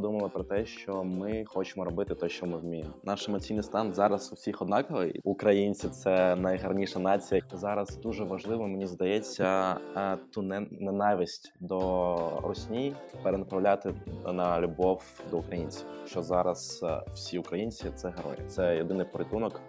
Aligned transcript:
подумали 0.00 0.28
про 0.28 0.44
те, 0.44 0.66
що 0.66 1.04
ми 1.04 1.44
хочемо 1.46 1.84
робити 1.84 2.14
те, 2.14 2.28
що 2.28 2.46
ми 2.46 2.58
вміємо. 2.58 2.90
Наш 3.04 3.28
емоційний 3.28 3.62
стан 3.62 3.94
зараз 3.94 4.32
у 4.32 4.34
всіх 4.34 4.62
однаковий. 4.62 5.20
Українці 5.24 5.88
це 5.88 6.36
найгарніша 6.36 6.98
нація. 6.98 7.42
Зараз 7.52 7.96
дуже 7.96 8.24
важливо, 8.24 8.68
мені 8.68 8.86
здається, 8.86 9.76
е, 9.96 10.16
ту 10.32 10.42
ненависть 10.70 11.52
до 11.60 12.40
русні 12.42 12.94
перенаправляти 13.22 13.94
на 14.26 14.60
любов 14.60 15.02
до 15.30 15.38
українців. 15.38 15.86
Що 16.06 16.22
зараз 16.22 16.80
е, 16.82 17.02
всі 17.14 17.38
українці 17.38 17.90
це 17.94 18.08
герої. 18.08 18.48
Це 18.48 18.76
єдиний 18.76 19.06
порятунок 19.12 19.60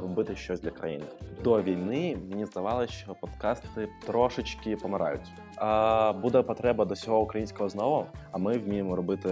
робити 0.00 0.36
щось 0.36 0.60
для 0.60 0.70
країни. 0.70 1.04
До 1.44 1.62
війни 1.62 2.16
мені 2.30 2.46
здавалося, 2.46 2.92
що 2.92 3.14
подкасти 3.20 3.88
трошечки 4.06 4.76
помирають. 4.76 5.32
А 5.56 6.12
буде 6.12 6.42
потреба 6.42 6.84
до 6.84 6.96
цього 6.96 7.20
українського 7.20 7.68
знову. 7.68 8.06
А 8.32 8.38
ми 8.38 8.58
вміємо 8.58 8.96
робити 8.96 9.28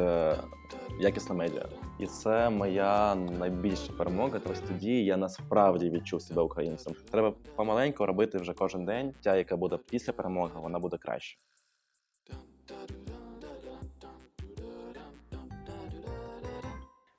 якісне 1.01 1.35
медіа. 1.35 1.65
І 1.99 2.07
це 2.07 2.51
моя 2.51 3.15
найбільша 3.15 3.93
перемога. 3.93 4.41
Тобто 4.45 4.61
тоді 4.69 5.05
я 5.05 5.17
насправді 5.17 5.91
відчув 5.91 6.23
себе 6.23 6.43
українцем. 6.43 6.95
Треба 7.11 7.33
помаленьку 7.57 8.07
робити 8.07 8.39
вже 8.39 8.53
кожен 8.53 8.85
день. 8.85 9.15
Тя, 9.23 9.37
яка 9.37 9.57
буде 9.57 9.79
після 9.91 10.13
перемоги, 10.13 10.53
вона 10.55 10.79
буде 10.79 10.97
краще. 10.97 11.39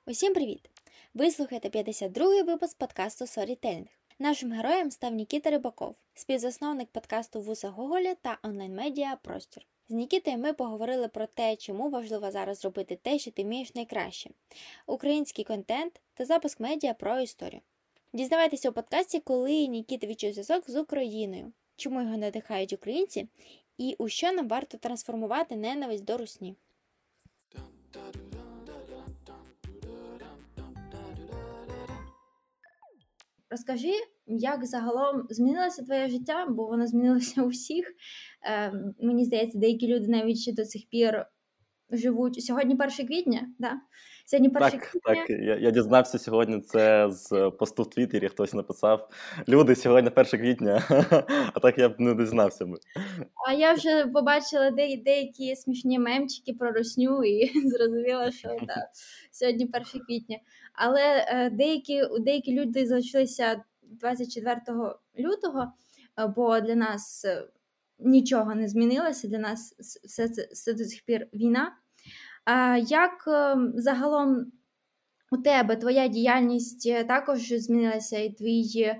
Усім 0.06 0.34
привіт! 0.34 0.69
Ви 1.14 1.30
слухаєте 1.30 1.68
52-й 1.68 2.42
випуск 2.42 2.78
подкасту 2.78 3.24
Storytelling. 3.24 3.86
Нашим 4.18 4.52
героєм 4.52 4.90
став 4.90 5.14
Нікіта 5.14 5.50
Рибаков, 5.50 5.94
співзасновник 6.14 6.88
подкасту 6.88 7.40
Вуса 7.40 7.68
Гоголя 7.68 8.14
та 8.14 8.38
онлайн-медіа 8.42 9.16
Простір. 9.22 9.66
З 9.88 9.92
Нікітою 9.92 10.38
ми 10.38 10.52
поговорили 10.52 11.08
про 11.08 11.26
те, 11.26 11.56
чому 11.56 11.90
важливо 11.90 12.30
зараз 12.30 12.64
робити 12.64 12.98
те, 13.02 13.18
що 13.18 13.30
ти 13.30 13.44
вмієш 13.44 13.74
найкраще: 13.74 14.30
український 14.86 15.44
контент 15.44 16.00
та 16.14 16.24
запуск 16.24 16.60
медіа 16.60 16.94
про 16.94 17.20
історію. 17.20 17.60
Дізнавайтеся 18.12 18.70
у 18.70 18.72
подкасті, 18.72 19.20
коли 19.20 19.66
Нікіта 19.66 20.06
відчув 20.06 20.32
зв'язок 20.32 20.70
з 20.70 20.76
Україною, 20.76 21.52
чому 21.76 22.02
його 22.02 22.16
надихають 22.16 22.72
українці, 22.72 23.28
і 23.78 23.96
у 23.98 24.08
що 24.08 24.32
нам 24.32 24.48
варто 24.48 24.78
трансформувати 24.78 25.56
ненависть 25.56 26.04
до 26.04 26.16
русні. 26.16 26.56
Розкажи, 33.50 33.92
як 34.26 34.66
загалом 34.66 35.26
змінилося 35.30 35.82
твоє 35.82 36.08
життя, 36.08 36.46
бо 36.46 36.66
воно 36.66 36.86
змінилося 36.86 37.42
у 37.42 37.48
всіх. 37.48 37.94
Е, 38.50 38.72
Мені 39.00 39.24
здається, 39.24 39.58
деякі 39.58 39.88
люди 39.88 40.08
навіть 40.08 40.38
ще 40.38 40.52
до 40.52 40.64
цих 40.64 40.82
пір 40.90 41.26
живуть. 41.92 42.44
Сьогодні 42.44 42.74
1 42.74 43.06
квітня, 43.06 43.48
да? 43.58 43.80
Сьогодні 44.26 44.48
1 44.48 44.60
так, 44.60 44.80
квітня. 44.80 45.14
Так, 45.14 45.30
я 45.30 45.56
я 45.56 45.70
дізнався 45.70 46.18
сьогодні. 46.18 46.60
Це 46.60 47.10
з 47.10 47.50
посту 47.58 47.82
в 47.82 47.90
Твіттері, 47.90 48.28
хтось 48.28 48.54
написав. 48.54 49.08
Люди 49.48 49.76
сьогодні 49.76 50.10
1 50.10 50.24
квітня, 50.24 50.82
а 51.54 51.60
так 51.60 51.78
я 51.78 51.88
б 51.88 51.94
не 51.98 52.14
дізнався. 52.14 52.66
би. 52.66 52.78
А 53.48 53.52
я 53.52 53.72
вже 53.72 54.06
побачила 54.06 54.70
де, 54.70 54.96
деякі 54.96 55.56
смішні 55.56 55.98
мемчики 55.98 56.52
про 56.52 56.72
росню 56.72 57.24
і 57.24 57.60
зрозуміла, 57.68 58.30
що 58.30 58.48
да, 58.48 58.88
сьогодні 59.30 59.64
1 59.64 59.84
квітня. 60.06 60.38
Але 60.72 61.26
е, 61.28 61.50
деякі 61.50 62.02
деякі 62.20 62.60
люди 62.60 62.86
залишилися 62.86 63.64
24 63.82 64.60
лютого, 65.18 65.72
е, 66.18 66.26
бо 66.26 66.60
для 66.60 66.74
нас 66.74 67.24
е, 67.24 67.44
нічого 68.00 68.54
не 68.54 68.68
змінилося. 68.68 69.28
Для 69.28 69.38
нас 69.38 69.74
все 70.04 70.28
це 70.28 70.48
все 70.52 70.72
до 70.72 70.84
сих 70.84 71.02
пір 71.02 71.28
війна. 71.34 71.76
А 72.44 72.76
як 72.76 73.24
загалом 73.74 74.52
у 75.32 75.36
тебе 75.36 75.76
твоя 75.76 76.08
діяльність 76.08 77.06
також 77.08 77.52
змінилася, 77.52 78.18
і 78.18 78.30
твої 78.30 78.94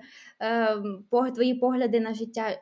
твої 1.34 1.54
погляди 1.54 2.00
на 2.00 2.14
життя? 2.14 2.60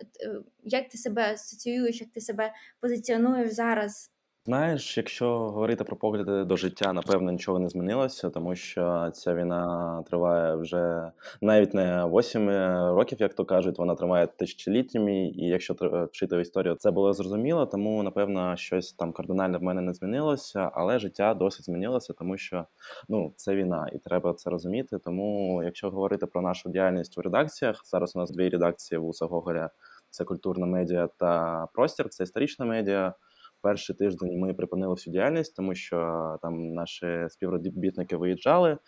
Як 0.65 0.89
ти 0.89 0.99
себе 0.99 1.33
асоціюєш, 1.33 2.01
як 2.01 2.11
ти 2.11 2.21
себе 2.21 2.53
позиціонуєш 2.81 3.53
зараз? 3.53 4.11
Знаєш, 4.49 4.97
якщо 4.97 5.39
говорити 5.39 5.85
про 5.85 5.97
погляди 5.97 6.45
до 6.45 6.57
життя, 6.57 6.93
напевно, 6.93 7.33
нічого 7.33 7.59
не 7.59 7.69
змінилося, 7.69 8.31
тому 8.31 8.57
що 8.57 9.11
ця 9.15 9.35
війна 9.35 10.03
триває 10.07 10.57
вже 10.57 11.11
навіть 11.41 11.75
не 11.75 12.05
8 12.07 12.51
років, 12.97 13.21
як 13.21 13.35
то 13.35 13.45
кажуть, 13.45 13.79
вона 13.79 13.95
триває 13.95 14.27
тисячоліттями, 14.27 15.17
і 15.17 15.47
якщо 15.47 15.75
вчити 16.11 16.37
в 16.37 16.41
історію, 16.41 16.75
це 16.75 16.91
було 16.91 17.13
зрозуміло, 17.13 17.67
тому 17.67 18.03
напевно 18.03 18.57
щось 18.57 18.93
там 18.93 19.13
кардинально 19.13 19.59
в 19.59 19.63
мене 19.63 19.81
не 19.81 19.93
змінилося, 19.93 20.71
але 20.75 20.99
життя 20.99 21.35
досить 21.35 21.65
змінилося, 21.65 22.13
тому 22.13 22.37
що 22.37 22.65
ну 23.09 23.33
це 23.37 23.55
війна, 23.55 23.91
і 23.93 23.99
треба 23.99 24.35
це 24.35 24.51
розуміти. 24.51 24.99
Тому, 24.99 25.63
якщо 25.63 25.91
говорити 25.91 26.27
про 26.27 26.43
нашу 26.43 26.71
діяльність 26.71 27.19
у 27.19 27.23
редакціях, 27.23 27.81
зараз 27.85 28.17
у 28.17 28.19
нас 28.19 28.31
дві 28.31 28.49
редакції 28.49 28.99
вуса 28.99 29.27
Гоголя: 29.27 29.71
це 30.11 30.25
культурна 30.25 30.67
медіа 30.67 31.09
та 31.17 31.67
простір, 31.73 32.09
це 32.09 32.25
історична 32.25 32.65
медіа 32.65 33.15
перший 33.63 33.97
тиждень 33.97 34.39
ми 34.39 34.55
припинили 34.55 34.95
всю 34.95 35.13
діяльність, 35.13 35.57
тому 35.57 35.75
що 35.75 36.37
там 36.43 36.75
наші 36.75 37.27
співробітники 37.29 38.17
виїжджали. 38.17 38.79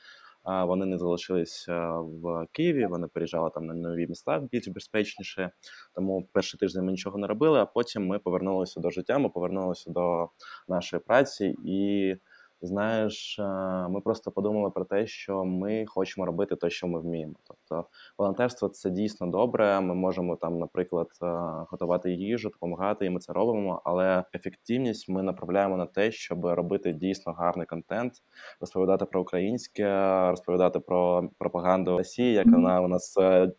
Вони 0.44 0.86
не 0.86 0.98
залишилися 0.98 2.00
в 2.00 2.46
Києві. 2.52 2.86
Вони 2.86 3.06
переїжджали 3.06 3.50
там 3.54 3.66
на 3.66 3.74
нові 3.74 4.06
міста 4.06 4.48
більш 4.52 4.68
безпечніше. 4.68 5.50
Тому 5.94 6.28
перший 6.32 6.60
тиждень 6.60 6.84
ми 6.84 6.90
нічого 6.90 7.18
не 7.18 7.26
робили. 7.26 7.58
А 7.58 7.66
потім 7.66 8.06
ми 8.06 8.18
повернулися 8.18 8.80
до 8.80 8.90
життя. 8.90 9.18
Ми 9.18 9.28
повернулися 9.28 9.90
до 9.90 10.28
нашої 10.68 11.02
праці 11.06 11.56
і 11.64 12.16
знаєш, 12.62 13.38
е, 13.38 13.42
ми 13.88 14.00
просто 14.00 14.30
подумали 14.30 14.70
про 14.70 14.84
те, 14.84 15.06
що 15.06 15.44
ми 15.44 15.84
хочемо 15.86 16.26
робити 16.26 16.56
те, 16.56 16.70
що 16.70 16.86
ми 16.86 17.00
вміємо. 17.00 17.34
Тобто, 17.44 17.88
волонтерство 18.18 18.68
це 18.68 18.90
дійсно 18.90 19.26
добре. 19.26 19.80
Ми 19.80 19.94
можемо 19.94 20.36
там, 20.36 20.58
наприклад, 20.58 21.08
е, 21.22 21.26
готувати 21.70 22.12
їжу, 22.12 22.48
допомагати, 22.48 23.06
і 23.06 23.10
ми 23.10 23.20
це 23.20 23.32
робимо. 23.32 23.82
Але 23.84 24.24
ефективність 24.34 25.08
ми 25.08 25.22
направляємо 25.22 25.76
на 25.76 25.86
те, 25.86 26.12
щоб 26.12 26.46
робити 26.46 26.92
дійсно 26.92 27.32
гарний 27.32 27.66
контент, 27.66 28.12
розповідати 28.60 29.04
про 29.04 29.20
українське, 29.20 29.84
розповідати 30.30 30.80
про 30.80 31.28
пропаганду 31.38 31.98
Росії, 31.98 32.32
як 32.32 32.46
вона 32.46 32.80
у 32.80 32.88
нас 32.88 33.16
е, 33.20 33.52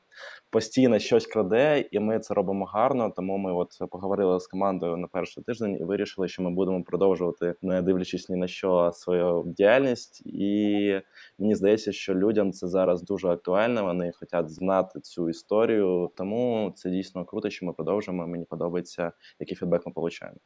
постійно 0.49 0.99
щось 0.99 1.27
краде, 1.27 1.85
і 1.91 1.99
ми 1.99 2.19
це 2.19 2.33
робимо 2.33 2.65
гарно. 2.65 3.13
Тому 3.15 3.37
ми 3.37 3.53
от 3.53 3.69
поговорили 3.91 4.39
з 4.39 4.47
командою 4.47 4.97
на 4.97 5.07
перший 5.07 5.43
тиждень 5.43 5.77
і 5.79 5.83
вирішили, 5.83 6.27
що 6.27 6.43
ми 6.43 6.51
будемо 6.51 6.83
продовжувати, 6.83 7.55
не 7.61 7.81
дивлячись 7.81 8.29
ні 8.29 8.35
на 8.35 8.47
що 8.47 8.91
свою 8.93 9.43
діяльність. 9.45 10.21
І 10.25 11.01
мені 11.39 11.55
здається, 11.55 11.91
що 11.91 12.15
людям 12.15 12.51
це 12.51 12.67
зараз 12.67 13.03
дуже 13.03 13.27
актуально. 13.27 13.83
Вони 13.83 14.11
хочуть 14.11 14.49
знати 14.49 14.99
цю 14.99 15.29
історію. 15.29 16.11
Тому 16.15 16.73
це 16.75 16.89
дійсно 16.89 17.25
круто, 17.25 17.49
що 17.49 17.65
ми 17.65 17.73
продовжуємо. 17.73 18.27
Мені 18.27 18.45
подобається, 18.45 19.11
який 19.39 19.57
фідбек 19.57 19.85
ми 19.85 19.93
отримуємо. 19.95 20.39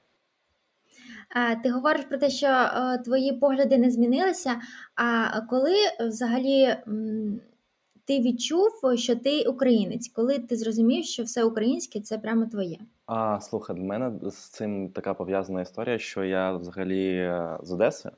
Ти 1.64 1.70
говориш 1.70 2.06
про 2.06 2.18
те, 2.18 2.30
що 2.30 2.48
е, 2.48 2.98
твої 3.06 3.34
погляди 3.34 3.78
не 3.78 3.92
змінилися. 3.92 4.56
А 4.96 5.42
коли 5.42 5.76
взагалі 6.08 6.76
ти 8.08 8.20
відчув, 8.20 8.72
що 8.96 9.16
ти 9.16 9.44
українець, 9.44 10.08
коли 10.10 10.40
ти 10.40 10.56
зрозумів, 10.56 11.06
що 11.06 11.24
все 11.24 11.44
українське 11.44 12.02
це 12.02 12.18
прямо 12.18 12.46
твоє? 12.46 12.78
А 13.06 13.40
слухай, 13.42 13.76
в 13.76 13.80
мене 13.80 14.32
з 14.32 14.50
цим 14.50 14.90
така 14.90 15.14
пов'язана 15.14 15.62
історія, 15.62 15.98
що 15.98 16.24
я 16.24 16.54
взагалі 16.54 17.16
е, 17.16 17.58
з 17.64 17.72
Одеси, 17.72 18.12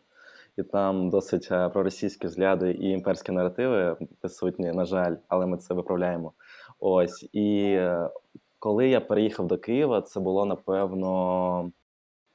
і 0.57 0.63
там 0.63 1.09
досить 1.09 1.47
е, 1.51 1.69
проросійські 1.69 2.27
взгляди 2.27 2.71
і 2.71 2.89
імперські 2.89 3.31
наративи 3.31 3.97
присутні, 4.19 4.71
на 4.71 4.85
жаль, 4.85 5.15
але 5.27 5.45
ми 5.45 5.57
це 5.57 5.73
виправляємо. 5.73 6.33
Ось 6.79 7.29
і 7.33 7.61
е, 7.63 8.09
коли 8.59 8.89
я 8.89 9.01
переїхав 9.01 9.47
до 9.47 9.57
Києва, 9.57 10.01
це 10.01 10.19
було 10.19 10.45
напевно. 10.45 11.71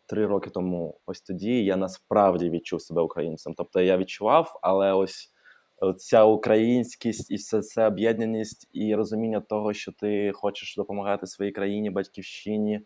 Три 0.06 0.26
роки 0.26 0.50
тому, 0.50 1.00
ось 1.06 1.20
тоді 1.20 1.64
я 1.64 1.76
насправді 1.76 2.50
відчув 2.50 2.82
себе 2.82 3.02
українцем. 3.02 3.54
Тобто 3.56 3.80
я 3.80 3.96
відчував, 3.96 4.58
але 4.62 4.92
ось 4.92 5.31
ця 5.98 6.24
українськість 6.24 7.30
і 7.30 7.34
все 7.34 7.62
це 7.62 7.86
об'єднаність 7.86 8.68
і 8.72 8.94
розуміння 8.94 9.40
того, 9.40 9.72
що 9.72 9.92
ти 9.92 10.32
хочеш 10.34 10.76
допомагати 10.76 11.26
своїй 11.26 11.52
країні, 11.52 11.90
батьківщині, 11.90 12.80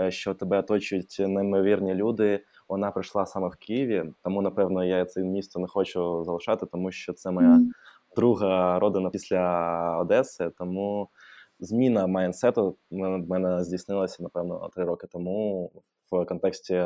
е, 0.00 0.10
що 0.10 0.34
тебе 0.34 0.58
оточують 0.58 1.16
неймовірні 1.18 1.94
люди. 1.94 2.44
Вона 2.68 2.90
прийшла 2.90 3.26
саме 3.26 3.48
в 3.48 3.56
Києві, 3.56 4.04
тому 4.22 4.42
напевно 4.42 4.84
я 4.84 5.04
це 5.04 5.22
місто 5.22 5.60
не 5.60 5.66
хочу 5.66 6.24
залишати, 6.24 6.66
тому 6.66 6.92
що 6.92 7.12
це 7.12 7.30
моя 7.30 7.48
mm. 7.48 7.66
друга 8.16 8.78
родина 8.78 9.10
після 9.10 9.98
Одеси. 10.00 10.50
Тому 10.58 11.08
зміна 11.60 12.06
майнсету 12.06 12.76
в 12.90 12.96
мене 13.18 13.64
здійснилася 13.64 14.22
напевно 14.22 14.70
три 14.74 14.84
роки 14.84 15.06
тому 15.06 15.70
в 16.10 16.24
контексті 16.24 16.84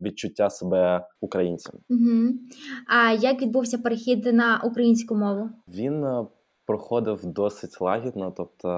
відчуття 0.00 0.50
себе 0.50 1.06
українцем. 1.20 1.74
Угу. 1.88 2.34
А 2.86 3.12
як 3.12 3.42
відбувся 3.42 3.78
перехід 3.78 4.24
на 4.24 4.60
українську 4.64 5.14
мову? 5.14 5.50
Він 5.68 6.04
е, 6.04 6.26
проходив 6.66 7.26
досить 7.26 7.80
лагідно. 7.80 8.30
Тобто, 8.36 8.68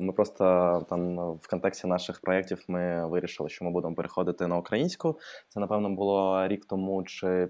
ми 0.00 0.12
просто 0.12 0.44
там 0.90 1.16
в 1.36 1.48
контексті 1.50 1.86
наших 1.86 2.20
проєктів 2.20 2.64
ми 2.68 3.06
вирішили, 3.06 3.48
що 3.48 3.64
ми 3.64 3.70
будемо 3.70 3.94
переходити 3.94 4.46
на 4.46 4.56
українську. 4.56 5.18
Це 5.48 5.60
напевно 5.60 5.90
було 5.90 6.48
рік 6.48 6.64
тому 6.66 7.04
чи 7.04 7.48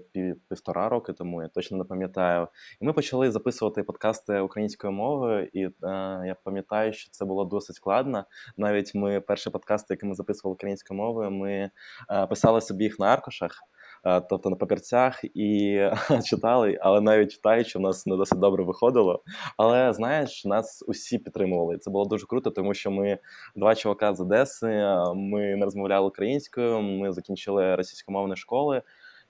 півтора 0.49 0.89
роки 0.89 1.13
тому. 1.13 1.41
Я 1.41 1.47
точно 1.47 1.77
не 1.77 1.83
пам'ятаю. 1.83 2.47
І 2.81 2.85
ми 2.85 2.93
почали 2.93 3.31
записувати 3.31 3.83
подкасти 3.83 4.39
українською 4.39 4.93
мовою, 4.93 5.49
і 5.53 5.63
е, 5.63 5.71
я 6.25 6.35
пам'ятаю, 6.43 6.93
що 6.93 7.11
це 7.11 7.25
було 7.25 7.45
досить 7.45 7.75
складно. 7.75 8.25
Навіть 8.57 8.95
ми 8.95 9.21
перші 9.21 9.49
подкасти, 9.49 9.93
які 9.93 10.05
ми 10.05 10.15
записували 10.15 10.53
українською 10.53 10.99
мовою, 10.99 11.31
ми 11.31 11.71
е, 12.11 12.27
писали 12.27 12.61
собі 12.61 12.83
їх 12.83 12.99
на 12.99 13.07
аркушах. 13.07 13.51
Е, 14.05 14.21
тобто 14.21 14.49
на 14.49 14.55
папірцях 14.55 15.21
і 15.23 15.79
читали, 16.25 16.77
але 16.81 17.01
навіть 17.01 17.31
читаючи, 17.31 17.79
в 17.79 17.81
нас 17.81 18.05
не 18.05 18.17
досить 18.17 18.39
добре 18.39 18.63
виходило. 18.63 19.23
Але 19.57 19.93
знаєш, 19.93 20.45
нас 20.45 20.83
усі 20.87 21.17
підтримували. 21.17 21.77
Це 21.77 21.91
було 21.91 22.05
дуже 22.05 22.25
круто, 22.27 22.49
тому 22.49 22.73
що 22.73 22.91
ми 22.91 23.17
два 23.55 23.75
чувака 23.75 24.13
з 24.13 24.21
Одеси. 24.21 24.67
Е, 24.67 25.13
ми 25.15 25.55
не 25.55 25.65
розмовляли 25.65 26.07
українською. 26.07 26.81
Ми 26.81 27.11
закінчили 27.11 27.75
російськомовні 27.75 28.35
школи. 28.35 28.81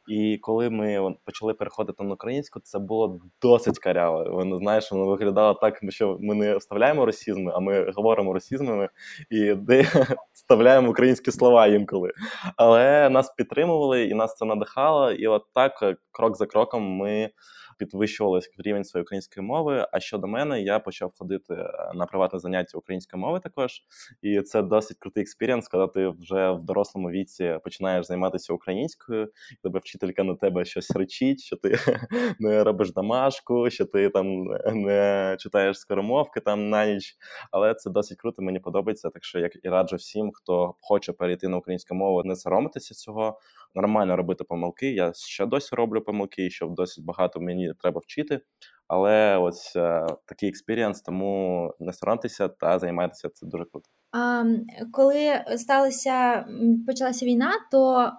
І 0.07 0.37
коли 0.37 0.69
ми 0.69 1.15
почали 1.25 1.53
переходити 1.53 2.03
на 2.03 2.13
українську, 2.13 2.59
це 2.59 2.79
було 2.79 3.19
досить 3.41 3.79
каряво. 3.79 4.31
Воно 4.31 4.57
знаєш, 4.57 4.91
воно 4.91 5.05
виглядало 5.05 5.53
так, 5.53 5.79
що 5.89 6.17
ми 6.21 6.35
не 6.35 6.57
вставляємо 6.57 7.05
росізми, 7.05 7.51
а 7.55 7.59
ми 7.59 7.91
говоримо 7.91 8.33
росізмами 8.33 8.89
і 9.29 9.53
де 9.53 9.87
вставляємо 10.33 10.89
українські 10.89 11.31
слова 11.31 11.67
інколи. 11.67 12.11
Але 12.55 13.09
нас 13.09 13.33
підтримували 13.37 14.03
і 14.03 14.13
нас 14.13 14.35
це 14.35 14.45
надихало. 14.45 15.11
І 15.11 15.27
от 15.27 15.43
так, 15.53 15.79
е, 15.83 15.95
крок 16.11 16.37
за 16.37 16.45
кроком, 16.45 16.83
ми 16.83 17.29
підвищували 17.77 18.39
рівень 18.57 18.83
своєї 18.83 19.03
української 19.03 19.47
мови. 19.47 19.87
А 19.91 19.99
щодо 19.99 20.27
мене, 20.27 20.61
я 20.61 20.79
почав 20.79 21.11
ходити 21.17 21.53
е, 21.53 21.91
на 21.95 22.05
приватне 22.05 22.39
заняття 22.39 22.77
української 22.77 23.21
мови 23.21 23.39
також. 23.39 23.81
І 24.21 24.41
це 24.41 24.61
досить 24.61 24.97
крутий 24.99 25.21
experience, 25.21 25.67
коли 25.67 25.87
ти 25.87 26.07
вже 26.07 26.51
в 26.51 26.61
дорослому 26.61 27.09
віці 27.09 27.59
починаєш 27.63 28.05
займатися 28.05 28.53
українською, 28.53 29.31
тебе 29.63 29.79
вчителька 29.79 30.23
на 30.23 30.35
тебе 30.35 30.65
щось 30.65 30.91
кричить, 30.91 31.41
що 31.41 31.55
ти 31.55 31.77
не 32.39 32.63
робиш 32.63 32.93
домашку, 32.93 33.69
що 33.69 33.85
ти 33.85 34.09
там 34.09 34.43
не 34.73 35.35
читаєш 35.39 35.79
скоромовки 35.79 36.39
там 36.39 36.69
на 36.69 36.85
ніч. 36.85 37.15
Але 37.51 37.73
це 37.73 37.89
досить 37.89 38.17
круто, 38.17 38.41
мені 38.41 38.59
подобається. 38.59 39.09
Так 39.09 39.23
що 39.23 39.39
я 39.39 39.51
і 39.63 39.69
раджу 39.69 39.95
всім, 39.95 40.31
хто 40.33 40.75
хоче 40.81 41.13
перейти 41.13 41.47
на 41.47 41.57
українську 41.57 41.95
мову, 41.95 42.23
не 42.23 42.35
соромитися 42.35 42.93
цього 42.93 43.39
нормально 43.75 44.15
робити 44.15 44.43
помилки. 44.43 44.91
Я 44.91 45.11
ще 45.13 45.45
досі 45.45 45.75
роблю 45.75 46.01
помилки, 46.01 46.49
що 46.49 46.67
досить 46.67 47.05
багато 47.05 47.39
мені 47.39 47.73
треба 47.79 48.01
вчити. 48.03 48.41
Але 48.87 49.37
ось 49.37 49.75
е, 49.75 50.05
такий 50.25 50.49
experience, 50.49 51.01
тому 51.01 51.73
не 51.79 51.93
соромтеся 51.93 52.47
та 52.47 52.79
займайтеся 52.79 53.29
це 53.29 53.45
дуже 53.45 53.65
круто. 53.65 53.89
А, 54.11 54.43
Коли 54.91 55.43
сталася 55.57 56.45
почалася 56.87 57.25
війна, 57.25 57.51
то 57.71 58.11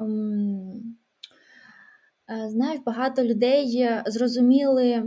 е, 2.31 2.48
знаєш, 2.48 2.81
багато 2.87 3.25
людей 3.25 3.88
зрозуміли. 4.06 5.04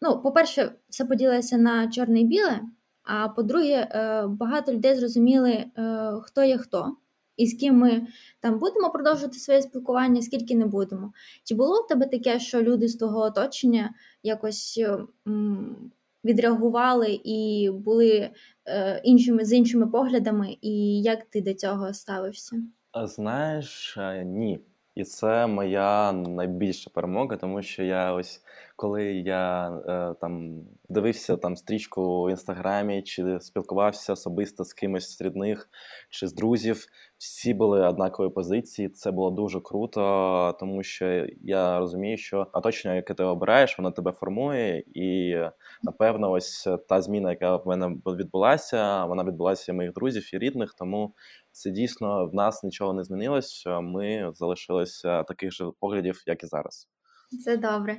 Ну, 0.00 0.22
по-перше, 0.22 0.72
все 0.88 1.04
поділилося 1.04 1.58
на 1.58 1.90
чорне 1.90 2.20
і 2.20 2.24
біле. 2.24 2.60
А 3.04 3.28
по-друге, 3.28 3.88
е, 3.90 4.26
багато 4.26 4.72
людей 4.72 4.94
зрозуміли, 4.94 5.64
хто 6.22 6.44
є 6.44 6.58
хто 6.58 6.96
і 7.36 7.46
з 7.46 7.60
ким 7.60 7.76
ми 7.76 8.06
там 8.40 8.58
будемо 8.58 8.90
продовжувати 8.90 9.38
своє 9.38 9.62
спілкування, 9.62 10.22
скільки 10.22 10.54
не 10.54 10.66
будемо. 10.66 11.12
Чи 11.44 11.54
було 11.54 11.82
в 11.82 11.86
тебе 11.86 12.06
таке, 12.06 12.40
що 12.40 12.62
люди 12.62 12.88
з 12.88 12.96
того 12.96 13.20
оточення 13.20 13.94
якось 14.22 14.80
м, 15.28 15.92
відреагували 16.24 17.20
і 17.24 17.70
були 17.74 18.30
е, 18.66 19.00
іншими 19.04 19.44
з 19.44 19.52
іншими 19.52 19.86
поглядами, 19.86 20.56
і 20.60 21.02
як 21.02 21.24
ти 21.24 21.40
до 21.40 21.54
цього 21.54 21.94
ставився? 21.94 22.56
Знаєш, 23.04 23.94
е, 23.98 24.24
ні. 24.24 24.60
І 24.94 25.04
це 25.04 25.46
моя 25.46 26.12
найбільша 26.12 26.90
перемога, 26.94 27.36
тому 27.36 27.62
що 27.62 27.82
я 27.82 28.12
ось 28.12 28.42
коли 28.82 29.04
я 29.04 29.70
е, 29.88 30.14
там 30.20 30.60
дивився 30.88 31.36
там 31.36 31.56
стрічку 31.56 32.24
в 32.24 32.30
інстаграмі, 32.30 33.02
чи 33.02 33.40
спілкувався 33.40 34.12
особисто 34.12 34.64
з 34.64 34.72
кимось 34.72 35.16
з 35.16 35.20
рідних 35.20 35.70
чи 36.10 36.26
з 36.26 36.34
друзів, 36.34 36.86
всі 37.18 37.54
були 37.54 37.88
однакової 37.88 38.30
позиції. 38.34 38.88
Це 38.88 39.10
було 39.10 39.30
дуже 39.30 39.60
круто, 39.60 40.56
тому 40.60 40.82
що 40.82 41.26
я 41.42 41.78
розумію, 41.78 42.16
що 42.16 42.46
оточення, 42.52 42.94
яке 42.94 43.14
ти 43.14 43.24
обираєш, 43.24 43.78
воно 43.78 43.90
тебе 43.90 44.12
формує, 44.12 44.84
і 44.94 45.36
напевно, 45.82 46.30
ось 46.30 46.68
та 46.88 47.02
зміна, 47.02 47.30
яка 47.30 47.56
в 47.56 47.66
мене 47.66 47.96
відбулася, 48.06 49.04
вона 49.04 49.24
відбулася 49.24 49.72
моїх 49.72 49.92
друзів 49.92 50.34
і 50.34 50.38
рідних. 50.38 50.74
Тому 50.74 51.14
це 51.52 51.70
дійсно 51.70 52.26
в 52.26 52.34
нас 52.34 52.64
нічого 52.64 52.92
не 52.92 53.04
змінилось. 53.04 53.64
Ми 53.82 54.32
залишилися 54.34 55.22
таких 55.22 55.52
же 55.52 55.70
поглядів, 55.80 56.22
як 56.26 56.44
і 56.44 56.46
зараз. 56.46 56.88
Це 57.44 57.56
добре. 57.56 57.96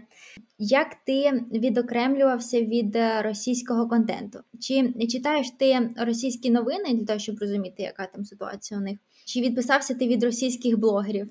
Як 0.58 0.88
ти 1.06 1.32
відокремлювався 1.52 2.62
від 2.62 2.96
е, 2.96 3.22
російського 3.22 3.90
контенту? 3.90 4.40
Чи 4.60 4.94
читаєш 5.08 5.52
ти 5.60 5.90
російські 5.98 6.52
новини 6.52 6.94
для 6.94 7.06
того, 7.06 7.20
щоб 7.20 7.40
розуміти, 7.40 7.84
яка 7.84 8.06
там 8.06 8.26
ситуація 8.26 8.80
у 8.80 8.84
них? 8.84 8.98
Чи 9.26 9.42
відписався 9.42 9.96
ти 9.96 10.08
від 10.08 10.24
російських 10.24 10.80
блогерів? 10.80 11.30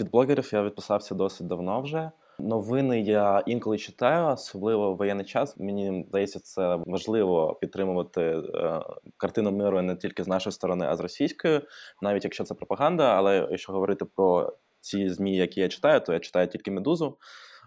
Від 0.00 0.10
блогерів 0.10 0.50
я 0.52 0.62
відписався 0.62 1.14
досить 1.14 1.46
давно 1.46 1.82
вже. 1.82 2.10
Новини 2.38 3.00
я 3.00 3.42
інколи 3.46 3.78
читаю, 3.78 4.26
особливо 4.26 4.92
в 4.92 4.96
воєнний 4.96 5.26
час. 5.26 5.56
Мені 5.58 6.04
здається, 6.08 6.40
це 6.40 6.76
важливо 6.86 7.58
підтримувати 7.60 8.22
е, 8.22 8.80
картину 9.16 9.52
миру 9.52 9.82
не 9.82 9.96
тільки 9.96 10.24
з 10.24 10.28
нашої 10.28 10.52
сторони, 10.52 10.86
а 10.88 10.96
з 10.96 11.00
російської, 11.00 11.60
навіть 12.02 12.24
якщо 12.24 12.44
це 12.44 12.54
пропаганда. 12.54 13.04
Але 13.04 13.48
якщо 13.50 13.72
говорити 13.72 14.04
про 14.04 14.52
ці 14.80 15.08
змі, 15.08 15.36
які 15.36 15.60
я 15.60 15.68
читаю, 15.68 16.00
то 16.00 16.12
я 16.12 16.20
читаю 16.20 16.48
тільки 16.48 16.70
медузу 16.70 17.18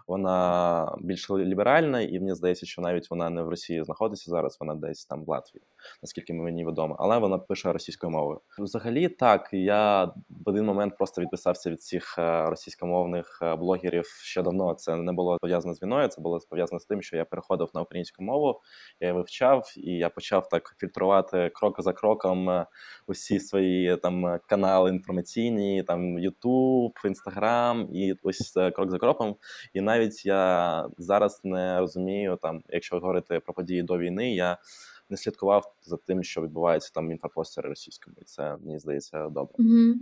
вона 0.06 0.96
більш 1.00 1.30
ліберальна, 1.30 2.00
і 2.00 2.20
мені 2.20 2.34
здається, 2.34 2.66
що 2.66 2.82
навіть 2.82 3.10
вона 3.10 3.30
не 3.30 3.42
в 3.42 3.48
Росії 3.48 3.84
знаходиться 3.84 4.30
зараз, 4.30 4.56
вона 4.60 4.74
десь 4.74 5.04
там 5.06 5.24
в 5.24 5.28
Латвії, 5.28 5.62
наскільки 6.02 6.34
мені 6.34 6.66
відомо, 6.66 6.96
але 6.98 7.18
вона 7.18 7.38
пише 7.38 7.72
російською 7.72 8.10
мовою. 8.10 8.40
Взагалі, 8.58 9.08
так 9.08 9.48
я 9.52 10.04
в 10.04 10.12
один 10.44 10.64
момент 10.64 10.96
просто 10.96 11.22
відписався 11.22 11.70
від 11.70 11.78
всіх 11.78 12.18
е, 12.18 12.50
російськомовних 12.50 13.38
е, 13.42 13.56
блогерів 13.56 14.06
ще 14.06 14.42
давно. 14.42 14.74
Це 14.74 14.96
не 14.96 15.12
було 15.12 15.38
пов'язано 15.40 15.74
з 15.74 15.82
війною, 15.82 16.08
це 16.08 16.20
було 16.20 16.38
пов'язано 16.50 16.80
з 16.80 16.84
тим, 16.84 17.02
що 17.02 17.16
я 17.16 17.24
переходив 17.24 17.70
на 17.74 17.80
українську 17.80 18.24
мову, 18.24 18.60
я 19.00 19.08
її 19.08 19.16
вивчав, 19.16 19.74
і 19.76 19.90
я 19.90 20.08
почав 20.08 20.48
так 20.48 20.76
фільтрувати 20.78 21.50
крок 21.54 21.82
за 21.82 21.92
кроком 21.92 22.50
е, 22.50 22.66
усі 23.06 23.40
свої 23.40 23.96
там 23.96 24.38
канали 24.46 24.90
інформаційні, 24.90 25.82
там 25.82 26.18
Ютуб, 26.18 26.98
Інстаграм, 27.04 27.88
і 27.92 28.14
ось 28.22 28.58
крок 28.74 28.90
за 28.90 28.98
кроком. 28.98 29.36
І 29.74 29.80
навіть 29.80 30.26
я 30.26 30.88
зараз 30.98 31.40
не 31.44 31.80
розумію, 31.80 32.38
там, 32.42 32.62
якщо 32.68 32.96
говорити 32.96 33.40
про 33.40 33.54
події 33.54 33.82
до 33.82 33.98
війни, 33.98 34.34
я 34.34 34.58
не 35.12 35.16
слідкував 35.16 35.74
за 35.82 35.96
тим, 35.96 36.22
що 36.22 36.42
відбувається 36.42 36.90
там 36.94 37.08
в 37.08 37.10
інфопросторі 37.10 37.66
російському, 37.66 38.16
і 38.22 38.24
це 38.24 38.56
мені 38.64 38.78
здається 38.78 39.28
добре. 39.28 39.54
Угу. 39.58 39.94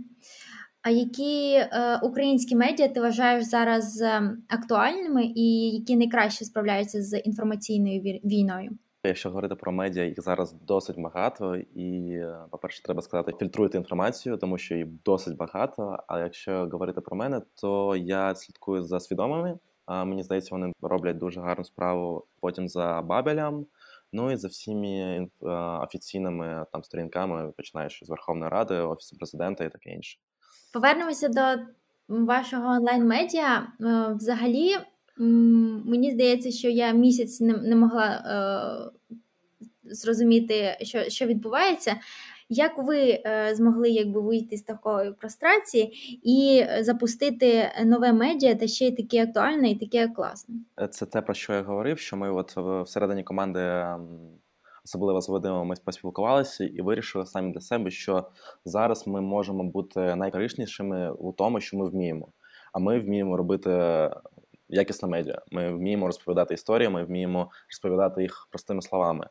А 0.81 0.89
які 0.89 1.53
е, 1.53 1.99
українські 2.03 2.55
медіа 2.55 2.87
ти 2.87 3.01
вважаєш 3.01 3.43
зараз 3.43 4.01
е, 4.01 4.37
актуальними 4.47 5.25
і 5.25 5.69
які 5.69 5.95
найкраще 5.95 6.45
справляються 6.45 7.01
з 7.01 7.19
інформаційною 7.19 8.01
війною? 8.23 8.71
Якщо 9.03 9.29
говорити 9.29 9.55
про 9.55 9.71
медіа, 9.71 10.03
їх 10.03 10.21
зараз 10.21 10.53
досить 10.53 10.99
багато, 10.99 11.55
і, 11.55 12.09
е, 12.11 12.35
по-перше, 12.51 12.83
треба 12.83 13.01
сказати, 13.01 13.33
фільтруйте 13.39 13.77
інформацію, 13.77 14.37
тому 14.37 14.57
що 14.57 14.75
їх 14.75 14.87
досить 15.05 15.37
багато. 15.37 15.97
А 16.07 16.19
якщо 16.19 16.69
говорити 16.71 17.01
про 17.01 17.17
мене, 17.17 17.41
то 17.61 17.95
я 17.95 18.35
слідкую 18.35 18.83
за 18.83 18.99
свідомими 18.99 19.59
Мені 19.87 20.23
здається, 20.23 20.55
вони 20.55 20.73
роблять 20.81 21.17
дуже 21.17 21.41
гарну 21.41 21.65
справу 21.65 22.25
потім 22.39 22.67
за 22.67 23.01
Бабелем. 23.01 23.65
Ну 24.13 24.31
і 24.31 24.37
за 24.37 24.47
всіми 24.47 25.27
офіційними 25.83 26.65
там 26.71 26.83
сторінками, 26.83 27.51
починаючи 27.57 28.05
з 28.05 28.09
Верховної 28.09 28.51
Ради, 28.51 28.75
Офісу 28.75 29.17
президента 29.17 29.63
і 29.63 29.71
таке 29.71 29.89
інше. 29.89 30.19
Повернемося 30.73 31.27
до 31.29 31.41
вашого 32.07 32.67
онлайн-медіа. 32.67 33.67
Е, 33.81 34.13
взагалі, 34.13 34.77
мені 35.85 36.11
здається, 36.11 36.51
що 36.51 36.69
я 36.69 36.91
місяць 36.91 37.41
не 37.41 37.75
могла 37.75 38.05
е, 38.05 39.17
зрозуміти, 39.83 40.77
що, 40.81 41.09
що 41.09 41.25
відбувається. 41.25 41.95
Як 42.53 42.77
ви 42.77 43.21
е, 43.25 43.55
змогли 43.55 43.89
якби 43.89 44.21
вийти 44.21 44.57
з 44.57 44.63
такої 44.63 45.11
прострації 45.11 45.93
і 46.23 46.65
запустити 46.79 47.71
нове 47.85 48.13
медіа, 48.13 48.55
та 48.55 48.67
ще 48.67 48.87
й 48.87 48.91
таке 48.91 49.23
актуальне 49.23 49.69
і 49.69 49.79
таке 49.79 50.07
класне? 50.07 50.55
Е, 50.81 50.87
це 50.87 51.05
те, 51.05 51.21
про 51.21 51.33
що 51.33 51.53
я 51.53 51.61
говорив, 51.61 51.99
що 51.99 52.17
ми 52.17 52.31
от 52.31 52.57
всередині 52.85 53.23
команди. 53.23 53.85
Особливо 54.85 55.21
з 55.21 55.29
Вадимом 55.29 55.67
ми 55.67 55.75
поспілкувалися 55.85 56.63
і 56.63 56.81
вирішили 56.81 57.25
самі 57.25 57.53
для 57.53 57.61
себе, 57.61 57.91
що 57.91 58.29
зараз 58.65 59.07
ми 59.07 59.21
можемо 59.21 59.63
бути 59.63 60.15
найкориснішими 60.15 61.11
у 61.11 61.31
тому, 61.31 61.59
що 61.59 61.77
ми 61.77 61.89
вміємо. 61.89 62.27
А 62.73 62.79
ми 62.79 62.99
вміємо 62.99 63.37
робити 63.37 63.69
якісна 64.69 65.07
медіа. 65.07 65.41
Ми 65.51 65.73
вміємо 65.73 66.07
розповідати 66.07 66.53
історії, 66.53 66.89
ми 66.89 67.03
вміємо 67.03 67.49
розповідати 67.69 68.21
їх 68.21 68.47
простими 68.49 68.81
словами. 68.81 69.27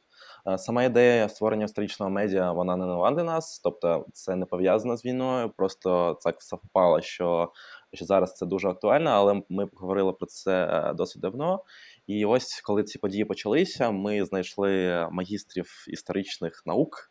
Е, 0.47 0.59
сама 0.59 0.85
ідея 0.85 1.29
створення 1.29 1.65
історичного 1.65 2.11
медіа 2.11 2.53
вона 2.53 2.77
не 2.77 2.87
нова 2.87 3.11
для 3.11 3.25
нас, 3.25 3.61
тобто 3.65 4.07
це 4.13 4.37
не 4.37 4.47
пов'язано 4.47 4.97
з 4.97 5.05
війною. 5.05 5.51
Просто 5.57 6.19
так 6.23 6.43
совпало, 6.43 7.01
що 7.01 7.53
що 7.93 8.05
зараз 8.05 8.35
це 8.35 8.47
дуже 8.47 8.69
актуально, 8.69 9.11
але 9.11 9.43
ми 9.49 9.69
говорили 9.75 10.13
про 10.13 10.27
це 10.27 10.65
е, 10.65 10.95
досить 10.95 11.23
давно. 11.23 11.65
І 12.07 12.25
ось 12.25 12.61
коли 12.61 12.83
ці 12.83 12.99
події 12.99 13.25
почалися, 13.25 13.91
ми 13.91 14.25
знайшли 14.25 15.07
магістрів 15.11 15.85
історичних 15.89 16.63
наук. 16.67 17.11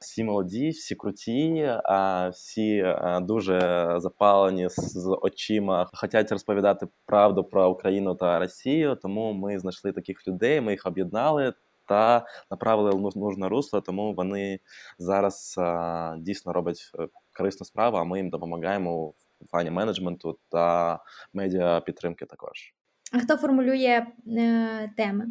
Всі 0.00 0.24
молоді, 0.24 0.70
всі 0.70 0.94
круті, 0.94 1.70
а 1.84 2.28
всі 2.28 2.76
е, 2.76 3.20
дуже 3.22 3.60
запалені 3.98 4.68
з 4.70 5.18
очима, 5.22 5.90
хочуть 5.94 6.32
розповідати 6.32 6.86
правду 7.06 7.44
про 7.44 7.70
Україну 7.70 8.14
та 8.14 8.38
Росію. 8.38 8.96
Тому 9.02 9.32
ми 9.32 9.58
знайшли 9.58 9.92
таких 9.92 10.28
людей. 10.28 10.60
Ми 10.60 10.72
їх 10.72 10.86
об'єднали 10.86 11.54
та 11.88 12.26
направили 12.50 12.90
в 12.90 13.16
нужне 13.16 13.48
русло. 13.48 13.80
Тому 13.80 14.14
вони 14.14 14.60
зараз 14.98 15.54
а, 15.58 16.16
дійсно 16.18 16.52
роблять 16.52 16.90
е, 16.98 17.08
корисну 17.32 17.66
справу. 17.66 17.96
А 17.96 18.04
ми 18.04 18.18
їм 18.18 18.30
допомагаємо 18.30 19.06
в 19.40 19.50
плані 19.50 19.70
менеджменту 19.70 20.38
та 20.48 20.98
медіа 21.32 21.80
підтримки 21.80 22.26
також. 22.26 22.74
А 23.12 23.18
хто 23.18 23.36
формулює 23.36 24.06
е, 24.26 24.92
теми? 24.96 25.26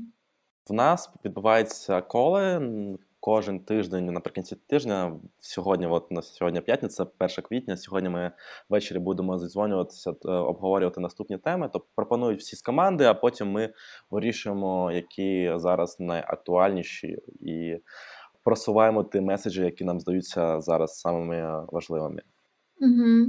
В 0.70 0.74
нас 0.74 1.10
відбувається 1.26 2.02
коли 2.02 2.60
кожен 3.26 3.60
тиждень 3.60 4.06
наприкінці 4.06 4.56
тижня. 4.56 5.20
Сьогодні, 5.40 5.88
от 5.88 6.12
на 6.12 6.22
сьогодні 6.22 6.62
п'ятниця, 6.62 7.06
1 7.20 7.30
квітня. 7.44 7.78
Сьогодні 7.78 8.10
ми 8.10 8.32
ввечері 8.70 9.00
будемо 9.00 9.40
зідзвонюватися, 9.40 10.12
е, 10.26 10.32
обговорювати 10.32 11.02
наступні 11.02 11.38
теми. 11.38 11.70
Тобто 11.74 11.88
пропонують 11.96 12.40
всі 12.40 12.56
з 12.56 12.62
команди, 12.62 13.04
а 13.04 13.14
потім 13.14 13.52
ми 13.52 13.74
вирішуємо, 14.12 14.92
які 14.92 15.54
зараз 15.56 16.00
найактуальніші, 16.00 17.18
і 17.42 17.78
просуваємо 18.44 19.04
ті 19.04 19.22
меседжі, 19.22 19.62
які 19.62 19.86
нам 19.86 20.00
здаються 20.00 20.62
зараз 20.62 21.00
самими 21.00 21.66
важливими. 21.72 22.22
Угу. 22.82 23.28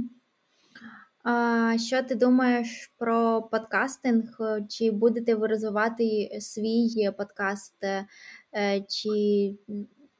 Що 1.77 2.03
ти 2.03 2.15
думаєш 2.15 2.91
про 2.97 3.41
подкастинг? 3.41 4.37
Чи 4.69 4.91
будете 4.91 5.35
ви 5.35 5.47
розвивати 5.47 6.37
свій 6.41 7.11
подкаст, 7.17 7.83
е, 7.83 8.05
чи 8.89 9.09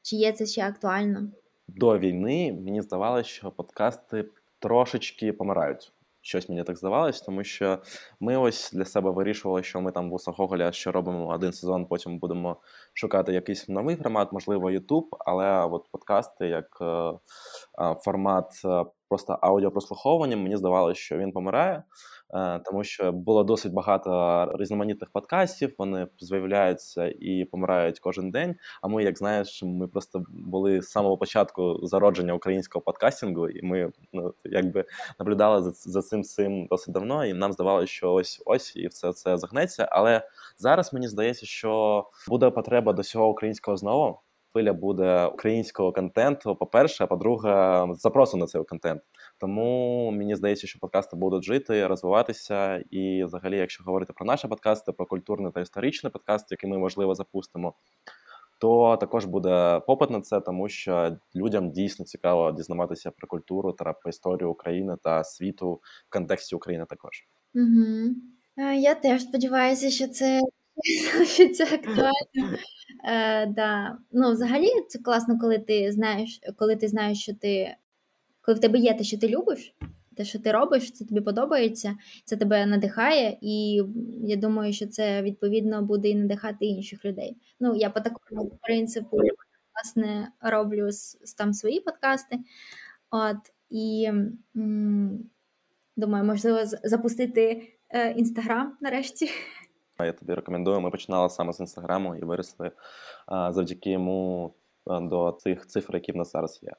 чи 0.02 0.16
є 0.16 0.32
це 0.32 0.46
ще 0.46 0.66
актуально? 0.68 1.28
До 1.68 1.98
війни 1.98 2.58
мені 2.64 2.82
здавалося, 2.82 3.28
що 3.28 3.50
подкасти 3.50 4.24
трошечки 4.58 5.32
помирають. 5.32 5.92
Щось 6.20 6.48
мені 6.48 6.62
так 6.62 6.76
здавалось, 6.76 7.20
тому 7.20 7.44
що 7.44 7.78
ми 8.20 8.36
ось 8.36 8.72
для 8.72 8.84
себе 8.84 9.10
вирішували, 9.10 9.62
що 9.62 9.80
ми 9.80 9.92
там 9.92 10.10
в 10.10 10.18
Гоголя 10.26 10.72
що 10.72 10.92
робимо 10.92 11.28
один 11.28 11.52
сезон, 11.52 11.86
потім 11.86 12.18
будемо 12.18 12.56
шукати 12.92 13.32
якийсь 13.32 13.68
новий 13.68 13.96
формат, 13.96 14.32
можливо, 14.32 14.70
YouTube, 14.70 15.06
але 15.18 15.66
от 15.66 15.88
подкасти 15.90 16.46
як 16.46 16.78
е, 16.80 17.12
формат 18.04 18.62
просто 19.08 19.38
аудіопрослуховування, 19.42 20.36
мені 20.36 20.56
здавалося, 20.56 21.00
що 21.00 21.18
він 21.18 21.32
помирає, 21.32 21.82
е, 22.34 22.58
тому 22.58 22.84
що 22.84 23.12
було 23.12 23.44
досить 23.44 23.72
багато 23.72 24.52
різноманітних 24.58 25.10
подкастів. 25.10 25.74
Вони 25.78 26.08
з'являються 26.20 27.12
і 27.20 27.44
помирають 27.44 28.00
кожен 28.00 28.30
день. 28.30 28.56
А 28.82 28.88
ми, 28.88 29.04
як 29.04 29.18
знаєш, 29.18 29.62
ми 29.62 29.88
просто 29.88 30.24
були 30.28 30.82
з 30.82 30.90
самого 30.90 31.16
початку 31.16 31.78
зародження 31.82 32.32
українського 32.32 32.82
подкастингу, 32.82 33.48
і 33.48 33.62
ми 33.62 33.92
ну 34.12 34.34
якби 34.44 34.84
наблюдали 35.18 35.62
за 35.62 35.70
за 35.72 36.02
цим 36.02 36.22
цим 36.22 36.66
досить 36.66 36.94
давно. 36.94 37.26
І 37.26 37.34
нам 37.34 37.52
здавалося, 37.52 37.92
що 37.92 38.12
ось 38.12 38.42
ось 38.46 38.76
і 38.76 38.86
все 38.86 39.12
це 39.12 39.36
загнеться. 39.36 39.88
Але 39.90 40.22
зараз 40.58 40.92
мені 40.92 41.08
здається, 41.08 41.46
що 41.46 42.04
буде 42.28 42.50
потреба 42.50 42.92
до 42.92 43.02
цього 43.02 43.28
українського 43.28 43.76
знову 43.76 44.20
хвиля 44.52 44.72
буде 44.72 45.26
українського 45.26 45.92
контенту. 45.92 46.56
По 46.56 46.66
перше, 46.66 47.04
а 47.04 47.06
по-друге, 47.06 47.86
запросу 47.94 48.36
на 48.36 48.46
цей 48.46 48.64
контент. 48.64 49.02
Тому 49.38 50.10
мені 50.10 50.36
здається, 50.36 50.66
що 50.66 50.78
подкасти 50.78 51.16
будуть 51.16 51.44
жити, 51.44 51.86
розвиватися. 51.86 52.84
І, 52.90 53.24
взагалі, 53.24 53.56
якщо 53.56 53.84
говорити 53.84 54.12
про 54.12 54.26
наші 54.26 54.48
подкасти, 54.48 54.92
про 54.92 55.06
культурний 55.06 55.52
та 55.52 55.60
історичний 55.60 56.12
подкаст, 56.12 56.50
який 56.50 56.70
ми 56.70 56.78
можливо 56.78 57.14
запустимо. 57.14 57.74
То 58.60 58.96
також 58.96 59.24
буде 59.24 59.80
попит 59.86 60.10
на 60.10 60.20
це, 60.20 60.40
тому 60.40 60.68
що 60.68 61.16
людям 61.36 61.70
дійсно 61.70 62.04
цікаво 62.04 62.52
дізнаватися 62.52 63.10
про 63.10 63.28
культуру 63.28 63.72
та 63.72 63.92
про 63.92 64.10
історію 64.10 64.50
України 64.50 64.96
та 65.02 65.24
світу 65.24 65.72
в 65.72 66.12
контексті 66.12 66.56
України 66.56 66.86
також. 66.88 67.24
Угу. 67.54 68.14
Я 68.76 68.94
теж 68.94 69.22
сподіваюся, 69.22 69.90
що 69.90 70.08
це 70.08 70.40
залишиться 71.12 71.64
актуально. 71.64 72.58
Е, 73.04 73.46
да. 73.46 73.98
Ну, 74.12 74.32
взагалі, 74.32 74.68
це 74.88 74.98
класно, 74.98 75.38
коли 75.38 75.58
ти 75.58 75.92
знаєш, 75.92 76.40
коли 76.56 76.76
ти 76.76 76.88
знаєш, 76.88 77.22
що 77.22 77.34
ти. 77.34 77.76
Коли 78.40 78.58
в 78.58 78.60
тебе 78.60 78.78
є 78.78 78.94
те, 78.94 79.04
що 79.04 79.18
ти 79.18 79.28
любиш, 79.28 79.74
те, 80.16 80.24
що 80.24 80.38
ти 80.38 80.52
робиш, 80.52 80.92
це 80.92 81.04
тобі 81.04 81.20
подобається, 81.20 81.96
це 82.24 82.36
тебе 82.36 82.66
надихає, 82.66 83.38
і 83.40 83.82
я 84.24 84.36
думаю, 84.36 84.72
що 84.72 84.86
це 84.86 85.22
відповідно 85.22 85.82
буде 85.82 86.08
і 86.08 86.14
надихати 86.14 86.66
інших 86.66 87.04
людей. 87.04 87.36
Ну, 87.60 87.74
я 87.76 87.90
по 87.90 88.00
такому 88.00 88.58
принципу 88.62 89.18
власне 89.74 90.28
роблю 90.40 90.88
там 91.38 91.52
свої 91.52 91.80
подкасти. 91.80 92.38
От, 93.10 93.36
І 93.70 94.10
м- 94.56 95.30
думаю, 95.96 96.24
можливо, 96.24 96.58
запустити 96.64 97.62
інстаграм 98.16 98.66
е, 98.66 98.76
нарешті. 98.80 99.30
Я 100.04 100.12
тобі 100.12 100.34
рекомендую. 100.34 100.80
Ми 100.80 100.90
починали 100.90 101.30
саме 101.30 101.52
з 101.52 101.60
інстаграму 101.60 102.14
і 102.14 102.24
виросли 102.24 102.70
завдяки 103.28 103.90
йому 103.90 104.54
до 104.86 105.38
цих 105.40 105.66
цифр, 105.66 105.94
які 105.94 106.12
в 106.12 106.16
нас 106.16 106.32
зараз 106.32 106.60
є. 106.62 106.72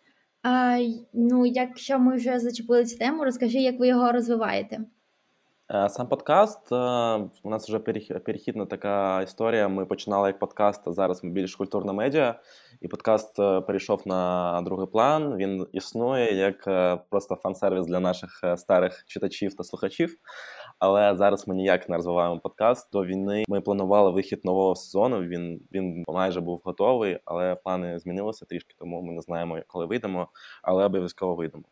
А, 0.43 0.77
Ну, 1.13 1.45
якщо 1.45 1.99
ми 1.99 2.15
вже 2.15 2.39
зачепили 2.39 2.85
цю 2.85 2.97
тему, 2.97 3.23
розкажи, 3.23 3.57
як 3.57 3.79
ви 3.79 3.87
його 3.87 4.11
розвиваєте. 4.11 4.79
Сам 5.89 6.07
подкаст 6.07 6.71
у 7.43 7.49
нас 7.49 7.69
вже 7.69 7.79
перехідна 8.19 8.65
така 8.65 9.21
історія. 9.21 9.67
Ми 9.67 9.85
починали 9.85 10.27
як 10.27 10.39
подкаст, 10.39 10.87
а 10.87 10.91
зараз 10.91 11.23
ми 11.23 11.29
більш 11.29 11.55
культурна 11.55 11.93
медіа, 11.93 12.39
і 12.81 12.87
подкаст 12.87 13.39
е, 13.39 13.61
перейшов 13.61 14.01
на 14.05 14.61
другий 14.65 14.87
план. 14.87 15.37
Він 15.37 15.67
існує 15.73 16.35
як 16.35 16.67
е, 16.67 16.99
просто 17.09 17.35
фан-сервіс 17.35 17.85
для 17.85 17.99
наших 17.99 18.41
е, 18.43 18.57
старих 18.57 19.03
читачів 19.07 19.55
та 19.55 19.63
слухачів. 19.63 20.15
Але 20.79 21.15
зараз 21.15 21.47
ми 21.47 21.55
ніяк 21.55 21.89
не 21.89 21.95
розвиваємо 21.95 22.39
подкаст. 22.39 22.91
До 22.91 23.05
війни 23.05 23.43
ми 23.47 23.61
планували 23.61 24.11
вихід 24.11 24.45
нового 24.45 24.75
сезону. 24.75 25.21
Він 25.21 25.61
він 25.71 26.03
майже 26.07 26.41
був 26.41 26.61
готовий, 26.63 27.19
але 27.25 27.55
плани 27.55 27.99
змінилися 27.99 28.45
трішки, 28.45 28.75
тому 28.79 29.01
ми 29.01 29.13
не 29.13 29.21
знаємо, 29.21 29.59
коли 29.67 29.85
вийдемо, 29.85 30.27
але 30.63 30.85
обов'язково 30.85 31.35
вийдемо. 31.35 31.63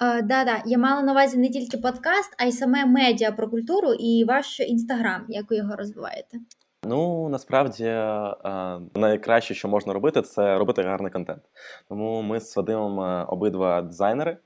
Uh, 0.00 0.22
да, 0.22 0.44
да. 0.44 0.62
Я 0.66 0.78
мала 0.78 1.02
на 1.02 1.12
увазі 1.12 1.38
не 1.38 1.48
тільки 1.48 1.78
подкаст, 1.78 2.34
а 2.38 2.44
й 2.44 2.52
саме 2.52 2.86
медіа 2.86 3.32
про 3.32 3.48
культуру 3.48 3.92
і 3.92 4.24
ваш 4.24 4.60
інстаграм, 4.60 5.24
як 5.28 5.50
ви 5.50 5.56
його 5.56 5.76
розвиваєте. 5.76 6.38
Ну 6.88 7.28
насправді 7.28 7.84
найкраще, 8.94 9.54
що 9.54 9.68
можна 9.68 9.92
робити, 9.92 10.22
це 10.22 10.58
робити 10.58 10.82
гарний 10.82 11.12
контент. 11.12 11.42
Тому 11.88 12.22
ми 12.22 12.40
з 12.40 12.56
Вадимом 12.56 13.00
е, 13.00 13.24
обидва 13.28 13.82
дизайнери. 13.82 14.38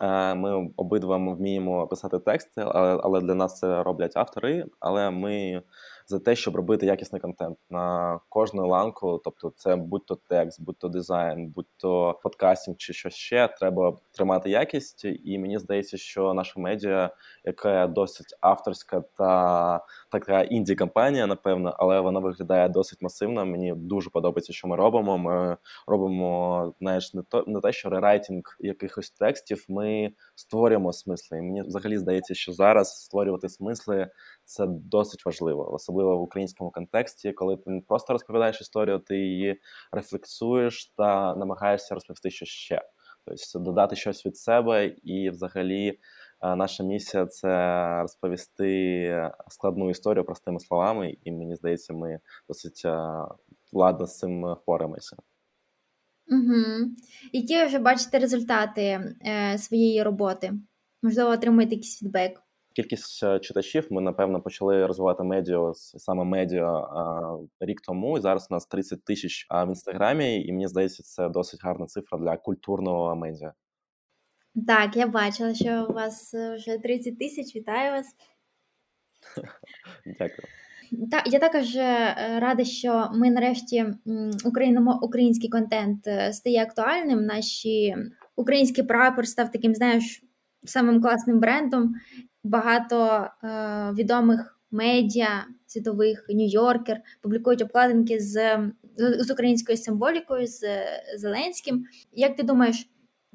Е, 0.00 0.34
ми 0.34 0.70
обидва 0.76 1.16
вміємо 1.16 1.86
писати 1.86 2.18
тексти, 2.18 2.60
але 2.74 3.20
для 3.20 3.34
нас 3.34 3.58
це 3.58 3.82
роблять 3.82 4.16
автори. 4.16 4.66
Але 4.80 5.10
ми 5.10 5.62
за 6.08 6.18
те, 6.18 6.36
щоб 6.36 6.56
робити 6.56 6.86
якісний 6.86 7.20
контент 7.20 7.58
на 7.70 8.20
кожну 8.28 8.68
ланку. 8.68 9.20
Тобто, 9.24 9.52
це 9.56 9.76
будь-то 9.76 10.18
текст, 10.28 10.62
будь-то 10.62 10.88
дизайн, 10.88 11.48
будь-то 11.48 12.20
подкастинг 12.22 12.76
чи 12.76 12.92
щось 12.92 13.14
ще, 13.14 13.48
треба 13.48 13.96
тримати 14.12 14.50
якість. 14.50 15.04
І 15.04 15.38
мені 15.38 15.58
здається, 15.58 15.96
що 15.96 16.34
наша 16.34 16.60
медіа, 16.60 17.10
яка 17.44 17.86
досить 17.86 18.36
авторська 18.40 19.00
та 19.00 19.84
така 20.10 20.42
інді 20.42 20.74
компанія, 20.74 21.26
напевно, 21.26 21.76
але 21.78 22.00
вона 22.00 22.20
виглядає 22.20 22.68
досить 22.68 23.02
масивно. 23.02 23.46
Мені 23.46 23.74
дуже 23.76 24.10
подобається, 24.10 24.52
що 24.52 24.68
ми 24.68 24.76
робимо. 24.76 25.18
Ми 25.18 25.56
робимо 25.86 26.74
знаєш, 26.80 27.14
не 27.14 27.22
то 27.22 27.44
не 27.46 27.60
те, 27.60 27.72
що 27.72 27.90
рерайтинг 27.90 28.42
якихось 28.60 29.10
текстів. 29.10 29.64
Ми 29.68 30.10
створюємо 30.34 30.92
смисли. 30.92 31.38
І 31.38 31.42
мені 31.42 31.62
взагалі 31.62 31.98
здається, 31.98 32.34
що 32.34 32.52
зараз 32.52 33.02
створювати 33.04 33.48
смисли 33.48 34.10
це 34.44 34.66
досить 34.66 35.26
важливо, 35.26 35.74
особливо 35.74 36.18
в 36.18 36.22
українському 36.22 36.70
контексті, 36.70 37.32
коли 37.32 37.56
ти 37.56 37.70
не 37.70 37.80
просто 37.80 38.12
розповідаєш 38.12 38.60
історію, 38.60 38.98
ти 38.98 39.16
її 39.16 39.60
рефлексуєш 39.92 40.92
та 40.96 41.34
намагаєшся 41.34 41.94
розповісти 41.94 42.30
щось 42.30 42.48
ще. 42.48 42.82
Тобто 43.24 43.58
додати 43.58 43.96
щось 43.96 44.26
від 44.26 44.36
себе, 44.36 44.86
і 44.86 45.30
взагалі 45.30 45.98
наша 46.42 46.84
місія 46.84 47.26
це 47.26 47.48
розповісти 48.02 49.30
складну 49.48 49.90
історію 49.90 50.24
простими 50.24 50.60
словами, 50.60 51.16
і 51.24 51.32
мені 51.32 51.56
здається, 51.56 51.94
ми 51.94 52.20
досить 52.48 52.82
ладно 53.72 54.06
з 54.06 54.18
цим 54.18 54.52
впораємося. 54.54 55.16
Угу. 56.30 56.90
Які 57.32 57.56
ви 57.56 57.64
вже 57.64 57.78
бачите 57.78 58.18
результати 58.18 58.82
е, 59.26 59.58
своєї 59.58 60.02
роботи? 60.02 60.52
Можливо, 61.02 61.30
отримуєте 61.30 61.74
якийсь 61.74 61.98
фідбек? 61.98 62.40
кількість 62.78 63.24
е, 63.24 63.38
читачів 63.38 63.86
ми 63.90 64.00
напевно 64.00 64.40
почали 64.40 64.86
розвивати 64.86 65.22
медіа 65.22 65.72
саме 65.74 66.24
медіа 66.24 66.88
рік 67.60 67.80
тому. 67.80 68.18
і 68.18 68.20
Зараз 68.20 68.46
у 68.50 68.54
нас 68.54 68.66
30 68.66 69.04
тисяч 69.04 69.46
в 69.50 69.68
інстаграмі, 69.68 70.44
і 70.44 70.52
мені 70.52 70.68
здається, 70.68 71.02
це 71.02 71.28
досить 71.28 71.64
гарна 71.64 71.86
цифра 71.86 72.18
для 72.18 72.36
культурного 72.36 73.16
медіа. 73.16 73.52
Так, 74.66 74.96
я 74.96 75.06
бачила, 75.06 75.54
що 75.54 75.86
у 75.90 75.92
вас 75.92 76.34
е, 76.34 76.54
вже 76.54 76.78
30 76.78 77.18
тисяч. 77.18 77.56
Вітаю 77.56 77.92
вас. 77.92 78.06
Дякую. 80.18 80.48
Так, 81.10 81.32
я 81.32 81.38
також 81.38 81.76
е, 81.76 82.14
рада, 82.38 82.64
що 82.64 83.10
ми 83.14 83.30
нарешті 83.30 83.86
український 85.00 85.50
контент 85.50 86.06
е, 86.06 86.32
стає 86.32 86.62
актуальним. 86.62 87.24
Наші 87.24 87.96
український 88.36 88.84
прапор 88.84 89.26
став 89.26 89.52
таким, 89.52 89.74
знаєш, 89.74 90.22
самим 90.64 91.02
класним 91.02 91.40
брендом. 91.40 91.94
Багато 92.44 93.28
е, 93.44 93.48
відомих 93.92 94.58
медіа 94.70 95.44
світових 95.66 96.26
Нью-Йоркер 96.30 96.96
публікують 97.22 97.62
обкладинки 97.62 98.20
з, 98.20 98.58
з 98.96 99.30
українською 99.30 99.78
символікою, 99.78 100.46
з 100.46 100.60
Зеленським. 101.16 101.84
Як 102.12 102.36
ти 102.36 102.42
думаєш? 102.42 102.88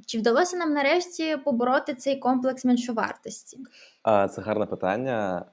Чи 0.06 0.18
вдалося 0.18 0.58
нам 0.58 0.74
нарешті 0.74 1.38
побороти 1.38 1.94
цей 1.94 2.20
комплекс 2.20 2.66
меншовартості? 2.66 3.60
Це 4.06 4.42
гарне 4.42 4.66
питання. 4.66 5.46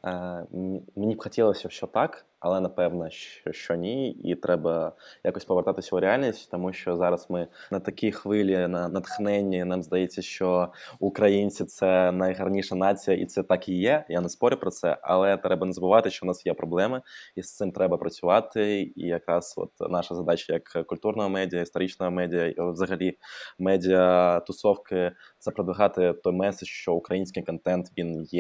Мені 0.97 1.15
б 1.15 1.23
хотілося, 1.23 1.69
що 1.69 1.87
так, 1.87 2.27
але 2.41 2.61
напевно, 2.61 3.11
що 3.11 3.53
що 3.53 3.75
ні, 3.75 4.11
і 4.11 4.35
треба 4.35 4.93
якось 5.25 5.45
повертатися 5.45 5.97
у 5.97 6.01
реальність, 6.01 6.51
тому 6.51 6.73
що 6.73 6.97
зараз 6.97 7.27
ми 7.31 7.47
на 7.71 7.81
такій 7.81 8.13
хвилі, 8.13 8.69
на 8.69 8.89
натхненні. 8.89 9.65
Нам 9.65 9.83
здається, 9.83 10.23
що 10.23 10.73
українці 10.99 11.65
це 11.65 12.13
найгарніша 12.13 12.75
нація, 12.75 13.17
і 13.17 13.27
це 13.27 13.43
так 13.43 13.69
і 13.69 13.75
є. 13.75 14.05
Я 14.09 14.21
не 14.21 14.29
спорю 14.29 14.57
про 14.57 14.71
це, 14.71 14.99
але 15.03 15.37
треба 15.37 15.67
не 15.67 15.73
забувати, 15.73 16.11
що 16.11 16.27
у 16.27 16.29
нас 16.29 16.47
є 16.47 16.55
проблеми, 16.55 17.03
і 17.37 17.43
з 17.43 17.57
цим 17.57 17.73
треба 17.73 17.97
працювати. 17.97 18.93
І 18.97 19.07
якраз 19.07 19.55
от 19.57 19.91
наша 19.91 20.15
задача 20.15 20.53
як 20.53 20.87
культурного 20.87 21.29
медіа, 21.29 21.61
історичного 21.61 22.13
медіа, 22.13 22.47
і 22.47 22.55
взагалі 22.59 23.19
медіа 23.59 24.41
тусовки 24.41 25.13
це 25.39 25.51
продвигати 25.51 26.13
той 26.13 26.33
меседж, 26.33 26.69
що 26.69 26.95
український 26.95 27.43
контент 27.43 27.87
він 27.99 28.23
є 28.23 28.40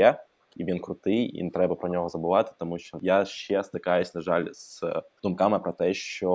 і 0.56 0.64
він 0.64 0.78
крутий, 0.78 1.38
і 1.38 1.42
не 1.42 1.50
треба 1.50 1.74
про 1.74 1.88
нього 1.88 2.08
забувати, 2.08 2.52
тому 2.58 2.78
що 2.78 2.98
я 3.02 3.24
ще 3.24 3.64
стикаюсь, 3.64 4.14
на 4.14 4.20
жаль, 4.20 4.46
з 4.52 4.82
думками 5.22 5.58
про 5.58 5.72
те, 5.72 5.94
що 5.94 6.30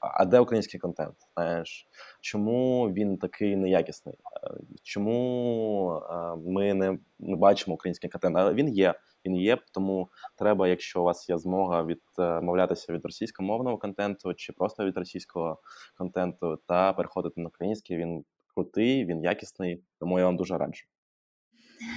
а 0.00 0.24
де 0.24 0.40
український 0.40 0.80
контент? 0.80 1.14
Знаєш, 1.34 1.88
чому 2.20 2.90
він 2.90 3.18
такий 3.18 3.56
неякісний? 3.56 4.14
Е, 4.14 4.54
чому 4.82 6.02
е, 6.10 6.36
ми 6.36 6.74
не, 6.74 6.98
не 7.18 7.36
бачимо 7.36 7.74
український 7.74 8.10
контент? 8.10 8.36
Але 8.36 8.54
він 8.54 8.68
є. 8.68 8.94
Він 9.24 9.36
є, 9.36 9.58
тому 9.72 10.08
треба, 10.38 10.68
якщо 10.68 11.00
у 11.00 11.04
вас 11.04 11.28
є 11.28 11.38
змога 11.38 11.84
відмовлятися 11.84 12.92
від 12.92 13.04
російськомовного 13.04 13.78
контенту 13.78 14.34
чи 14.34 14.52
просто 14.52 14.84
від 14.84 14.96
російського 14.96 15.58
контенту, 15.98 16.58
та 16.68 16.92
переходити 16.92 17.40
на 17.40 17.48
український. 17.48 17.96
Він 17.96 18.24
крутий, 18.54 19.04
він 19.04 19.22
якісний, 19.22 19.82
тому 20.00 20.18
я 20.18 20.24
вам 20.24 20.36
дуже 20.36 20.58
раджу. 20.58 20.84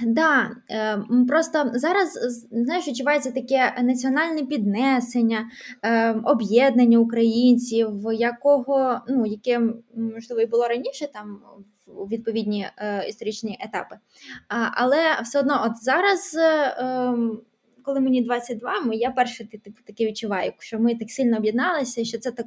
Да, 0.06 0.50
е, 0.70 0.98
просто 1.28 1.70
зараз 1.74 2.18
знаєш, 2.50 2.88
відчувається 2.88 3.30
таке 3.30 3.74
національне 3.82 4.42
піднесення, 4.42 5.50
е, 5.82 6.12
об'єднання 6.12 6.98
українців, 6.98 7.88
якого 8.12 9.00
ну 9.08 9.26
яке 9.26 9.60
можливо 9.96 10.40
і 10.40 10.46
було 10.46 10.68
раніше 10.68 11.08
там 11.12 11.40
у 11.86 12.04
відповідні 12.04 12.66
е, 12.76 13.08
історичні 13.08 13.58
етапи. 13.60 13.96
Але 14.72 15.20
все 15.22 15.40
одно, 15.40 15.62
от 15.66 15.84
зараз. 15.84 16.36
Ем, 16.78 17.40
коли 17.82 18.00
мені 18.00 18.22
22, 18.22 18.72
я 18.92 19.10
перше 19.10 19.44
типу 19.44 19.78
таке 19.84 20.06
відчуваю, 20.06 20.52
що 20.58 20.78
ми 20.78 20.94
так 20.94 21.10
сильно 21.10 21.36
об'єдналися, 21.36 22.04
що 22.04 22.18
це 22.18 22.30
так 22.30 22.46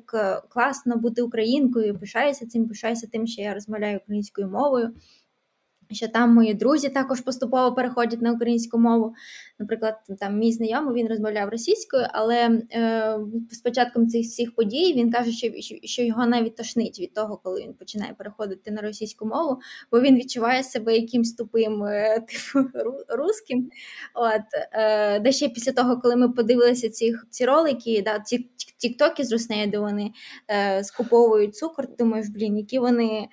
класно 0.50 0.96
бути 0.96 1.22
українкою. 1.22 2.00
Пишаюся 2.00 2.48
цим, 2.48 2.67
пишаюся 2.67 3.08
тим, 3.12 3.27
що 3.27 3.41
я 3.41 3.53
розмовляю 3.53 4.00
українською 4.03 4.48
мовою 4.48 4.93
що 5.91 6.08
там 6.08 6.34
мої 6.34 6.53
друзі 6.53 6.89
також 6.89 7.22
поступово 7.22 7.75
переходять 7.75 8.22
на 8.22 8.31
українську 8.31 8.79
мову. 8.79 9.13
Наприклад, 9.60 9.96
там 10.19 10.38
мій 10.38 10.51
знайомий 10.51 10.96
він 11.03 11.10
розмовляв 11.10 11.50
російською, 11.50 12.08
але 12.12 12.62
е, 12.74 13.19
з 13.51 13.58
початком 13.58 14.08
цих 14.08 14.25
всіх 14.25 14.55
подій 14.55 14.93
він 14.93 15.11
каже, 15.11 15.31
що 15.31 15.48
що 15.83 16.03
його 16.03 16.25
навіть 16.25 16.55
тошнить 16.55 17.00
від 17.00 17.14
того, 17.14 17.37
коли 17.44 17.61
він 17.61 17.74
починає 17.74 18.14
переходити 18.14 18.72
на 18.72 18.81
російську 18.81 19.25
мову, 19.25 19.59
бо 19.92 20.01
він 20.01 20.16
відчуває 20.16 20.64
себе 20.64 20.98
якимсь 20.98 21.33
тупим 21.33 21.83
е, 21.83 22.20
типу 22.27 22.70
русським. 23.09 23.70
От 24.16 24.42
е, 24.72 25.20
де 25.20 25.31
ще 25.31 25.50
після 25.50 25.72
того, 25.72 26.01
коли 26.01 26.16
ми 26.16 26.29
подивилися 26.29 26.90
ці 26.90 27.16
ці 27.29 27.46
ролики, 27.46 28.01
да, 28.05 28.20
ті 28.20 28.50
тіктоки 28.77 29.24
з 29.24 29.31
Руснею, 29.31 29.72
де 29.72 29.79
вони 29.79 30.11
е, 30.51 30.83
скуповують 30.83 31.55
цукор, 31.55 31.87
думаєш, 31.98 32.27
блін, 32.29 32.57
які 32.57 32.79
вони 32.79 33.27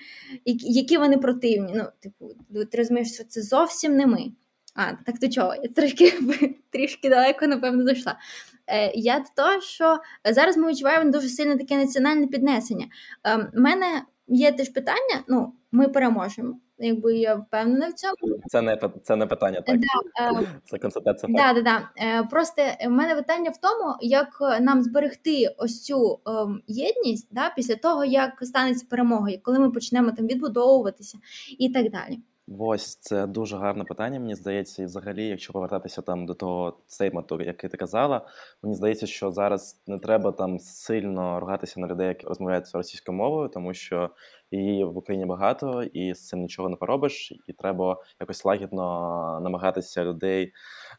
які 0.44 0.98
вони 0.98 1.18
противні. 1.18 1.72
Ну, 1.74 1.84
типу, 2.00 2.30
ти 2.70 2.78
розумієш, 2.78 3.14
що 3.14 3.24
це 3.24 3.42
зовсім 3.42 3.96
не 3.96 4.06
ми. 4.06 4.32
А, 4.74 4.92
так 4.92 5.18
то 5.18 5.28
чого? 5.28 5.54
Я 5.54 5.68
трішки 5.68 6.12
трішки 6.70 7.08
далеко, 7.08 7.46
напевно, 7.46 7.84
зайшла. 7.84 8.18
Е, 8.66 8.92
Я 8.94 9.18
до 9.18 9.42
того, 9.42 9.60
що 9.60 9.98
зараз 10.30 10.56
ми 10.56 10.70
відчуваємо 10.70 11.10
дуже 11.10 11.28
сильне 11.28 11.56
таке 11.56 11.76
національне 11.76 12.26
піднесення. 12.26 12.86
Е, 13.24 13.50
У 13.54 13.60
мене 13.60 14.02
є 14.28 14.52
теж 14.52 14.68
питання: 14.68 15.24
ну, 15.28 15.52
ми 15.72 15.88
переможемо. 15.88 16.58
Якби 16.78 17.16
я 17.16 17.34
впевнена 17.34 17.88
в 17.88 17.92
цьому. 17.92 18.40
Це 18.46 18.62
не 18.62 18.78
це 19.02 19.16
не 19.16 19.26
питання, 19.26 19.60
так? 19.60 19.78
Да, 19.78 20.40
е, 20.40 20.46
це 20.64 20.78
констатація. 20.78 21.32
Да, 21.36 21.52
да, 21.52 21.62
да. 21.62 21.88
Е, 21.96 22.22
просто 22.30 22.62
в 22.86 22.90
мене 22.90 23.14
питання 23.14 23.50
в 23.50 23.56
тому, 23.56 23.94
як 24.00 24.60
нам 24.60 24.82
зберегти 24.82 25.54
ось 25.58 25.82
цю 25.82 26.20
е, 26.28 26.30
єдність 26.66 27.28
да, 27.30 27.52
після 27.56 27.74
того, 27.76 28.04
як 28.04 28.38
станеться 28.42 28.86
перемога, 28.90 29.30
коли 29.42 29.58
ми 29.58 29.70
почнемо 29.70 30.12
там 30.12 30.26
відбудовуватися 30.26 31.18
і 31.58 31.68
так 31.68 31.90
далі. 31.90 32.18
Ось 32.48 32.96
це 32.96 33.26
дуже 33.26 33.56
гарне 33.56 33.84
питання. 33.84 34.20
Мені 34.20 34.34
здається, 34.34 34.82
і 34.82 34.86
взагалі, 34.86 35.26
якщо 35.26 35.52
повертатися 35.52 36.02
там 36.02 36.26
до 36.26 36.34
того 36.34 36.78
сеймату, 36.86 37.40
який 37.42 37.70
ти 37.70 37.76
казала, 37.76 38.28
мені 38.62 38.74
здається, 38.74 39.06
що 39.06 39.30
зараз 39.30 39.82
не 39.86 39.98
треба 39.98 40.32
там 40.32 40.58
сильно 40.58 41.40
ругатися 41.40 41.80
на 41.80 41.86
людей, 41.86 42.08
які 42.08 42.26
розмовляють 42.26 42.74
російською 42.74 43.18
мовою, 43.18 43.48
тому 43.48 43.74
що 43.74 44.10
її 44.50 44.84
в 44.84 44.96
Україні 44.96 45.26
багато, 45.26 45.82
і 45.82 46.14
з 46.14 46.26
цим 46.26 46.40
нічого 46.40 46.68
не 46.68 46.76
поробиш. 46.76 47.32
І 47.46 47.52
треба 47.52 48.02
якось 48.20 48.44
лагідно 48.44 49.40
намагатися 49.42 50.04
людей 50.04 50.52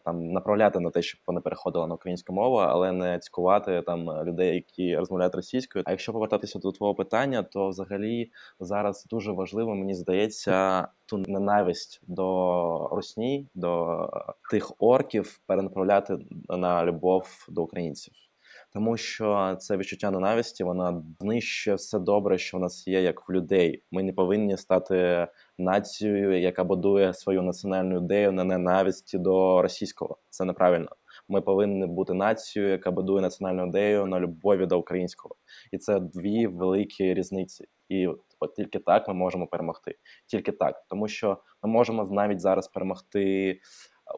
там 0.06 0.32
направляти 0.32 0.80
на 0.80 0.90
те, 0.90 1.02
щоб 1.02 1.22
вони 1.28 1.42
переходили 1.42 1.88
на 1.88 1.96
українську 1.96 2.34
мову, 2.34 2.56
але 2.56 2.92
не 2.92 3.20
цькувати 3.20 3.82
там 3.82 4.24
людей, 4.26 4.56
які 4.56 4.98
розмовляють 4.98 5.36
російською. 5.36 5.84
А 5.88 5.92
якщо 5.92 6.14
повертатися 6.14 6.60
до 6.60 6.72
твого 6.72 6.96
питання, 6.96 7.44
то 7.44 7.70
взагалі 7.70 8.32
зараз 8.60 9.06
дуже 9.10 9.32
важливо, 9.32 9.76
мені 9.76 9.94
здається, 9.94 10.88
ту 11.06 11.18
ненависть 11.18 12.02
до 12.08 12.90
русні, 12.92 13.48
до 13.56 13.98
тих 14.52 14.72
орків 14.80 15.40
перенаправляти 15.46 16.18
на 16.50 16.86
любов 16.86 17.46
до 17.50 17.64
українців 17.64 18.27
тому 18.78 18.98
що 18.98 19.56
це 19.60 19.78
відчуття 19.78 20.12
ненависті, 20.12 20.64
вона 20.64 21.04
знищує 21.20 21.76
все 21.76 22.00
добре, 22.00 22.38
що 22.38 22.58
в 22.58 22.60
нас 22.60 22.88
є, 22.88 23.02
як 23.02 23.30
в 23.30 23.32
людей. 23.32 23.84
Ми 23.92 24.04
не 24.04 24.14
повинні 24.14 24.58
стати 24.58 25.28
нацією, 25.58 26.40
яка 26.40 26.64
будує 26.64 27.14
свою 27.14 27.42
національну 27.42 27.98
ідею 27.98 28.32
на 28.32 28.44
ненависті 28.44 29.18
до 29.18 29.62
російського. 29.62 30.18
Це 30.30 30.46
неправильно. 30.46 30.90
Ми 31.30 31.42
повинні 31.42 31.86
бути 31.86 32.14
нацією, 32.14 32.72
яка 32.72 32.92
будує 32.92 33.22
національну 33.22 33.68
ідею 33.68 34.06
на 34.06 34.20
любові 34.20 34.66
до 34.66 34.80
українського, 34.80 35.36
і 35.72 35.78
це 35.78 36.00
дві 36.00 36.48
великі 36.48 37.14
різниці. 37.14 37.66
І 37.90 38.08
от 38.40 38.56
тільки 38.56 38.80
так 38.80 39.08
ми 39.08 39.14
можемо 39.14 39.48
перемогти. 39.48 39.96
Тільки 40.28 40.52
так, 40.52 40.86
тому 40.90 41.08
що 41.08 41.38
ми 41.64 41.70
можемо 41.70 42.04
навіть 42.12 42.42
зараз 42.42 42.68
перемогти 42.68 43.60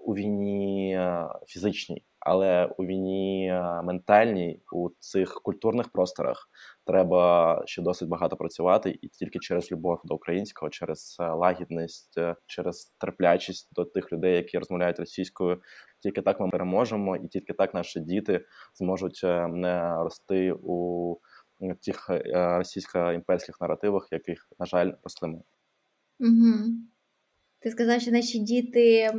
у 0.03 0.15
війні 0.15 0.99
фізичній, 1.47 2.03
але 2.19 2.65
у 2.77 2.85
війні 2.85 3.47
е, 3.47 3.81
ментальній 3.81 4.61
у 4.71 4.89
цих 4.99 5.33
культурних 5.33 5.89
просторах 5.89 6.49
треба 6.85 7.63
ще 7.65 7.81
досить 7.81 8.09
багато 8.09 8.35
працювати, 8.37 8.99
і 9.01 9.07
тільки 9.07 9.39
через 9.39 9.71
любов 9.71 10.01
до 10.03 10.15
українського, 10.15 10.69
через 10.69 11.17
е, 11.19 11.29
лагідність, 11.29 12.19
через 12.45 12.93
терплячість 12.99 13.73
до 13.73 13.85
тих 13.85 14.11
людей, 14.11 14.35
які 14.35 14.57
розмовляють 14.57 14.99
російською. 14.99 15.61
Тільки 15.99 16.21
так 16.21 16.39
ми 16.39 16.49
переможемо, 16.49 17.15
і 17.15 17.27
тільки 17.27 17.53
так 17.53 17.73
наші 17.73 17.99
діти 17.99 18.45
зможуть 18.73 19.21
не 19.49 19.95
рости 19.95 20.53
у 20.63 21.17
тих 21.81 22.09
російсько-імперських 22.33 23.61
наративах, 23.61 24.07
яких 24.11 24.47
на 24.59 24.65
жаль 24.65 24.91
росли 25.03 25.27
ми. 25.27 25.41
Угу. 26.19 26.55
Ти 27.59 27.71
сказав, 27.71 28.01
що 28.01 28.11
наші 28.11 28.39
діти 28.39 28.97
е, 28.99 29.13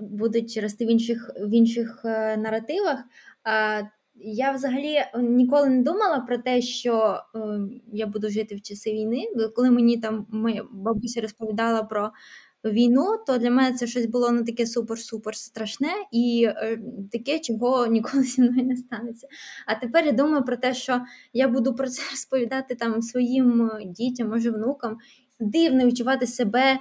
будуть 0.00 0.58
рости 0.62 0.86
в 0.86 0.90
інших 0.90 1.30
в 1.40 1.50
інших 1.54 2.02
е, 2.04 2.36
наративах. 2.36 2.98
А 3.44 3.82
я 4.14 4.52
взагалі 4.52 4.98
ніколи 5.18 5.68
не 5.68 5.82
думала 5.82 6.20
про 6.20 6.38
те, 6.38 6.62
що 6.62 7.20
е, 7.34 7.38
я 7.92 8.06
буду 8.06 8.30
жити 8.30 8.54
в 8.54 8.62
часи 8.62 8.92
війни. 8.92 9.24
Коли 9.56 9.70
мені 9.70 9.98
там 9.98 10.26
моя 10.30 10.64
бабуся 10.72 11.20
розповідала 11.20 11.82
про 11.82 12.10
війну, 12.64 13.06
то 13.26 13.38
для 13.38 13.50
мене 13.50 13.76
це 13.76 13.86
щось 13.86 14.06
було 14.06 14.30
ну 14.30 14.44
таке 14.44 14.64
супер-супер 14.64 15.32
страшне 15.32 15.90
і 16.12 16.48
е, 16.48 16.78
таке, 17.12 17.38
чого 17.38 17.86
ніколи 17.86 18.22
зі 18.22 18.42
мною 18.42 18.66
не 18.66 18.76
станеться. 18.76 19.28
А 19.66 19.74
тепер 19.74 20.06
я 20.06 20.12
думаю 20.12 20.44
про 20.44 20.56
те, 20.56 20.74
що 20.74 21.00
я 21.32 21.48
буду 21.48 21.74
про 21.74 21.88
це 21.88 22.02
розповідати 22.10 22.74
там 22.74 23.02
своїм 23.02 23.70
дітям, 23.86 24.28
може 24.28 24.50
внукам. 24.50 24.98
Дивно 25.40 25.86
відчувати 25.86 26.26
себе 26.26 26.78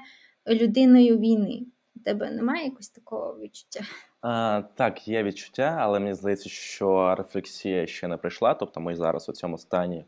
людиною 0.48 1.18
війни. 1.18 1.62
У 1.96 2.00
тебе 2.00 2.32
немає 2.32 2.66
якось 2.66 2.90
такого 2.90 3.40
відчуття? 3.40 3.82
А, 4.22 4.62
Так, 4.76 5.08
є 5.08 5.24
відчуття, 5.24 5.78
але 5.80 6.00
мені 6.00 6.14
здається, 6.14 6.50
що 6.50 7.16
рефлексія 7.16 7.88
ще 7.88 8.08
не 8.08 8.18
прийшла. 8.18 8.54
Тобто 8.54 8.80
ми 8.80 8.96
зараз 8.96 9.30
у 9.30 9.34
цьому 9.34 9.58
стані, 9.58 10.06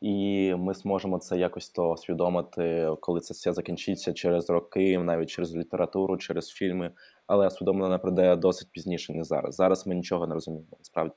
і 0.00 0.54
ми 0.54 0.74
зможемо 0.74 1.18
це 1.18 1.38
якось 1.38 1.68
то 1.68 1.90
усвідомити, 1.92 2.88
коли 3.00 3.20
це 3.20 3.34
все 3.34 3.52
закінчиться 3.52 4.12
через 4.12 4.50
роки, 4.50 4.98
навіть 4.98 5.30
через 5.30 5.56
літературу, 5.56 6.16
через 6.16 6.48
фільми. 6.48 6.90
Але 7.26 7.46
усвідомлення 7.46 7.98
прийде 7.98 8.36
досить 8.36 8.68
пізніше, 8.72 9.12
не 9.12 9.24
зараз. 9.24 9.54
Зараз 9.54 9.86
ми 9.86 9.94
нічого 9.94 10.26
не 10.26 10.34
розуміємо, 10.34 10.76
насправді. 10.78 11.14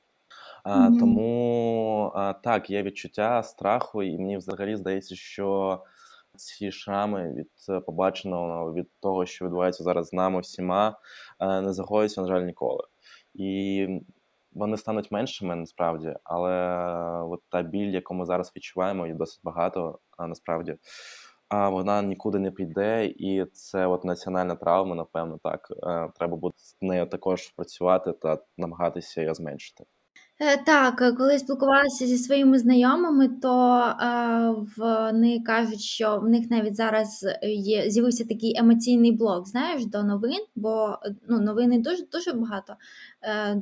Mm-hmm. 0.65 0.99
Тому 0.99 2.11
а, 2.15 2.33
так, 2.33 2.69
є 2.69 2.83
відчуття 2.83 3.43
страху, 3.43 4.03
і 4.03 4.17
мені 4.17 4.37
взагалі 4.37 4.75
здається, 4.75 5.15
що 5.15 5.79
ці 6.35 6.71
шрами 6.71 7.33
від 7.33 7.49
е, 7.69 7.79
побаченого 7.79 8.73
від 8.73 8.87
того, 9.01 9.25
що 9.25 9.45
відбувається 9.45 9.83
зараз 9.83 10.07
з 10.07 10.13
нами 10.13 10.39
всіма, 10.39 10.99
е, 11.39 11.61
не 11.61 11.73
загоються, 11.73 12.21
на 12.21 12.27
жаль, 12.27 12.41
ніколи. 12.41 12.83
І 13.33 13.87
вони 14.51 14.77
стануть 14.77 15.11
меншими 15.11 15.55
насправді, 15.55 16.15
але 16.23 16.51
от 17.23 17.41
та 17.49 17.61
біль, 17.61 17.91
яку 17.91 18.13
ми 18.13 18.25
зараз 18.25 18.51
відчуваємо, 18.55 19.05
її 19.05 19.17
досить 19.17 19.41
багато 19.43 19.99
насправді. 20.19 20.77
А 21.49 21.69
вона 21.69 22.01
нікуди 22.01 22.39
не 22.39 22.51
піде, 22.51 23.05
і 23.05 23.45
це 23.45 23.87
от 23.87 24.05
національна 24.05 24.55
травма, 24.55 24.95
напевно, 24.95 25.39
так. 25.43 25.67
Е, 25.71 26.09
треба 26.15 26.37
буде 26.37 26.53
з 26.57 26.77
нею 26.81 27.05
також 27.05 27.49
працювати 27.49 28.11
та 28.13 28.37
намагатися 28.57 29.21
її 29.21 29.33
зменшити. 29.33 29.83
Е, 30.39 30.57
так, 30.57 31.01
е, 31.01 31.11
коли 31.11 31.39
спілкувалася 31.39 32.07
зі 32.07 32.17
своїми 32.17 32.59
знайомими, 32.59 33.27
то 33.27 33.79
е, 34.01 34.65
вони 34.77 35.39
кажуть, 35.45 35.81
що 35.81 36.19
в 36.19 36.29
них 36.29 36.49
навіть 36.49 36.75
зараз 36.75 37.25
є 37.43 37.89
з'явився 37.89 38.23
такий 38.23 38.57
емоційний 38.57 39.11
блок, 39.11 39.47
знаєш, 39.47 39.85
до 39.85 40.03
новин, 40.03 40.45
бо 40.55 40.97
ну, 41.29 41.39
новини 41.39 41.79
дуже 41.79 42.03
дуже 42.11 42.33
багато, 42.33 42.75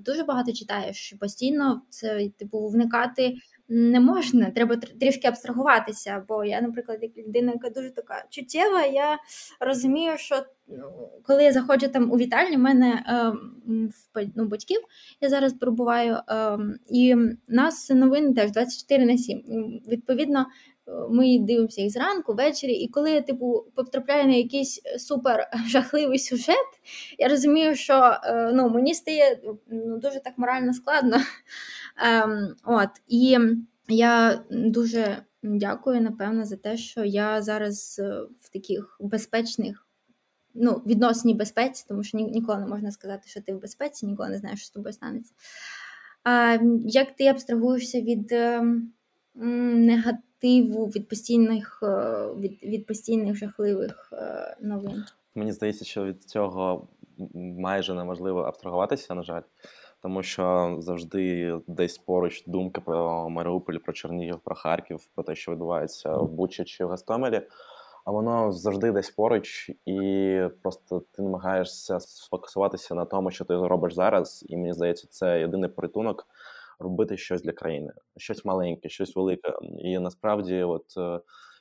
дуже 0.05 0.23
багато 0.23 0.51
читаєш. 0.53 1.13
Постійно 1.19 1.81
це 1.89 2.29
типу 2.37 2.67
вникати 2.67 3.33
не 3.69 3.99
можна, 3.99 4.51
треба 4.51 4.75
трішки 4.75 5.27
абстрагуватися. 5.27 6.25
Бо 6.27 6.45
я, 6.45 6.61
наприклад, 6.61 6.99
як 7.01 7.17
людина, 7.17 7.51
яка 7.51 7.69
дуже 7.69 7.89
така 7.89 8.23
чуттєва, 8.29 8.85
я 8.85 9.17
розумію, 9.59 10.17
що 10.17 10.43
ну, 10.67 11.09
коли 11.23 11.43
я 11.43 11.51
заходжу 11.51 11.87
там 11.87 12.11
у 12.11 12.17
вітальню, 12.17 12.55
в 12.55 12.59
мене 12.59 13.03
е, 13.07 13.33
ну, 14.35 14.45
батьків 14.45 14.81
я 15.21 15.29
зараз 15.29 15.53
перебуваю, 15.53 16.17
е, 16.29 16.57
і 16.89 17.15
нас 17.47 17.89
новини 17.89 18.33
теж 18.33 18.51
24 18.51 19.05
на 19.05 19.17
7. 19.17 19.43
Відповідно, 19.87 20.45
ми 21.09 21.39
дивимося 21.39 21.81
їх 21.81 21.91
зранку, 21.91 22.33
ввечері, 22.33 22.73
і 22.73 22.87
коли 22.87 23.11
я 23.11 23.21
типу 23.21 23.65
потрапляю 23.75 24.27
на 24.27 24.33
якийсь 24.33 24.81
супер 24.97 25.49
жахливий 25.67 26.19
сюжет, 26.19 26.65
я 27.19 27.27
розумію, 27.27 27.75
що 27.75 28.19
е, 28.23 28.51
ну, 28.53 28.69
мені 28.69 28.93
стає 28.93 29.39
ну, 29.67 29.97
дуже 29.97 30.19
так 30.19 30.33
морально 30.37 30.73
складно. 30.73 31.17
Ем, 32.03 32.55
от, 32.65 32.89
І 33.07 33.37
я 33.87 34.43
дуже 34.49 35.17
дякую, 35.43 36.01
напевно, 36.01 36.45
за 36.45 36.55
те, 36.55 36.77
що 36.77 37.03
я 37.03 37.41
зараз 37.41 37.99
е, 37.99 38.21
в 38.39 38.49
таких 38.49 38.97
безпечних. 38.99 39.87
Ну, 40.55 40.81
відносній 40.85 41.33
безпеці, 41.33 41.85
тому 41.87 42.03
що 42.03 42.17
ніколи 42.17 42.59
не 42.59 42.67
можна 42.67 42.91
сказати, 42.91 43.23
що 43.25 43.41
ти 43.41 43.53
в 43.53 43.61
безпеці, 43.61 44.05
ніколи 44.05 44.29
не 44.29 44.37
знаєш, 44.37 44.59
що 44.59 44.67
з 44.67 44.69
тобою 44.69 44.93
станеться. 44.93 45.33
А 46.23 46.57
як 46.85 47.15
ти 47.15 47.27
абстрагуєшся 47.27 48.01
від 48.01 48.31
е, 48.31 48.63
негативу 50.43 50.85
від 50.85 51.09
постійних 51.09 51.79
е, 51.83 52.27
від, 52.39 52.63
від 52.63 52.85
постійних 52.85 53.35
жахливих 53.35 54.13
е, 54.13 54.57
новин. 54.61 55.03
Мені 55.35 55.51
здається, 55.51 55.85
що 55.85 56.05
від 56.05 56.23
цього 56.23 56.87
майже 57.35 57.93
неможливо 57.93 58.39
абстрагуватися, 58.41 59.15
на 59.15 59.23
жаль, 59.23 59.41
тому 60.01 60.23
що 60.23 60.75
завжди 60.79 61.53
десь 61.67 61.97
поруч 61.97 62.43
думки 62.47 62.81
про 62.81 63.29
Маріуполь, 63.29 63.77
про 63.77 63.93
Чернігів, 63.93 64.39
про 64.43 64.55
Харків, 64.55 64.99
про 65.15 65.23
те, 65.23 65.35
що 65.35 65.51
відбувається 65.51 66.17
в 66.17 66.29
Бучі 66.29 66.63
чи 66.63 66.85
в 66.85 66.89
Гастомелі. 66.89 67.41
А 68.05 68.11
воно 68.11 68.51
завжди 68.51 68.91
десь 68.91 69.09
поруч, 69.09 69.71
і 69.85 70.39
просто 70.61 71.03
ти 71.11 71.21
намагаєшся 71.21 71.99
сфокусуватися 71.99 72.95
на 72.95 73.05
тому, 73.05 73.31
що 73.31 73.45
ти 73.45 73.53
робиш 73.53 73.93
зараз. 73.93 74.45
І 74.49 74.57
мені 74.57 74.73
здається, 74.73 75.07
це 75.09 75.39
єдиний 75.39 75.69
порятунок 75.69 76.27
робити 76.83 77.17
щось 77.17 77.41
для 77.41 77.51
країни, 77.51 77.93
щось 78.17 78.45
маленьке, 78.45 78.89
щось 78.89 79.15
велике. 79.15 79.53
І 79.79 79.99
насправді, 79.99 80.63
от 80.63 80.85
е, 80.97 81.19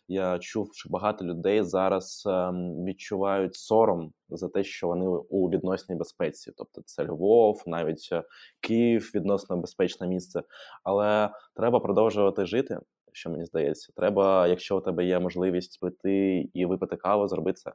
я 0.09 0.39
чув, 0.39 0.71
що 0.75 0.89
багато 0.91 1.25
людей 1.25 1.63
зараз 1.63 2.25
ем, 2.27 2.85
відчувають 2.85 3.55
сором 3.55 4.13
за 4.29 4.49
те, 4.49 4.65
що 4.65 4.89
вони 4.89 5.07
у 5.07 5.51
відносній 5.51 5.95
безпеці, 5.97 6.53
тобто 6.57 6.83
це 6.85 7.05
Львов, 7.05 7.63
навіть 7.67 8.09
е, 8.13 8.23
Київ 8.61 9.11
відносно 9.15 9.57
безпечне 9.57 10.07
місце. 10.07 10.43
Але 10.85 11.31
треба 11.57 11.81
продовжувати 11.81 12.47
жити. 12.47 12.79
Що 13.15 13.31
мені 13.31 13.45
здається, 13.45 13.93
треба, 13.97 14.47
якщо 14.47 14.79
у 14.79 14.81
тебе 14.81 15.05
є 15.05 15.19
можливість 15.19 15.81
пити 15.81 16.49
і 16.55 16.67
випити 16.67 16.97
каву, 16.97 17.29
зробити 17.29 17.61
це. 17.61 17.73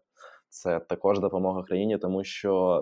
Це 0.50 0.80
також 0.80 1.20
допомога 1.20 1.64
країні, 1.64 1.98
тому 1.98 2.24
що 2.24 2.82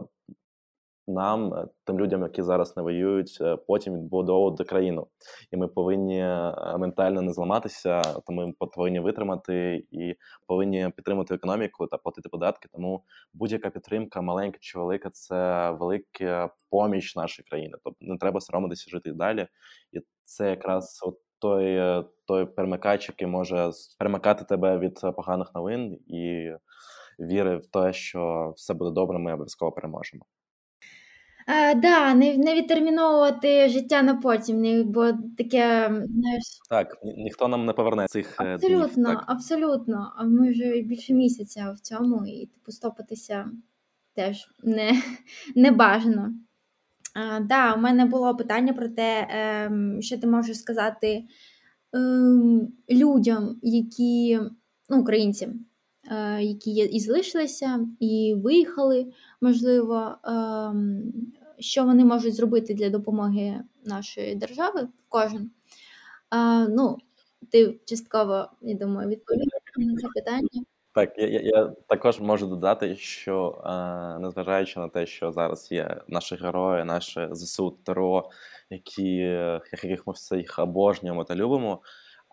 нам, 1.08 1.54
е, 1.54 1.68
тим 1.84 2.00
людям, 2.00 2.22
які 2.22 2.42
зараз 2.42 2.78
не 2.78 2.84
воюють, 2.84 3.38
е, 3.42 3.58
потім 3.68 3.94
відбудовувати 3.94 4.64
країну, 4.64 5.08
і 5.52 5.58
ми 5.58 5.68
повинні 5.68 6.20
е, 6.20 6.78
ментально 6.78 7.22
не 7.22 7.34
зламатися, 7.34 8.02
тому 8.02 8.48
ми 8.48 8.68
повинні 8.68 9.00
витримати 9.00 9.86
і 9.92 10.16
повинні 10.48 10.90
підтримати 10.96 11.36
економіку 11.36 11.88
та 11.88 11.98
платити 11.98 12.30
податки. 12.30 12.70
Тому 12.74 13.04
будь-яка 13.34 13.70
підтримка, 13.70 14.22
маленька 14.22 14.58
чи 14.62 14.80
велика, 14.80 15.10
це 15.10 15.72
велика 15.72 16.50
поміч 16.70 17.16
нашої 17.16 17.46
країни. 17.46 17.78
Тобто 17.84 18.06
не 18.06 18.18
треба 18.18 18.42
соромитися 18.42 18.90
жити 18.90 19.12
далі, 19.12 19.48
і 19.92 20.00
це 20.24 20.50
якраз 20.50 21.00
от 21.04 21.20
той 21.40 22.04
той 22.28 22.46
перемикач, 22.46 23.10
який 23.10 23.28
може 23.28 23.72
перемикати 24.00 24.46
тебе 24.46 24.78
від 24.78 25.02
поганих 25.16 25.52
новин 25.56 26.00
і 26.08 26.52
віри 27.20 27.58
в 27.58 27.68
те, 27.68 27.94
що 27.94 28.54
все 28.56 28.74
буде 28.74 28.92
добре, 28.92 29.20
ми 29.20 29.34
обов'язково 29.34 29.72
переможемо. 29.72 30.26
Е, 31.48 31.76
да, 31.76 32.14
не 32.14 32.38
не 32.38 32.56
відтерміновувати 32.56 33.70
життя 33.70 34.02
на 34.02 34.16
потім, 34.16 34.62
не, 34.62 34.84
бо 34.84 35.12
таке, 35.38 35.88
знаєш. 36.10 36.44
Так, 36.70 36.98
ні, 37.04 37.14
ніхто 37.18 37.48
нам 37.48 37.66
не 37.66 37.74
поверне 37.74 38.08
цих 38.08 38.36
е, 38.42 38.54
Абсолютно, 38.54 38.88
днів, 38.88 39.06
так? 39.06 39.24
абсолютно. 39.28 40.14
А 40.18 40.24
ми 40.24 40.52
вже 40.52 40.82
більше 40.82 41.14
місяця 41.14 41.72
в 41.72 41.80
цьому, 41.80 42.26
і 42.26 42.46
типу 42.46 42.72
стопитися 42.72 43.50
теж 44.16 44.48
не 44.64 45.02
не 45.56 45.72
бажано. 45.72 46.34
А, 47.16 47.40
да, 47.40 47.74
у 47.74 47.78
мене 47.78 48.06
було 48.06 48.36
питання 48.36 48.74
про 48.74 48.88
те, 48.88 49.28
е, 49.30 49.72
що 50.02 50.18
ти 50.18 50.28
можеш 50.28 50.60
сказати 50.60 51.08
е, 51.08 52.00
людям, 52.90 53.60
які 53.62 54.40
ну, 54.90 55.02
українцям, 55.02 55.50
е, 55.50 55.56
які 56.40 56.72
є 56.72 56.86
і 56.86 57.00
залишилися, 57.00 57.80
і 58.00 58.36
виїхали, 58.38 59.14
можливо, 59.42 60.16
ем, 60.24 61.14
що 61.60 61.84
вони 61.84 62.06
можуть 62.06 62.36
зробити 62.36 62.74
для 62.74 62.90
допомоги 62.90 63.64
нашої 63.86 64.36
держави, 64.36 64.88
кожен. 65.10 65.52
Ну, 66.70 66.98
ти 67.52 67.80
частково, 67.86 68.50
я 68.62 68.76
думаю, 68.76 69.10
відповів 69.10 69.48
на 69.78 69.96
це 69.96 70.08
питання. 70.16 70.66
Так, 70.96 71.14
я 71.18 71.28
я, 71.28 71.42
я 71.42 71.74
також 71.88 72.20
можу 72.20 72.48
додати, 72.48 72.96
що 72.96 73.62
е, 73.66 74.20
незважаючи 74.20 74.80
на 74.80 74.90
те, 74.90 75.06
що 75.06 75.32
зараз 75.32 75.72
є 75.72 76.02
наші 76.08 76.36
герої, 76.36 76.86
наші 76.86 77.28
ЗСУ 77.32 77.78
ТРО, 77.84 78.30
які, 78.70 79.16
яких 79.72 80.08
ми 80.08 80.14
всіх 80.14 80.60
обожнюємо 80.60 81.24
та 81.24 81.36
любимо, 81.36 81.82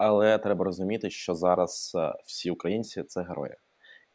але 0.02 0.38
треба 0.38 0.64
розуміти, 0.64 1.10
що 1.10 1.34
зараз 1.34 1.96
всі 2.26 2.50
українці 2.50 3.02
це 3.02 3.22
герої. 3.22 3.54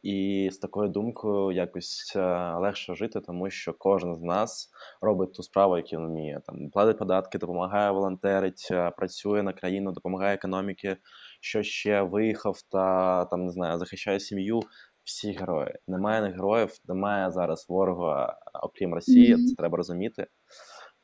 І 0.02 0.48
з 0.52 0.58
такою 0.58 0.88
думкою 0.88 1.52
якось 1.52 2.12
е, 2.16 2.54
легше 2.54 2.94
жити, 2.94 3.20
тому 3.20 3.50
що 3.50 3.74
кожен 3.78 4.14
з 4.14 4.22
нас 4.22 4.70
робить 5.00 5.32
ту 5.32 5.42
справу, 5.42 5.76
яку 5.76 5.88
він 5.92 6.06
вміє. 6.06 6.40
Там 6.46 6.70
платить 6.70 6.98
податки, 6.98 7.38
допомагає 7.38 7.90
волонтерить, 7.90 8.68
е, 8.70 8.90
працює 8.90 9.42
на 9.42 9.52
країну, 9.52 9.92
допомагає 9.92 10.34
економіки, 10.34 10.96
що 11.40 11.62
ще 11.62 12.02
виїхав 12.02 12.62
та 12.70 13.24
там 13.24 13.44
не 13.44 13.50
знаю, 13.52 13.78
захищає 13.78 14.20
сім'ю. 14.20 14.60
Всі 15.04 15.32
герої. 15.32 15.74
Немає 15.86 16.22
не 16.22 16.28
героїв, 16.28 16.70
немає 16.88 17.30
зараз 17.30 17.66
ворога, 17.68 18.38
окрім 18.62 18.94
Росії. 18.94 19.34
Mm-hmm. 19.34 19.46
Це 19.46 19.54
треба 19.54 19.76
розуміти. 19.76 20.26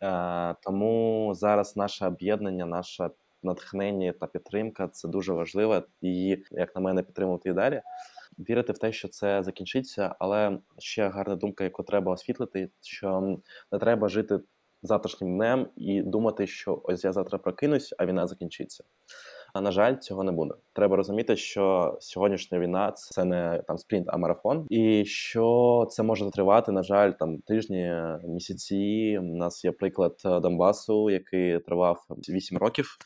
Е, 0.02 0.54
Тому 0.62 1.30
зараз 1.34 1.76
наше 1.76 2.06
об'єднання, 2.06 2.66
наше 2.66 3.10
натхнення 3.44 4.12
та 4.12 4.26
підтримка 4.26 4.88
це 4.88 5.08
дуже 5.08 5.32
важливо. 5.32 5.82
Її, 6.00 6.46
як 6.50 6.74
на 6.74 6.80
мене, 6.80 7.02
підтримувати 7.02 7.48
і 7.48 7.52
далі. 7.52 7.82
вірити 8.38 8.72
в 8.72 8.78
те, 8.78 8.92
що 8.92 9.08
це 9.08 9.42
закінчиться, 9.42 10.14
але 10.18 10.58
ще 10.78 11.08
гарна 11.08 11.36
думка, 11.36 11.64
яку 11.64 11.82
треба 11.82 12.12
освітлити, 12.12 12.70
що 12.82 13.38
не 13.72 13.78
треба 13.78 14.08
жити 14.08 14.40
завтрашнім 14.82 15.36
днем 15.36 15.68
і 15.76 16.02
думати, 16.02 16.46
що 16.46 16.80
ось 16.84 17.04
я 17.04 17.12
завтра 17.12 17.38
прокинусь, 17.38 17.94
а 17.98 18.06
війна 18.06 18.26
закінчиться. 18.26 18.84
А 19.54 19.60
на 19.60 19.72
жаль, 19.72 19.96
цього 19.96 20.24
не 20.24 20.32
буде. 20.32 20.54
Треба 20.72 20.96
розуміти, 20.96 21.36
що 21.36 21.96
сьогоднішня 22.00 22.58
війна 22.58 22.92
це 22.92 23.24
не 23.24 23.62
там 23.66 23.78
спринт, 23.78 24.06
а 24.08 24.16
марафон, 24.16 24.66
і 24.70 25.04
що 25.04 25.86
це 25.90 26.02
може 26.02 26.30
тривати, 26.30 26.72
на 26.72 26.82
жаль, 26.82 27.10
там 27.10 27.38
тижні, 27.38 27.94
місяці. 28.24 29.18
У 29.20 29.22
нас 29.22 29.64
є 29.64 29.72
приклад 29.72 30.20
Донбасу, 30.24 31.10
який 31.10 31.58
тривав 31.58 32.06
8 32.28 32.58
років, 32.58 32.98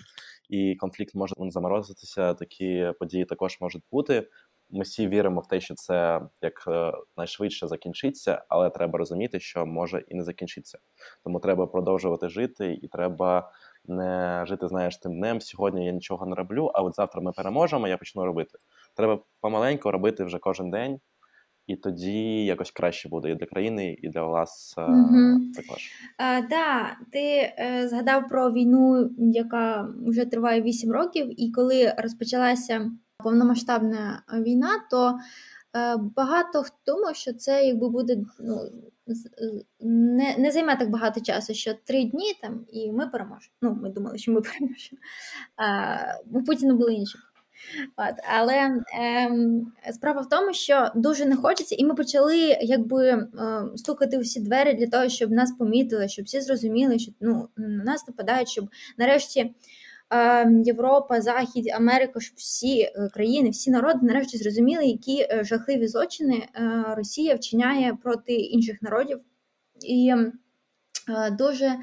і 0.48 0.74
конфлікт 0.74 1.14
може 1.14 1.34
заморозитися. 1.38 2.34
Такі 2.34 2.92
події 2.98 3.24
також 3.24 3.58
можуть 3.60 3.82
бути. 3.92 4.28
Ми 4.70 4.82
всі 4.82 5.08
віримо 5.08 5.40
в 5.40 5.46
те, 5.48 5.60
що 5.60 5.74
це 5.74 6.20
як 6.42 6.64
е, 6.68 6.92
найшвидше 7.16 7.66
закінчиться, 7.66 8.44
але 8.48 8.70
треба 8.70 8.98
розуміти, 8.98 9.40
що 9.40 9.66
може 9.66 10.04
і 10.08 10.14
не 10.14 10.24
закінчиться. 10.24 10.78
Тому 11.24 11.40
треба 11.40 11.66
продовжувати 11.66 12.28
жити, 12.28 12.78
і 12.82 12.88
треба 12.88 13.52
не 13.88 14.44
жити, 14.46 14.68
знаєш, 14.68 14.96
тим 14.96 15.18
днем. 15.18 15.40
Сьогодні 15.40 15.86
я 15.86 15.92
нічого 15.92 16.26
не 16.26 16.34
роблю, 16.34 16.70
а 16.74 16.82
от 16.82 16.94
завтра 16.94 17.22
ми 17.22 17.32
переможемо, 17.32 17.88
я 17.88 17.96
почну 17.96 18.24
робити. 18.24 18.58
Треба 18.96 19.22
помаленьку 19.40 19.90
робити 19.90 20.24
вже 20.24 20.38
кожен 20.38 20.70
день, 20.70 21.00
і 21.66 21.76
тоді 21.76 22.44
якось 22.44 22.70
краще 22.70 23.08
буде 23.08 23.30
і 23.30 23.34
для 23.34 23.46
країни, 23.46 23.96
і 24.02 24.08
для 24.08 24.22
вас 24.22 24.74
угу. 24.78 25.40
також. 25.54 25.90
А, 26.18 26.40
да, 26.40 26.96
ти 27.12 27.52
е, 27.58 27.88
згадав 27.88 28.28
про 28.28 28.52
війну, 28.52 29.10
яка 29.18 29.88
вже 30.06 30.24
триває 30.24 30.62
8 30.62 30.92
років, 30.92 31.40
і 31.40 31.50
коли 31.52 31.94
розпочалася 31.98 32.90
повномасштабна 33.24 34.22
війна, 34.32 34.70
то 34.90 35.08
е, 35.10 35.14
багато 36.16 36.62
хто 36.62 36.76
думав, 36.86 37.16
що 37.16 37.32
це 37.32 37.64
якби 37.64 37.88
буде 37.88 38.16
ну, 38.40 38.70
не 39.80 40.36
не 40.38 40.50
займе 40.50 40.76
так 40.76 40.90
багато 40.90 41.20
часу, 41.20 41.54
що 41.54 41.74
три 41.84 42.04
дні 42.04 42.34
там 42.42 42.66
і 42.72 42.92
ми 42.92 43.08
переможемо. 43.08 43.52
Ну, 43.62 43.78
ми 43.82 43.90
думали, 43.90 44.18
що 44.18 44.32
ми 44.32 44.40
переможемо. 44.40 45.00
У 46.32 46.42
Путіна 46.42 46.74
були 46.74 46.94
інші. 46.94 47.18
От, 47.96 48.14
Але 48.34 48.82
ем, 48.94 49.72
справа 49.92 50.20
в 50.20 50.28
тому, 50.28 50.52
що 50.52 50.90
дуже 50.94 51.24
не 51.24 51.36
хочеться, 51.36 51.76
і 51.78 51.84
ми 51.84 51.94
почали 51.94 52.38
якби 52.60 53.08
е, 53.08 53.26
стукати 53.76 54.18
у 54.18 54.20
всі 54.20 54.40
двері 54.40 54.74
для 54.74 54.86
того, 54.86 55.08
щоб 55.08 55.30
нас 55.30 55.52
помітили, 55.58 56.08
щоб 56.08 56.24
всі 56.24 56.40
зрозуміли, 56.40 56.98
що 56.98 57.12
ну, 57.20 57.48
на 57.56 57.84
нас 57.84 58.08
нападають, 58.08 58.48
щоб 58.48 58.68
нарешті 58.98 59.40
Ем, 59.40 59.54
Європа, 60.64 61.20
Захід, 61.20 61.70
Америка, 61.74 62.20
щоб 62.20 62.36
всі 62.36 62.80
е, 62.80 63.08
країни, 63.14 63.50
всі 63.50 63.70
народи 63.70 63.98
нарешті 64.02 64.38
зрозуміли, 64.38 64.84
які 64.84 65.20
е, 65.22 65.44
жахливі 65.44 65.88
злочини 65.88 66.34
е, 66.36 66.84
Росія 66.96 67.34
вчиняє 67.34 67.94
проти 68.02 68.32
інших 68.32 68.82
народів. 68.82 69.20
І 69.86 70.14
дуже 71.32 71.76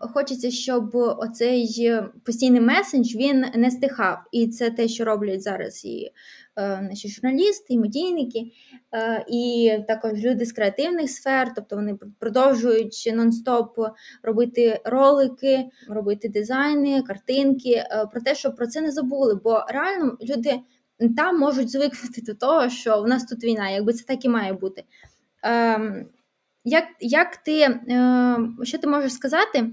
хочеться, 0.00 0.50
щоб 0.50 0.90
оцей 0.94 1.92
постійний 2.24 2.60
месендж 2.60 3.14
він 3.14 3.46
не 3.54 3.70
стихав. 3.70 4.18
І 4.32 4.48
це 4.48 4.70
те, 4.70 4.88
що 4.88 5.04
роблять 5.04 5.42
зараз 5.42 5.84
і 5.84 6.12
Е, 6.58 6.80
наші 6.80 7.08
журналісти, 7.08 7.74
і 7.74 7.78
медійники, 7.78 8.52
е, 8.94 9.24
і 9.28 9.72
також 9.88 10.12
люди 10.12 10.46
з 10.46 10.52
креативних 10.52 11.10
сфер, 11.10 11.52
тобто 11.56 11.76
вони 11.76 11.98
продовжують 12.18 13.12
нон-стоп 13.14 13.90
робити 14.22 14.80
ролики, 14.84 15.64
робити 15.88 16.28
дизайни, 16.28 17.02
картинки, 17.02 17.70
е, 17.70 18.06
про 18.12 18.20
те, 18.20 18.34
щоб 18.34 18.56
про 18.56 18.66
це 18.66 18.80
не 18.80 18.90
забули. 18.90 19.40
Бо 19.44 19.64
реально 19.68 20.18
люди 20.22 20.60
там 21.16 21.38
можуть 21.38 21.70
звикнути 21.70 22.22
до 22.22 22.34
того, 22.34 22.68
що 22.68 23.02
в 23.02 23.08
нас 23.08 23.24
тут 23.24 23.44
війна, 23.44 23.70
якби 23.70 23.92
це 23.92 24.04
так 24.04 24.24
і 24.24 24.28
має 24.28 24.52
бути. 24.52 24.84
Ем, 25.42 26.06
як 26.66 26.84
як 27.00 27.36
ти, 27.36 27.80
Що 28.62 28.78
ти 28.78 28.86
можеш 28.86 29.12
сказати? 29.12 29.70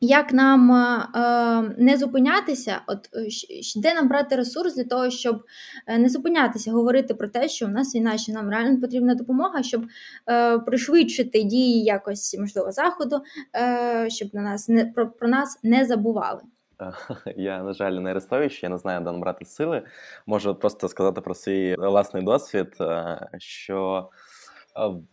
Як 0.00 0.32
нам 0.32 0.72
е, 0.72 1.74
не 1.78 1.96
зупинятися, 1.96 2.80
от 2.86 3.08
е, 3.14 3.28
де 3.76 3.94
нам 3.94 4.08
брати 4.08 4.36
ресурс 4.36 4.74
для 4.74 4.84
того, 4.84 5.10
щоб 5.10 5.44
е, 5.86 5.98
не 5.98 6.08
зупинятися, 6.08 6.72
говорити 6.72 7.14
про 7.14 7.28
те, 7.28 7.48
що 7.48 7.66
в 7.66 7.68
нас 7.68 7.94
війна, 7.94 8.18
що 8.18 8.32
нам 8.32 8.50
реально 8.50 8.80
потрібна 8.80 9.14
допомога, 9.14 9.62
щоб 9.62 9.86
е, 10.30 10.58
пришвидшити 10.58 11.42
дії 11.42 11.84
якось 11.84 12.36
можливо 12.38 12.72
заходу, 12.72 13.22
е, 13.56 14.10
щоб 14.10 14.34
на 14.34 14.42
нас 14.42 14.68
не 14.68 14.84
про, 14.84 15.10
про 15.10 15.28
нас 15.28 15.60
не 15.62 15.84
забували. 15.84 16.40
Я, 17.36 17.62
на 17.62 17.72
жаль, 17.72 17.92
не 17.92 18.10
Арестович, 18.10 18.62
я 18.62 18.68
не 18.68 18.78
знаю, 18.78 19.00
де 19.00 19.12
набрати 19.12 19.44
сили. 19.44 19.82
Можу 20.26 20.54
просто 20.54 20.88
сказати 20.88 21.20
про 21.20 21.34
свій 21.34 21.76
власний 21.78 22.22
досвід, 22.22 22.76
е, 22.80 23.28
що 23.38 24.08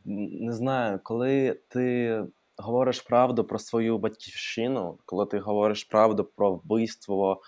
не 0.06 0.52
знаю, 0.52 1.00
коли 1.04 1.60
ти 1.68 2.24
говориш 2.58 3.02
правду 3.02 3.44
про 3.44 3.60
свою 3.60 3.98
батьківщину, 3.98 4.98
коли 5.06 5.26
ти 5.26 5.40
говориш 5.40 5.84
правду 5.84 6.24
про 6.36 6.52
вбивство 6.54 7.42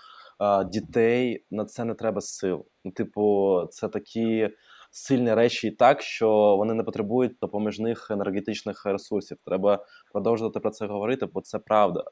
дітей, 0.66 1.46
на 1.52 1.66
це 1.66 1.86
не 1.86 1.94
треба 1.94 2.22
сил. 2.22 2.66
Ну, 2.84 2.92
типу, 2.92 3.62
це 3.72 3.88
такі 3.88 4.50
сильні 4.92 5.34
речі, 5.34 5.68
і 5.68 5.72
так 5.72 6.02
що 6.02 6.56
вони 6.58 6.74
не 6.74 6.84
потребують 6.84 7.38
допоміжних 7.42 8.12
енергетичних 8.12 8.86
ресурсів. 8.86 9.38
Треба 9.46 9.86
продовжувати 10.12 10.60
про 10.60 10.72
це 10.72 10.86
говорити, 10.86 11.26
бо 11.26 11.42
це 11.42 11.60
правда. 11.60 12.04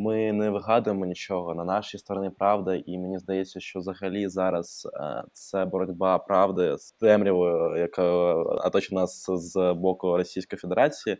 Ми 0.00 0.32
не 0.32 0.50
вигадуємо 0.50 1.06
нічого 1.06 1.54
на 1.54 1.64
нашій 1.64 1.98
стороні 1.98 2.30
правда, 2.30 2.74
і 2.86 2.98
мені 2.98 3.18
здається, 3.18 3.60
що 3.60 3.78
взагалі 3.78 4.28
зараз 4.28 4.88
е, 4.94 5.24
це 5.32 5.64
боротьба 5.64 6.18
правди 6.18 6.78
з 6.78 6.92
темрявою, 6.92 7.76
яка 7.76 8.34
оточує 8.34 9.00
нас 9.00 9.26
з 9.28 9.72
боку 9.72 10.16
Російської 10.16 10.58
Федерації, 10.58 11.16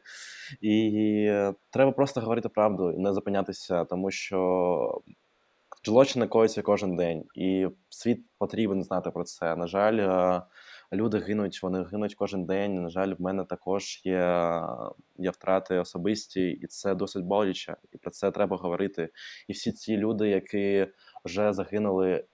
і 0.60 1.32
треба 1.70 1.92
просто 1.92 2.20
говорити 2.20 2.48
правду 2.48 2.92
і 2.92 2.98
не 2.98 3.12
зупинятися, 3.12 3.84
тому 3.84 4.10
що. 4.10 5.00
Злочини 5.84 6.26
коїться 6.26 6.62
кожен 6.62 6.96
день, 6.96 7.24
і 7.34 7.68
світ 7.88 8.26
потрібен 8.38 8.82
знати 8.82 9.10
про 9.10 9.24
це. 9.24 9.56
На 9.56 9.66
жаль, 9.66 9.96
е, 9.96 10.42
люди 10.92 11.18
гинуть, 11.18 11.62
вони 11.62 11.84
гинуть 11.84 12.14
кожен 12.14 12.44
день. 12.44 12.82
На 12.82 12.88
жаль, 12.88 13.14
в 13.14 13.20
мене 13.20 13.44
також 13.44 14.00
є 14.04 14.62
є 15.18 15.30
втрати 15.30 15.78
особисті, 15.78 16.50
і 16.50 16.66
це 16.66 16.94
досить 16.94 17.24
боляче. 17.24 17.76
І 17.92 17.98
про 17.98 18.10
це 18.10 18.30
треба 18.30 18.56
говорити. 18.56 19.08
І 19.48 19.52
всі 19.52 19.72
ці 19.72 19.96
люди, 19.96 20.28
які 20.28 20.86
вже 21.24 21.52
загинули, 21.52 22.10
е, 22.10 22.24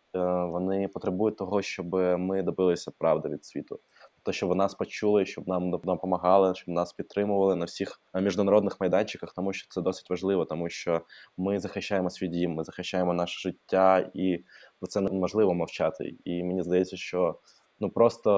вони 0.45 0.89
потребують 0.89 1.37
того, 1.37 1.63
щоб 1.63 1.95
ми 2.19 2.43
добилися 2.43 2.91
правди 2.99 3.29
від 3.29 3.45
світу. 3.45 3.81
То, 4.23 4.33
щоб 4.33 4.57
нас 4.57 4.75
почули, 4.75 5.27
щоб 5.27 5.49
нам 5.49 5.71
допомагали, 5.71 6.55
щоб 6.55 6.75
нас 6.75 6.93
підтримували 6.93 7.57
на 7.57 7.65
всіх 7.65 8.01
міжнародних 8.15 8.81
майданчиках, 8.81 9.33
тому 9.33 9.53
що 9.53 9.69
це 9.69 9.83
досить 9.83 10.11
важливо, 10.11 10.45
тому 10.45 10.69
що 10.69 11.03
ми 11.37 11.61
захищаємо 11.61 12.11
свій 12.11 12.29
дім, 12.29 12.53
ми 12.53 12.65
захищаємо 12.65 13.15
наше 13.15 13.49
життя, 13.49 14.11
і 14.15 14.45
про 14.81 14.87
це 14.89 15.01
неможливо 15.01 15.55
мовчати. 15.55 16.15
І 16.25 16.45
мені 16.45 16.63
здається, 16.63 16.97
що 16.97 17.39
ну 17.81 17.91
просто 17.91 18.31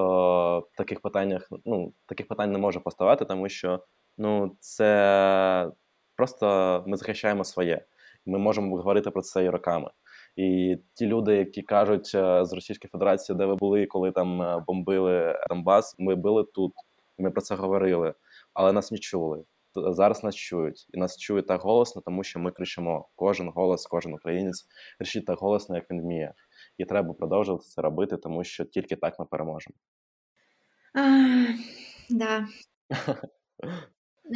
в 0.73 0.77
таких 0.77 1.01
питаннях 1.01 1.49
ну, 1.65 1.93
таких 2.05 2.27
питань 2.27 2.51
не 2.51 2.57
може 2.57 2.79
поставати, 2.79 3.25
тому 3.25 3.49
що 3.49 3.83
ну, 4.17 4.57
це 4.59 5.71
просто 6.15 6.83
ми 6.87 6.97
захищаємо 6.97 7.43
своє. 7.43 7.85
Ми 8.25 8.39
можемо 8.39 8.77
говорити 8.77 9.11
про 9.11 9.21
це 9.21 9.43
і 9.43 9.49
роками. 9.49 9.91
І 10.35 10.77
ті 10.93 11.05
люди, 11.05 11.35
які 11.35 11.61
кажуть 11.61 12.11
е, 12.15 12.45
з 12.45 12.53
Російської 12.53 12.89
Федерації, 12.89 13.37
де 13.37 13.45
ви 13.45 13.55
були, 13.55 13.85
коли 13.85 14.11
там 14.11 14.41
е, 14.41 14.63
бомбили 14.67 15.39
Донбас, 15.49 15.95
ми 15.99 16.15
були 16.15 16.43
тут, 16.53 16.73
ми 17.17 17.31
про 17.31 17.41
це 17.41 17.55
говорили, 17.55 18.13
але 18.53 18.73
нас 18.73 18.91
не 18.91 18.97
чули. 18.97 19.43
Зараз 19.75 20.23
нас 20.23 20.35
чують, 20.35 20.87
і 20.93 20.99
нас 20.99 21.17
чують 21.17 21.47
так 21.47 21.61
голосно, 21.61 22.01
тому 22.05 22.23
що 22.23 22.39
ми 22.39 22.51
кричимо. 22.51 23.09
Кожен 23.15 23.49
голос, 23.49 23.87
кожен 23.87 24.13
українець 24.13 24.67
кричить 24.97 25.25
так 25.25 25.39
голосно, 25.39 25.75
як 25.75 25.91
він 25.91 26.01
вміє 26.01 26.33
і 26.77 26.85
треба 26.85 27.13
продовжувати 27.13 27.63
це 27.63 27.81
робити, 27.81 28.17
тому 28.17 28.43
що 28.43 28.65
тільки 28.65 28.95
так 28.95 29.19
ми 29.19 29.25
переможемо. 29.25 29.75
да. 32.09 32.47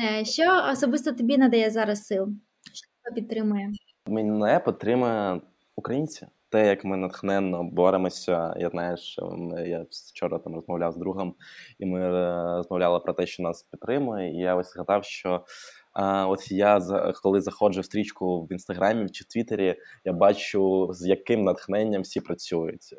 Е, 0.03 0.25
що 0.25 0.43
особисто 0.71 1.11
тобі 1.11 1.37
надає 1.37 1.69
зараз 1.71 2.05
сил? 2.05 2.27
Що 2.73 2.87
тебе 3.03 3.15
підтримує? 3.15 3.69
Мене 4.07 4.59
підтримує 4.59 5.41
українці. 5.75 6.27
Те, 6.49 6.67
як 6.67 6.85
ми 6.85 6.97
натхненно 6.97 7.63
боремося, 7.63 8.53
я 8.57 8.69
знаєш, 8.69 9.19
я 9.65 9.85
вчора 9.91 10.39
там 10.39 10.55
розмовляв 10.55 10.91
з 10.91 10.97
другом, 10.97 11.35
і 11.79 11.85
ми 11.85 11.99
е, 11.99 12.43
розмовляли 12.57 12.99
про 12.99 13.13
те, 13.13 13.25
що 13.25 13.43
нас 13.43 13.63
підтримує. 13.63 14.33
І 14.33 14.37
я 14.37 14.55
ось 14.55 14.73
згадав, 14.73 15.03
що 15.03 15.45
а, 15.93 16.27
от 16.27 16.51
я 16.51 16.79
коли 17.23 17.41
заходжу 17.41 17.81
в 17.81 17.85
стрічку 17.85 18.45
в 18.45 18.51
інстаграмі 18.51 19.09
чи 19.09 19.23
в 19.23 19.27
Твіттері, 19.27 19.75
я 20.05 20.13
бачу, 20.13 20.89
з 20.93 21.07
яким 21.07 21.43
натхненням 21.43 22.01
всі 22.01 22.21
працюють. 22.21 22.95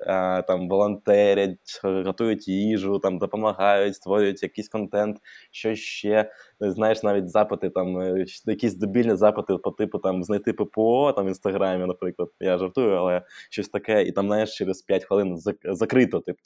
Там 0.46 0.68
волонтерять, 0.68 1.80
готують 1.82 2.48
їжу, 2.48 2.98
там 2.98 3.18
допомагають, 3.18 3.96
створюють 3.96 4.42
якийсь 4.42 4.68
контент, 4.68 5.18
що 5.50 5.74
ще 5.74 6.30
знаєш, 6.70 7.02
навіть 7.02 7.28
запити 7.28 7.70
там, 7.70 8.00
е, 8.00 8.24
якісь 8.46 8.74
дебільні 8.74 9.16
запити 9.16 9.56
по 9.56 9.70
типу 9.70 9.98
там 9.98 10.24
знайти 10.24 10.52
ППО 10.52 11.12
там 11.12 11.24
в 11.24 11.28
інстаграмі, 11.28 11.86
наприклад. 11.86 12.28
Я 12.40 12.58
жартую, 12.58 12.92
але 12.92 13.22
щось 13.50 13.68
таке, 13.68 14.02
і 14.02 14.12
там 14.12 14.26
знаєш, 14.26 14.56
через 14.56 14.82
5 14.82 15.04
хвилин 15.04 15.38
закрито. 15.64 16.20
Типу, 16.20 16.38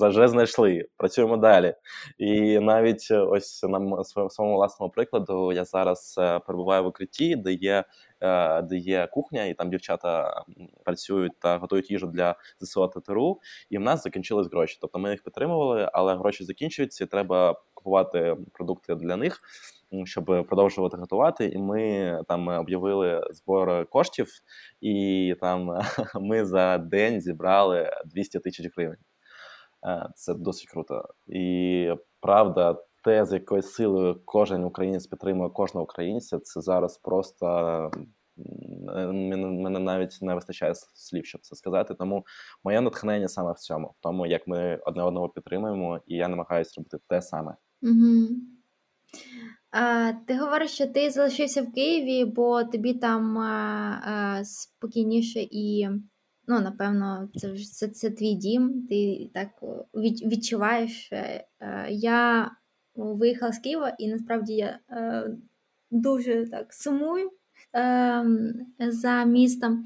вже 0.00 0.28
знайшли, 0.28 0.84
працюємо 0.96 1.36
далі. 1.36 1.74
І 2.18 2.58
навіть 2.58 3.10
ось 3.10 3.62
на 3.62 4.04
своєму 4.04 4.56
власному 4.56 4.92
прикладу 4.92 5.52
я 5.52 5.64
зараз 5.64 6.14
е, 6.18 6.38
перебуваю 6.38 6.84
в 6.84 6.86
укритті, 6.86 7.36
де 7.36 7.52
є. 7.52 7.84
Е, 8.20 8.62
де 8.62 8.76
є 8.76 9.06
кухня, 9.06 9.44
і 9.44 9.54
там 9.54 9.70
дівчата 9.70 10.44
працюють 10.84 11.32
та 11.38 11.58
готують 11.58 11.90
їжу 11.90 12.06
для 12.06 12.34
ЗСУ 12.60 12.88
ТРУ, 12.88 13.40
і 13.70 13.78
в 13.78 13.80
нас 13.80 14.02
закінчились 14.02 14.50
гроші. 14.52 14.78
Тобто 14.80 14.98
ми 14.98 15.10
їх 15.10 15.22
підтримували, 15.22 15.90
але 15.92 16.16
гроші 16.16 16.44
закінчуються. 16.44 17.04
і 17.04 17.06
Треба 17.06 17.60
купувати 17.74 18.36
продукти 18.52 18.94
для 18.94 19.16
них, 19.16 19.40
щоб 20.04 20.24
продовжувати 20.24 20.96
готувати. 20.96 21.46
І 21.46 21.58
ми 21.58 22.20
там 22.28 22.48
об'явили 22.48 23.28
збор 23.30 23.86
коштів, 23.86 24.28
і 24.80 25.34
там 25.40 25.78
ми 26.20 26.44
за 26.44 26.78
день 26.78 27.20
зібрали 27.20 27.90
200 28.06 28.38
тисяч 28.38 28.66
гривень. 28.76 28.98
Е, 29.86 30.08
це 30.14 30.34
досить 30.34 30.70
круто. 30.70 31.08
І 31.26 31.94
правда, 32.20 32.76
те, 33.04 33.24
з 33.24 33.32
якою 33.32 33.62
силою 33.62 34.20
кожен 34.24 34.64
українець 34.64 35.06
підтримує 35.06 35.50
кожного 35.50 35.84
українця, 35.84 36.38
це 36.38 36.60
зараз 36.60 36.98
просто 36.98 37.90
мене 38.36 39.78
навіть 39.78 40.18
не 40.22 40.34
вистачає 40.34 40.74
слів, 40.94 41.26
щоб 41.26 41.40
це 41.40 41.56
сказати. 41.56 41.94
Тому 41.94 42.24
моє 42.64 42.80
натхнення 42.80 43.28
саме 43.28 43.52
в 43.52 43.58
цьому, 43.58 43.86
в 43.86 44.02
тому, 44.02 44.26
як 44.26 44.46
ми 44.46 44.80
одне 44.86 45.02
одного 45.02 45.28
підтримуємо, 45.28 46.00
і 46.06 46.16
я 46.16 46.28
намагаюся 46.28 46.72
робити 46.76 46.98
те 47.08 47.22
саме. 47.22 47.54
Угу. 47.82 48.28
А, 49.70 50.12
Ти 50.26 50.38
говориш, 50.38 50.70
що 50.70 50.86
ти 50.86 51.10
залишився 51.10 51.62
в 51.62 51.72
Києві, 51.72 52.24
бо 52.24 52.64
тобі 52.64 52.94
там 52.94 53.38
а, 53.38 54.00
а, 54.04 54.44
спокійніше 54.44 55.40
і, 55.50 55.88
ну, 56.46 56.60
напевно, 56.60 57.28
це 57.34 57.56
це, 57.58 57.88
це 57.88 58.10
твій 58.10 58.34
дім, 58.34 58.86
ти 58.88 59.30
так 59.34 59.48
відчуваєш. 60.26 61.08
Е, 61.12 61.46
е, 61.60 61.86
я 61.90 62.50
виїхала 62.94 63.52
з 63.52 63.58
Києва, 63.58 63.94
і 63.98 64.08
насправді 64.08 64.54
я 64.54 64.78
е, 64.90 65.30
дуже 65.90 66.50
так 66.50 66.74
сумую 66.74 67.30
е, 67.76 68.24
за 68.78 69.24
містом. 69.24 69.84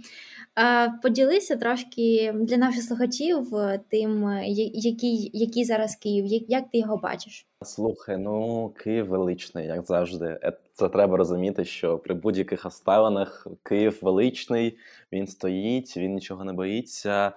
Е, 0.58 0.92
поділися 1.02 1.56
трошки 1.56 2.32
для 2.34 2.56
наших 2.56 2.82
слухачів 2.82 3.52
тим, 3.88 4.40
який 4.74 5.30
який 5.34 5.64
зараз 5.64 5.96
Київ, 5.96 6.44
як 6.48 6.70
ти 6.70 6.78
його 6.78 6.96
бачиш? 6.96 7.48
Слухай, 7.62 8.16
ну 8.18 8.68
Київ 8.68 9.06
величний, 9.06 9.66
як 9.66 9.84
завжди. 9.84 10.38
Е, 10.42 10.52
це 10.72 10.88
треба 10.88 11.16
розуміти, 11.16 11.64
що 11.64 11.98
при 11.98 12.14
будь-яких 12.14 12.66
обставинах 12.66 13.46
Київ 13.62 13.98
величний, 14.02 14.78
він 15.12 15.26
стоїть, 15.26 15.96
він 15.96 16.14
нічого 16.14 16.44
не 16.44 16.52
боїться. 16.52 17.32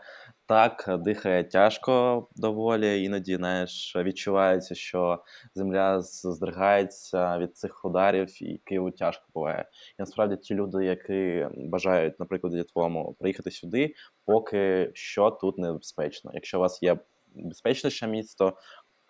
Так, 0.51 0.85
дихає 0.99 1.43
тяжко 1.43 2.27
доволі, 2.35 3.03
іноді 3.03 3.35
знаєш, 3.35 3.95
відчувається, 3.95 4.75
що 4.75 5.23
земля 5.55 6.01
здригається 6.01 7.37
від 7.37 7.57
цих 7.57 7.85
ударів, 7.85 8.43
і 8.43 8.57
Києву 8.57 8.91
тяжко 8.91 9.23
буває. 9.33 9.65
І 9.89 9.95
насправді 9.99 10.35
ті 10.37 10.55
люди, 10.55 10.85
які 10.85 11.47
бажають, 11.57 12.19
наприклад, 12.19 12.67
твоєму 12.67 13.15
приїхати 13.19 13.51
сюди, 13.51 13.93
поки 14.25 14.91
що 14.93 15.31
тут 15.31 15.57
небезпечно. 15.57 16.31
Якщо 16.33 16.57
у 16.57 16.61
вас 16.61 16.83
є 16.83 16.97
безпечніше 17.35 18.07
місто, 18.07 18.53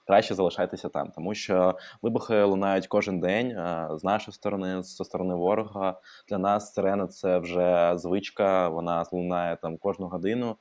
краще 0.08 0.36
залишайтеся 0.36 0.90
там, 0.90 1.12
тому 1.16 1.34
що 1.34 1.78
вибухи 2.02 2.44
лунають 2.44 2.88
кожен 2.88 3.20
день 3.20 3.52
з 3.92 4.04
нашої 4.04 4.36
сторони, 4.36 4.84
з 4.84 4.96
сторони 4.96 5.36
ворога. 5.36 6.00
Для 6.30 6.38
нас 6.38 6.74
сирена 6.74 7.08
це 7.08 7.38
вже 7.38 7.94
звичка, 7.96 8.70
вона 8.70 9.06
лунає 9.12 9.58
там 9.62 9.78
кожну 9.78 10.08
годину. 10.08 10.58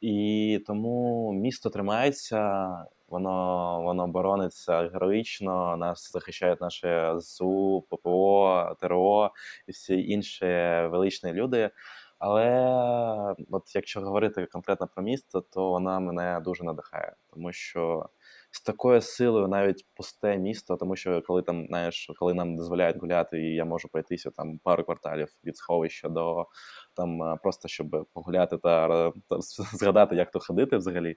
І 0.00 0.62
тому 0.66 1.32
місто 1.32 1.70
тримається, 1.70 2.68
воно 3.08 3.82
воно 3.82 4.08
борониться 4.08 4.88
героїчно. 4.88 5.76
Нас 5.76 6.12
захищають 6.12 6.60
наші 6.60 6.88
ЗСУ, 7.16 7.86
ППО, 7.90 8.76
ТРО 8.80 9.30
і 9.66 9.72
всі 9.72 10.08
інші 10.08 10.46
величні 10.90 11.32
люди. 11.32 11.70
Але 12.18 13.34
от 13.50 13.74
якщо 13.74 14.00
говорити 14.00 14.46
конкретно 14.46 14.88
про 14.94 15.02
місто, 15.02 15.40
то 15.40 15.70
вона 15.70 16.00
мене 16.00 16.40
дуже 16.44 16.64
надихає, 16.64 17.16
тому 17.32 17.52
що 17.52 18.08
з 18.50 18.60
такою 18.60 19.00
силою 19.00 19.48
навіть 19.48 19.86
пусте 19.94 20.38
місто, 20.38 20.76
тому 20.76 20.96
що 20.96 21.22
коли 21.22 21.42
там 21.42 21.66
знаєш, 21.66 22.10
коли 22.18 22.34
нам 22.34 22.56
дозволяють 22.56 22.96
гуляти, 22.96 23.40
і 23.40 23.54
я 23.54 23.64
можу 23.64 23.88
пройтися 23.88 24.30
там 24.30 24.58
пару 24.58 24.84
кварталів 24.84 25.28
від 25.44 25.56
сховища 25.56 26.08
до 26.08 26.46
там 26.94 27.22
е, 27.22 27.36
просто 27.42 27.68
щоб 27.68 28.06
погуляти 28.12 28.58
та, 28.58 29.10
та 29.28 29.40
згадати, 29.72 30.16
як 30.16 30.30
то 30.30 30.40
ходити 30.40 30.76
взагалі, 30.76 31.16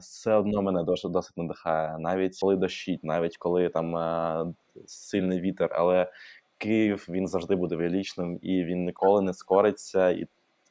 все 0.00 0.34
одно 0.34 0.62
мене 0.62 0.84
досить 0.84 1.10
досить 1.10 1.36
надихає. 1.36 1.98
Навіть 1.98 2.38
коли 2.40 2.56
дощить, 2.56 3.04
навіть 3.04 3.36
коли 3.36 3.68
там 3.68 3.96
е, 3.96 4.46
сильний 4.86 5.40
вітер, 5.40 5.70
але 5.72 6.12
Київ 6.58 7.06
він 7.08 7.28
завжди 7.28 7.56
буде 7.56 7.76
величним 7.76 8.38
і 8.42 8.64
він 8.64 8.84
ніколи 8.84 9.22
не 9.22 9.34
скориться. 9.34 10.10
І 10.10 10.26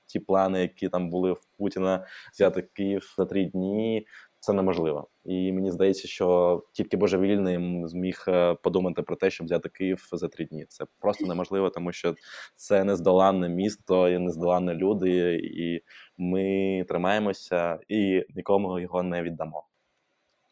ті 0.08 0.20
плани, 0.20 0.62
які 0.62 0.90
там 0.90 1.10
були 1.10 1.32
в 1.32 1.42
Путіна, 1.58 2.06
взяти 2.34 2.62
Київ 2.62 3.14
за 3.18 3.26
три 3.26 3.46
дні, 3.46 4.08
це 4.40 4.54
неможливо. 4.54 5.08
І 5.26 5.52
мені 5.52 5.72
здається, 5.72 6.08
що 6.08 6.64
тільки 6.74 6.98
божевільний 6.98 7.88
зміг 7.88 8.26
е, 8.28 8.54
подумати 8.54 9.02
про 9.02 9.16
те, 9.16 9.30
щоб 9.30 9.46
взяти 9.46 9.70
Київ 9.70 10.10
за 10.12 10.28
три 10.28 10.46
дні. 10.46 10.66
Це 10.70 10.86
просто 11.00 11.26
неможливо, 11.26 11.70
тому 11.70 11.92
що 11.92 12.16
це 12.56 12.84
нездоланне 12.84 13.50
місто 13.50 14.10
і 14.10 14.20
нездоланні 14.20 14.74
люди, 14.74 15.36
і 15.44 15.82
ми 16.18 16.86
тримаємося 16.88 17.80
і 17.88 18.26
нікому 18.36 18.80
його 18.80 19.04
не 19.04 19.24
віддамо. 19.24 19.64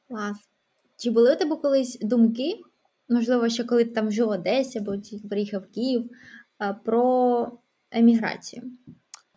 Клас. 0.07 0.49
Чи 0.97 1.11
були 1.11 1.33
у 1.33 1.35
тебе 1.35 1.55
колись 1.55 1.99
думки? 2.01 2.61
Можливо, 3.09 3.49
ще 3.49 3.63
коли 3.63 3.85
ти 3.85 3.91
там 3.91 4.11
жив 4.11 4.27
в 4.27 4.29
Одесі 4.29 4.79
або 4.79 4.93
приїхав 5.29 5.61
в 5.61 5.71
Київ 5.71 6.09
е, 6.61 6.75
про 6.85 7.51
еміграцію? 7.91 8.63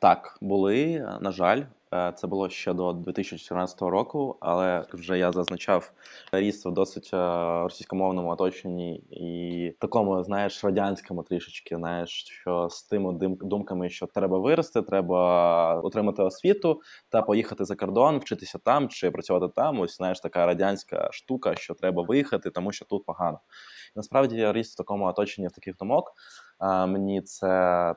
Так, 0.00 0.38
були, 0.40 1.08
на 1.20 1.32
жаль, 1.32 1.62
це 1.90 2.26
було 2.26 2.48
ще 2.48 2.72
до 2.72 2.92
2014 2.92 3.82
року, 3.82 4.36
але 4.40 4.84
вже 4.92 5.18
я 5.18 5.32
зазначав 5.32 5.92
ріс 6.32 6.66
в 6.66 6.70
досить 6.70 7.10
е, 7.14 7.16
російськомовному 7.62 8.30
оточенні 8.30 8.96
і 8.96 9.72
такому, 9.78 10.24
знаєш, 10.24 10.64
радянському 10.64 11.22
трішечки, 11.22 11.76
знаєш, 11.76 12.24
що 12.24 12.68
з 12.70 12.82
тими 12.82 13.12
думками, 13.40 13.88
що 13.90 14.06
треба 14.06 14.38
вирости, 14.38 14.82
треба 14.82 15.80
отримати 15.80 16.22
освіту 16.22 16.80
та 17.08 17.22
поїхати 17.22 17.64
за 17.64 17.76
кордон, 17.76 18.18
вчитися 18.18 18.58
там 18.58 18.88
чи 18.88 19.10
працювати 19.10 19.52
там. 19.56 19.80
Ось 19.80 19.96
знаєш, 19.96 20.20
така 20.20 20.46
радянська 20.46 21.08
штука, 21.12 21.54
що 21.54 21.74
треба 21.74 22.02
виїхати, 22.02 22.50
тому 22.50 22.72
що 22.72 22.84
тут 22.84 23.04
погано. 23.04 23.40
І 23.88 23.92
насправді 23.96 24.36
я 24.36 24.52
ріс 24.52 24.72
в 24.72 24.76
такому 24.76 25.04
оточенні 25.04 25.48
в 25.48 25.52
таких 25.52 25.76
думок. 25.76 26.12
Мені 26.60 27.22
це 27.22 27.46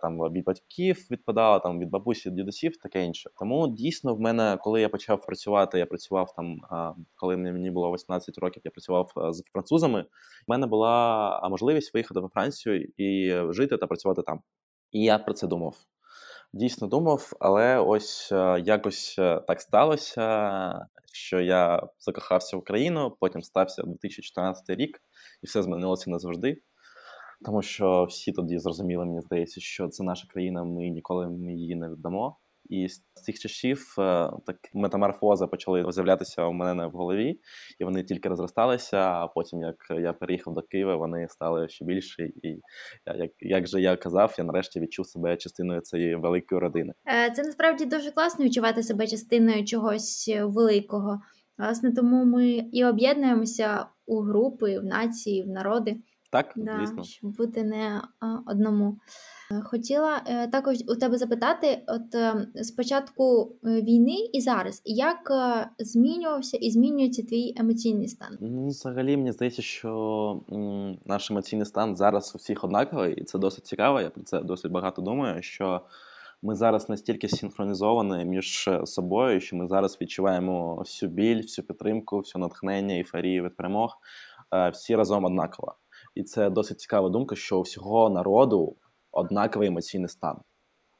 там 0.01 0.17
від 0.17 0.43
батьків 0.43 1.07
відпадало, 1.11 1.59
там 1.59 1.79
від 1.79 1.89
бабусі, 1.89 2.31
дідусів, 2.31 2.77
таке 2.77 3.05
інше. 3.05 3.29
Тому 3.39 3.67
дійсно 3.67 4.15
в 4.15 4.19
мене, 4.19 4.57
коли 4.61 4.81
я 4.81 4.89
почав 4.89 5.25
працювати, 5.25 5.79
я 5.79 5.85
працював 5.85 6.33
там, 6.35 6.61
коли 7.15 7.37
мені 7.37 7.71
було 7.71 7.93
18 7.93 8.37
років, 8.37 8.61
я 8.65 8.71
працював 8.71 9.11
з 9.29 9.43
французами. 9.53 10.01
В 10.47 10.51
мене 10.51 10.67
була 10.67 11.47
можливість 11.49 11.93
виїхати 11.93 12.19
во 12.19 12.27
Францію 12.27 12.87
і 12.97 13.35
жити 13.53 13.77
та 13.77 13.87
працювати 13.87 14.21
там. 14.21 14.41
І 14.91 15.03
я 15.03 15.17
про 15.19 15.33
це 15.33 15.47
думав. 15.47 15.75
Дійсно 16.53 16.87
думав, 16.87 17.33
але 17.39 17.77
ось 17.77 18.31
якось 18.65 19.15
так 19.47 19.61
сталося, 19.61 20.87
що 21.13 21.41
я 21.41 21.87
закохався 21.99 22.57
в 22.57 22.59
Україну, 22.59 23.17
потім 23.19 23.41
стався 23.41 23.83
2014 23.83 24.69
рік, 24.69 25.01
і 25.43 25.47
все 25.47 25.63
змінилося 25.63 26.09
назавжди. 26.09 26.61
Тому 27.45 27.61
що 27.61 28.03
всі 28.03 28.31
тоді 28.31 28.59
зрозуміли, 28.59 29.05
мені 29.05 29.21
здається, 29.21 29.61
що 29.61 29.87
це 29.87 30.03
наша 30.03 30.27
країна, 30.27 30.63
ми 30.63 30.89
ніколи 30.89 31.37
її 31.53 31.75
не 31.75 31.89
віддамо. 31.89 32.37
І 32.69 32.87
з 32.87 33.03
цих 33.13 33.39
часів 33.39 33.95
е, 33.99 34.31
так 34.45 34.57
метаморфози 34.73 35.47
почали 35.47 35.91
з'являтися 35.91 36.45
у 36.45 36.53
мене 36.53 36.87
в 36.87 36.91
голові, 36.91 37.39
і 37.79 37.83
вони 37.83 38.03
тільки 38.03 38.29
розросталися. 38.29 38.97
А 38.97 39.27
потім, 39.27 39.61
як 39.61 39.75
я 40.01 40.13
переїхав 40.13 40.53
до 40.53 40.61
Києва, 40.61 40.95
вони 40.95 41.27
стали 41.29 41.69
ще 41.69 41.85
більші. 41.85 42.23
І 42.23 42.61
як 43.17 43.31
як 43.39 43.67
же 43.67 43.81
я 43.81 43.97
казав, 43.97 44.35
я 44.37 44.43
нарешті 44.43 44.79
відчув 44.79 45.07
себе 45.07 45.37
частиною 45.37 45.81
цієї 45.81 46.15
великої 46.15 46.61
родини. 46.61 46.93
Е, 47.07 47.31
це 47.31 47.43
насправді 47.43 47.85
дуже 47.85 48.11
класно 48.11 48.45
відчувати 48.45 48.83
себе 48.83 49.07
частиною 49.07 49.65
чогось 49.65 50.31
великого. 50.41 51.21
Власне, 51.57 51.91
тому 51.91 52.25
ми 52.25 52.47
і 52.51 52.85
об'єднуємося 52.85 53.85
у 54.05 54.21
групи, 54.21 54.79
в 54.79 54.83
нації, 54.83 55.43
в 55.43 55.47
народи 55.47 55.95
Так, 56.31 56.53
да, 56.55 56.77
звісно. 56.79 57.03
щоб 57.03 57.35
бути 57.35 57.63
не 57.63 58.01
одному. 58.45 58.97
Е, 59.51 59.61
хотіла 59.61 60.21
е, 60.27 60.47
також 60.47 60.77
у 60.87 60.95
тебе 60.95 61.17
запитати: 61.17 61.83
от 61.87 62.15
з 62.55 62.71
початку 62.71 63.55
е, 63.65 63.81
війни 63.81 64.17
і 64.33 64.41
зараз, 64.41 64.81
як 64.85 65.31
змінювався 65.79 66.57
і 66.57 66.71
змінюється 66.71 67.23
твій 67.23 67.53
емоційний 67.57 68.07
стан? 68.07 68.37
Ну, 68.41 68.67
взагалі, 68.67 69.17
мені 69.17 69.31
здається, 69.31 69.61
що 69.61 70.41
наш 71.05 71.31
емоційний 71.31 71.65
стан 71.65 71.95
зараз 71.95 72.31
у 72.35 72.37
всіх 72.37 72.63
однаковий, 72.63 73.13
і 73.13 73.23
це 73.23 73.39
досить 73.39 73.65
цікаво. 73.65 74.01
Я 74.01 74.09
про 74.09 74.23
це 74.23 74.41
досить 74.41 74.71
багато 74.71 75.01
думаю. 75.01 75.41
Що 75.41 75.81
ми 76.41 76.55
зараз 76.55 76.89
настільки 76.89 77.27
синхронізовані 77.27 78.25
між 78.25 78.69
собою, 78.85 79.41
що 79.41 79.55
ми 79.55 79.67
зараз 79.67 79.97
відчуваємо 80.01 80.75
всю 80.75 81.11
біль, 81.11 81.41
всю 81.41 81.65
підтримку, 81.65 82.17
всю 82.17 82.41
натхнення, 82.41 82.95
ейфорію 82.95 83.43
від 83.43 83.55
перемог 83.55 83.97
всі 84.73 84.95
разом 84.95 85.25
однаково. 85.25 85.75
І 86.15 86.23
це 86.23 86.49
досить 86.49 86.79
цікава 86.79 87.09
думка, 87.09 87.35
що 87.35 87.59
у 87.59 87.61
всього 87.61 88.09
народу 88.09 88.75
однаковий 89.11 89.67
емоційний 89.67 90.09
стан. 90.09 90.37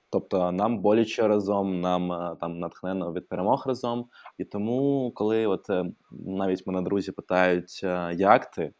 Тобто 0.09 0.51
нам 0.51 0.81
боляче 0.81 1.27
разом, 1.27 1.81
нам 1.81 2.11
е, 2.11 2.35
там 2.39 2.59
натхнено 2.59 3.13
від 3.13 3.29
перемог 3.29 3.63
разом. 3.67 4.05
І 4.37 4.45
тому, 4.45 5.11
коли 5.15 5.47
от 5.47 5.69
е, 5.69 5.85
навіть 6.11 6.67
мене 6.67 6.81
друзі 6.81 7.11
питають, 7.11 7.81
е, 7.83 8.13
як 8.17 8.51
ти, 8.51 8.73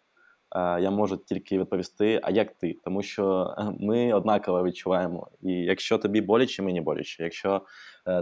я 0.55 0.91
можу 0.91 1.17
тільки 1.17 1.59
відповісти, 1.59 2.19
а 2.23 2.31
як 2.31 2.51
ти? 2.51 2.77
Тому 2.83 3.01
що 3.01 3.55
ми 3.79 4.13
однаково 4.13 4.63
відчуваємо. 4.63 5.27
І 5.41 5.53
якщо 5.53 5.97
тобі 5.97 6.21
боляче, 6.21 6.63
мені 6.63 6.81
боляче. 6.81 7.23
Якщо 7.23 7.61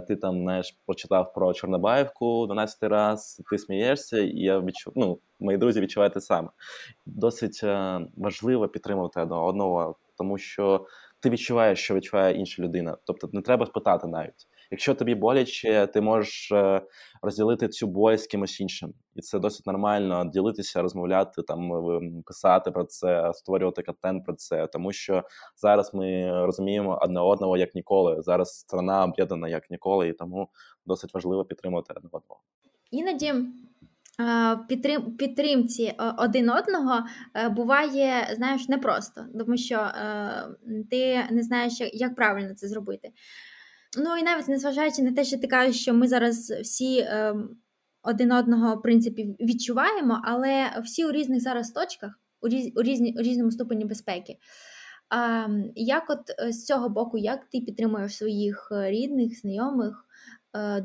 ти 0.08 0.16
там 0.16 0.40
знаєш, 0.40 0.78
прочитав 0.86 1.32
про 1.32 1.52
Чорнобаївку 1.52 2.46
12 2.46 2.82
раз, 2.82 3.42
ти 3.50 3.58
смієшся, 3.58 4.18
і 4.18 4.38
я 4.38 4.60
відчув, 4.60 4.92
ну, 4.96 5.18
мої 5.40 5.58
друзі 5.58 5.80
відчувають 5.80 6.14
те 6.14 6.20
саме. 6.20 6.48
Досить 7.06 7.60
важливо 8.16 8.68
підтримувати 8.68 9.20
одного, 9.20 9.96
тому 10.18 10.38
що 10.38 10.86
ти 11.20 11.30
відчуваєш, 11.30 11.78
що 11.78 11.94
відчуває 11.94 12.34
інша 12.34 12.62
людина. 12.62 12.96
Тобто 13.04 13.30
не 13.32 13.42
треба 13.42 13.66
спитати 13.66 14.06
навіть. 14.06 14.46
Якщо 14.70 14.94
тобі 14.94 15.14
боляче, 15.14 15.86
ти 15.86 16.00
можеш 16.00 16.52
е, 16.52 16.82
розділити 17.22 17.68
цю 17.68 17.86
боль 17.86 18.16
з 18.16 18.26
кимось 18.26 18.60
іншим, 18.60 18.94
і 19.14 19.20
це 19.20 19.38
досить 19.38 19.66
нормально 19.66 20.30
ділитися, 20.32 20.82
розмовляти, 20.82 21.42
там 21.42 21.70
писати 22.26 22.70
про 22.70 22.84
це, 22.84 23.32
створювати 23.34 23.82
контент 23.82 24.24
про 24.24 24.34
це, 24.34 24.66
тому 24.66 24.92
що 24.92 25.22
зараз 25.56 25.94
ми 25.94 26.30
розуміємо 26.46 26.98
одне 27.02 27.20
одного 27.20 27.56
як 27.56 27.74
ніколи. 27.74 28.22
Зараз 28.22 28.58
страна 28.58 29.04
об'єднана 29.04 29.48
як 29.48 29.70
ніколи, 29.70 30.08
і 30.08 30.12
тому 30.12 30.48
досить 30.86 31.14
важливо 31.14 31.44
підтримувати 31.44 31.94
одне 31.96 32.08
одного. 32.12 32.40
Іноді 32.90 33.34
підтрим, 34.68 35.16
підтримці 35.16 35.82
е, 35.82 36.14
один 36.18 36.50
одного 36.50 37.02
е, 37.34 37.48
буває, 37.48 38.34
знаєш, 38.36 38.68
непросто, 38.68 39.24
тому 39.38 39.56
що 39.56 39.76
е, 39.76 40.44
ти 40.90 41.24
не 41.30 41.42
знаєш, 41.42 41.72
як 41.92 42.14
правильно 42.14 42.54
це 42.54 42.68
зробити. 42.68 43.10
Ну 43.98 44.16
і 44.16 44.22
навіть 44.22 44.48
незважаючи 44.48 45.02
на 45.02 45.12
те, 45.12 45.24
що 45.24 45.38
ти 45.38 45.46
кажеш, 45.46 45.82
що 45.82 45.94
ми 45.94 46.08
зараз 46.08 46.50
всі 46.50 47.06
один 48.02 48.32
одного 48.32 48.76
в 48.76 48.82
принципі 48.82 49.36
відчуваємо, 49.40 50.20
але 50.24 50.80
всі 50.84 51.04
у 51.04 51.12
різних 51.12 51.40
зараз 51.40 51.70
точках, 51.70 52.20
у 52.40 52.48
різ, 52.48 52.72
у, 52.76 52.82
різні, 52.82 53.16
у 53.18 53.22
різному 53.22 53.50
ступені 53.50 53.84
безпеки. 53.84 54.36
А, 55.08 55.46
Як 55.74 56.10
от 56.10 56.52
з 56.54 56.64
цього 56.66 56.88
боку, 56.88 57.18
як 57.18 57.44
ти 57.44 57.60
підтримуєш 57.60 58.16
своїх 58.16 58.68
рідних, 58.70 59.40
знайомих, 59.40 60.06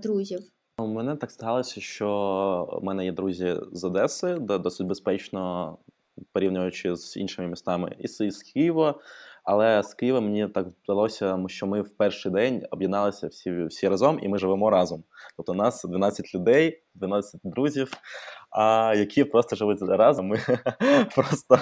друзів? 0.04 0.40
У 0.78 0.88
мене 0.88 1.16
так 1.16 1.32
сталося, 1.32 1.82
що 1.82 2.80
в 2.82 2.84
мене 2.84 3.06
є 3.06 3.12
друзі 3.12 3.56
з 3.72 3.84
Одеси, 3.84 4.38
де 4.40 4.58
досить 4.58 4.88
безпечно 4.88 5.78
порівнюючи 6.32 6.96
з 6.96 7.18
іншими 7.18 7.48
містами, 7.48 7.96
і 8.00 8.08
з 8.32 8.44
Києва. 8.44 9.00
Але 9.46 9.84
з 9.84 9.94
Києва 9.94 10.22
мені 10.22 10.48
так 10.48 10.68
вдалося, 10.84 11.46
що 11.48 11.68
ми 11.68 11.82
в 11.82 11.98
перший 11.98 12.32
день 12.32 12.64
об'єдналися 12.72 13.28
всі 13.28 13.66
всі 13.66 13.88
разом, 13.88 14.20
і 14.22 14.28
ми 14.28 14.38
живемо 14.38 14.70
разом. 14.70 15.04
Тобто 15.38 15.52
у 15.52 15.56
нас 15.56 15.84
12 15.84 16.36
людей, 16.36 16.84
12 16.96 17.42
друзів, 17.44 17.92
а 18.52 18.94
які 18.98 19.24
просто 19.24 19.56
живуть 19.56 19.82
разом. 19.82 20.28
Ми 20.28 20.40
просто 21.16 21.60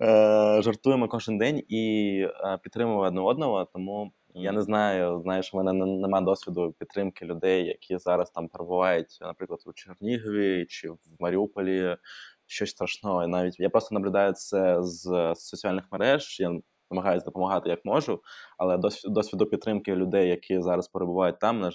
е, 0.00 0.62
жартуємо 0.62 1.08
кожен 1.08 1.38
день 1.38 1.62
і 1.68 2.16
е, 2.44 2.58
підтримуємо 2.62 3.02
одне 3.02 3.20
одного. 3.20 3.64
Тому 3.72 4.12
я 4.34 4.52
не 4.52 4.62
знаю, 4.62 5.20
знаєш, 5.22 5.54
у 5.54 5.56
мене 5.56 5.72
немає 5.72 6.24
досвіду 6.24 6.74
підтримки 6.78 7.24
людей, 7.24 7.66
які 7.66 7.98
зараз 7.98 8.30
там 8.30 8.48
перебувають, 8.48 9.18
наприклад, 9.20 9.60
у 9.66 9.72
Чернігові 9.72 10.66
чи 10.68 10.90
в 10.90 10.98
Маріуполі. 11.20 11.96
Щось 12.46 12.70
страшного. 12.70 13.26
Навіть 13.26 13.60
я 13.60 13.70
просто 13.70 13.94
наблюдаю 13.94 14.32
це 14.32 14.82
з 14.82 15.34
соціальних 15.34 15.84
мереж. 15.92 16.40
Я 16.40 16.60
намагаюся 16.94 17.26
допомагати 17.26 17.70
як 17.70 17.84
можу, 17.84 18.20
але 18.58 18.78
досвіду 19.04 19.46
підтримки 19.46 19.94
людей, 19.94 20.28
які 20.28 20.62
зараз 20.62 20.88
перебувають 20.88 21.38
там, 21.38 21.60
на 21.60 21.70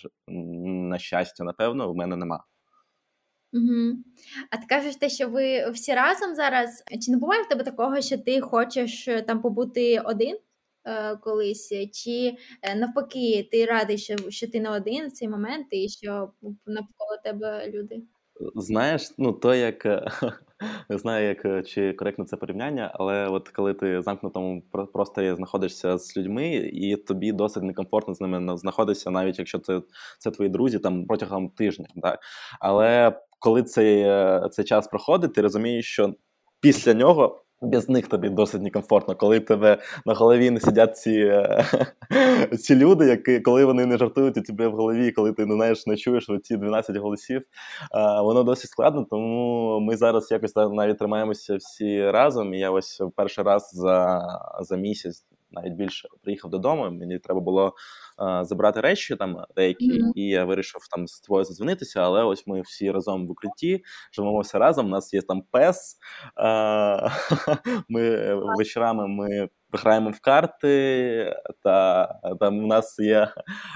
на 0.89 0.99
щастя, 0.99 1.43
напевно, 1.43 1.91
в 1.91 1.95
мене 1.95 2.15
нема. 2.15 2.43
Угу. 3.53 3.97
А 4.51 4.57
ти 4.57 4.63
кажеш 4.69 4.95
те, 4.95 5.09
що 5.09 5.29
ви 5.29 5.69
всі 5.71 5.93
разом 5.93 6.35
зараз? 6.35 6.83
Чи 7.05 7.11
не 7.11 7.17
буває 7.17 7.43
в 7.43 7.47
тебе 7.47 7.63
такого, 7.63 8.01
що 8.01 8.17
ти 8.17 8.41
хочеш 8.41 9.07
е, 9.07 9.21
там 9.21 9.41
побути 9.41 9.99
один? 9.99 10.37
Е, 10.85 11.15
колись, 11.15 11.69
чи 11.93 12.37
е, 12.61 12.75
навпаки, 12.75 13.49
ти 13.51 13.65
радий, 13.65 13.97
що 13.97 14.15
що 14.29 14.47
ти 14.47 14.59
не 14.59 14.69
один 14.69 15.07
в 15.07 15.11
цей 15.11 15.29
момент, 15.29 15.67
і 15.71 15.89
що 15.89 16.31
навколо 16.65 17.17
тебе 17.23 17.71
люди? 17.71 18.03
Знаєш, 18.55 19.11
ну 19.17 19.33
то 19.33 19.55
як 19.55 19.85
не 20.89 20.97
знаю, 20.97 21.27
як 21.27 21.67
чи 21.67 21.93
коректно 21.93 22.25
це 22.25 22.37
порівняння, 22.37 22.91
але 22.93 23.27
от 23.27 23.49
коли 23.49 23.73
ти 23.73 23.99
в 23.99 24.01
замкнутому 24.01 24.61
просторі 24.93 25.35
знаходишся 25.35 25.97
з 25.97 26.17
людьми, 26.17 26.47
і 26.55 26.95
тобі 26.95 27.31
досить 27.31 27.63
некомфортно 27.63 28.13
з 28.13 28.21
ними 28.21 28.57
знаходитися, 28.57 29.11
навіть 29.11 29.39
якщо 29.39 29.59
це 29.59 29.81
це 30.19 30.31
твої 30.31 30.49
друзі 30.49 30.79
там 30.79 31.05
протягом 31.05 31.49
тижня. 31.49 31.87
Так? 32.01 32.19
Але 32.59 33.19
коли 33.39 33.63
цей, 33.63 34.01
е, 34.01 34.49
цей 34.51 34.65
час 34.65 34.87
проходить, 34.87 35.33
ти 35.33 35.41
розумієш, 35.41 35.85
що 35.85 36.13
після 36.61 36.93
нього 36.93 37.45
без 37.61 37.89
них 37.89 38.07
тобі 38.07 38.29
досить 38.29 38.61
некомфортно, 38.61 39.15
коли 39.15 39.39
тебе 39.39 39.77
на 40.05 40.13
голові 40.13 40.49
не 40.49 40.59
сидять 40.59 40.97
ці 40.97 41.11
е, 41.11 41.65
ці 42.59 42.75
люди, 42.75 43.05
які 43.05 43.39
коли 43.39 43.65
вони 43.65 43.85
не 43.85 43.97
жартують 43.97 44.37
у 44.37 44.41
тебе 44.41 44.67
в 44.67 44.71
голові, 44.71 45.11
коли 45.11 45.33
ти 45.33 45.45
не 45.45 45.55
знаєш, 45.55 45.87
не 45.87 45.97
чуєш 45.97 46.29
ці 46.43 46.57
12 46.57 46.95
голосів, 46.95 47.41
воно 48.23 48.43
досить 48.43 48.71
складно. 48.71 49.05
Тому 49.09 49.79
ми 49.79 49.97
зараз 49.97 50.31
якось 50.31 50.55
навіть 50.55 50.97
тримаємося 50.97 51.55
всі 51.55 52.11
разом. 52.11 52.53
І 52.53 52.59
я 52.59 52.71
ось 52.71 53.01
перший 53.15 53.43
раз 53.43 53.69
за, 53.73 54.21
за 54.61 54.77
місяць 54.77 55.25
навіть 55.51 55.73
більше 55.73 56.07
приїхав 56.23 56.51
додому. 56.51 56.91
Мені 56.91 57.19
треба 57.19 57.39
було 57.39 57.73
а, 58.17 58.45
забрати 58.45 58.81
речі 58.81 59.15
там 59.15 59.45
деякі, 59.55 59.91
mm-hmm. 59.91 60.11
і 60.15 60.23
я 60.23 60.45
вирішив 60.45 60.81
там 60.91 61.07
з 61.07 61.19
тобою 61.19 61.45
задзвонитися. 61.45 62.01
Але 62.01 62.23
ось 62.23 62.47
ми 62.47 62.61
всі 62.61 62.91
разом 62.91 63.27
в 63.27 63.31
укритті, 63.31 63.83
живемо 64.13 64.39
все 64.39 64.59
разом. 64.59 64.85
У 64.85 64.89
нас 64.89 65.13
є 65.13 65.21
там 65.21 65.41
пес. 65.51 65.97
А, 66.35 67.09
Ми 67.89 68.35
вечорами 68.35 69.07
ми. 69.07 69.49
Граємо 69.71 70.09
в 70.09 70.19
карти, 70.19 71.35
та 71.63 72.05
там 72.39 72.63
у 72.63 72.67
нас 72.67 72.99
є 72.99 73.27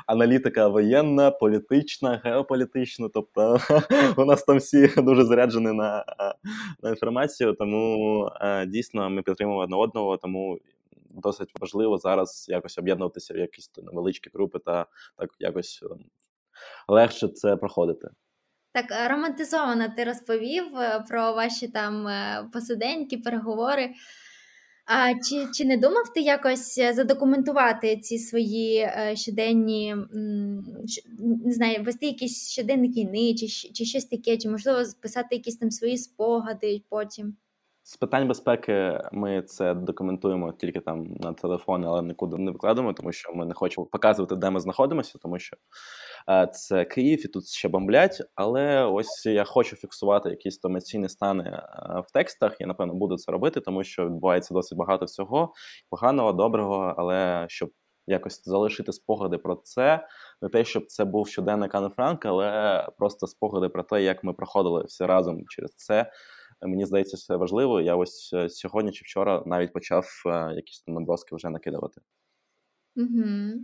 аналітика 0.08 0.68
воєнна, 0.68 1.32
політична, 1.32 2.22
геополітична. 2.24 3.10
Тобто 3.14 3.60
у 4.18 4.26
нас 4.26 4.44
там 4.44 4.58
всі 4.58 4.88
дуже 4.98 5.26
заряджені 5.26 5.72
на 5.72 6.06
на 6.84 6.90
інформацію. 6.90 7.54
Тому 7.54 8.30
дійсно 8.68 9.10
ми 9.10 9.22
підтримуємо 9.22 9.64
одне 9.64 9.78
одного. 9.78 10.18
Тому 10.18 10.60
досить 11.14 11.52
важливо 11.60 11.98
зараз 11.98 12.46
якось 12.50 12.78
об'єднуватися 12.78 13.34
в 13.34 13.38
якісь 13.38 13.72
невеличкі 13.78 14.30
групи 14.34 14.60
та 14.60 14.86
так 15.18 15.30
якось 15.40 15.84
ем, 15.84 16.06
легше 16.88 17.28
це 17.28 17.56
проходити. 17.56 18.10
Так, 18.74 18.92
е, 18.92 19.08
романтизовано 19.08 19.94
ти 19.98 20.04
розповів 20.04 20.78
е, 20.78 21.06
про 21.10 21.34
ваші 21.34 21.68
там 21.68 22.08
е, 22.08 22.50
посиденьки, 22.54 23.18
переговори. 23.18 23.90
А 24.86 25.14
Чи 25.14 25.48
чи 25.54 25.66
не 25.66 25.78
думав 25.78 26.14
ти 26.14 26.22
якось 26.22 26.80
задокументувати 26.96 27.98
ці 27.98 28.18
свої 28.18 28.90
щоденні, 29.14 29.96
не 31.46 31.52
знаю, 31.52 31.84
вести 31.84 32.06
якісь 32.06 32.52
щоденні 32.52 32.90
війни, 32.90 33.36
чи 33.36 33.48
чи 33.48 33.86
щось 33.86 34.06
таке, 34.06 34.38
чи 34.38 34.50
можливо 34.50 34.84
писати 35.02 35.36
якісь 35.36 35.58
там 35.58 35.72
свої 35.72 35.98
спогади 35.98 36.84
потім? 36.90 37.36
З 37.86 37.98
питань 37.98 38.28
безпеки 38.28 39.02
ми 39.12 39.42
це 39.42 39.74
документуємо 39.74 40.54
тільки 40.54 40.80
там 40.80 41.06
на 41.20 41.34
телефоні, 41.34 41.86
але 41.88 42.02
нікуди 42.02 42.38
не 42.38 42.52
викладемо, 42.52 42.94
тому 42.94 43.12
що 43.12 43.34
ми 43.34 43.46
не 43.46 43.54
хочемо 43.54 43.86
показувати, 43.86 44.36
де 44.36 44.50
ми 44.50 44.60
знаходимося, 44.60 45.20
тому 45.22 45.40
що 45.40 45.58
е, 46.30 46.48
це 46.54 46.86
Київ 46.86 47.26
і 47.26 47.28
тут 47.28 47.48
ще 47.48 47.70
бомблять. 47.70 48.22
Але 48.36 48.86
ось 48.86 49.26
я 49.26 49.44
хочу 49.44 49.76
фіксувати 49.76 50.30
якісь 50.30 50.66
емоційні 50.66 51.10
стани 51.10 51.44
е, 51.44 52.04
в 52.08 52.12
текстах. 52.12 52.62
Я 52.62 52.68
напевно 52.68 52.94
буду 52.94 53.18
це 53.18 53.32
робити, 53.32 53.60
тому 53.60 53.84
що 53.84 54.06
відбувається 54.06 54.54
досить 54.54 54.78
багато 54.78 55.06
всього 55.06 55.54
поганого, 55.90 56.34
доброго, 56.34 56.96
але 56.98 57.46
щоб. 57.50 57.70
Якось 58.08 58.44
залишити 58.46 58.94
спогади 58.94 59.38
про 59.38 59.56
це, 59.56 60.08
не 60.42 60.50
те, 60.50 60.66
щоб 60.66 60.86
це 60.86 61.06
був 61.06 61.28
щоденник 61.28 61.76
Анни 61.76 61.90
Франк, 61.90 62.26
але 62.26 62.88
просто 62.98 63.28
спогади 63.28 63.70
про 63.70 63.84
те, 63.84 64.04
як 64.04 64.24
ми 64.24 64.34
проходили 64.34 64.84
всі 64.84 65.06
разом 65.06 65.48
через 65.48 65.76
це. 65.76 66.12
Мені 66.68 66.86
здається, 66.86 67.18
це 67.18 67.36
важливо. 67.36 67.82
Я 67.82 67.96
ось 67.96 68.36
сьогодні 68.50 68.92
чи 68.92 69.04
вчора 69.04 69.44
навіть 69.46 69.74
почав 69.74 70.06
якісь 70.56 70.84
наброски 70.88 71.36
вже 71.36 71.50
накидувати. 71.50 72.02
Угу. 72.96 73.64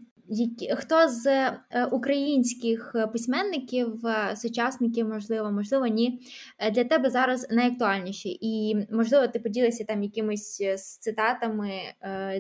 Хто 0.78 1.10
з 1.10 1.28
е, 1.28 1.86
українських 1.92 2.96
письменників, 3.14 4.06
е, 4.06 4.36
сучасників, 4.36 5.08
можливо, 5.08 5.52
можливо, 5.52 5.88
ні, 5.88 6.22
е, 6.60 6.72
для 6.72 6.84
тебе 6.84 7.10
зараз 7.10 7.48
найактуальніші, 7.52 8.38
і 8.42 8.76
можливо, 8.92 9.28
ти 9.28 9.40
поділишся 9.40 9.84
там 9.84 10.04
якимись 10.04 10.58
цитатами 11.00 11.72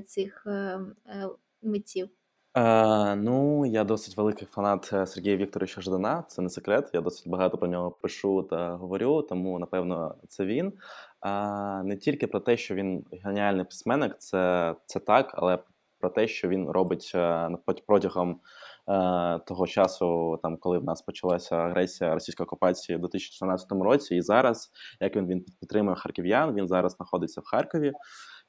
цих 0.05 0.47
митців? 1.61 2.09
Е, 2.59 3.15
ну, 3.15 3.65
я 3.65 3.83
досить 3.83 4.17
великий 4.17 4.47
фанат 4.47 4.85
Сергія 4.85 5.37
Вікторовича 5.37 5.81
Ждана. 5.81 6.23
Це 6.27 6.41
не 6.41 6.49
секрет. 6.49 6.89
Я 6.93 7.01
досить 7.01 7.27
багато 7.27 7.57
про 7.57 7.67
нього 7.67 7.91
пишу 7.91 8.43
та 8.43 8.75
говорю, 8.75 9.21
тому 9.21 9.59
напевно 9.59 10.15
це 10.27 10.45
він. 10.45 10.73
А 11.19 11.83
не 11.83 11.97
тільки 11.97 12.27
про 12.27 12.39
те, 12.39 12.57
що 12.57 12.75
він 12.75 13.05
геніальний 13.23 13.65
письменник, 13.65 14.15
це 14.17 14.75
це 14.85 14.99
так, 14.99 15.31
але 15.33 15.59
про 15.99 16.09
те, 16.09 16.27
що 16.27 16.47
він 16.47 16.69
робить 16.69 17.11
е, 17.15 17.49
протягом 17.87 18.39
е, 18.87 19.39
того 19.39 19.67
часу, 19.67 20.39
там 20.43 20.57
коли 20.57 20.77
в 20.77 20.83
нас 20.83 21.01
почалася 21.01 21.55
агресія 21.55 22.13
російської 22.13 22.45
окупації 22.45 22.95
у 22.95 22.99
2014 22.99 23.71
році, 23.71 24.15
і 24.15 24.21
зараз 24.21 24.71
як 24.99 25.15
він 25.15 25.27
він 25.27 25.45
підтримує 25.59 25.95
харків'ян, 25.95 26.55
він 26.55 26.67
зараз 26.67 26.91
знаходиться 26.91 27.41
в 27.41 27.45
Харкові. 27.45 27.93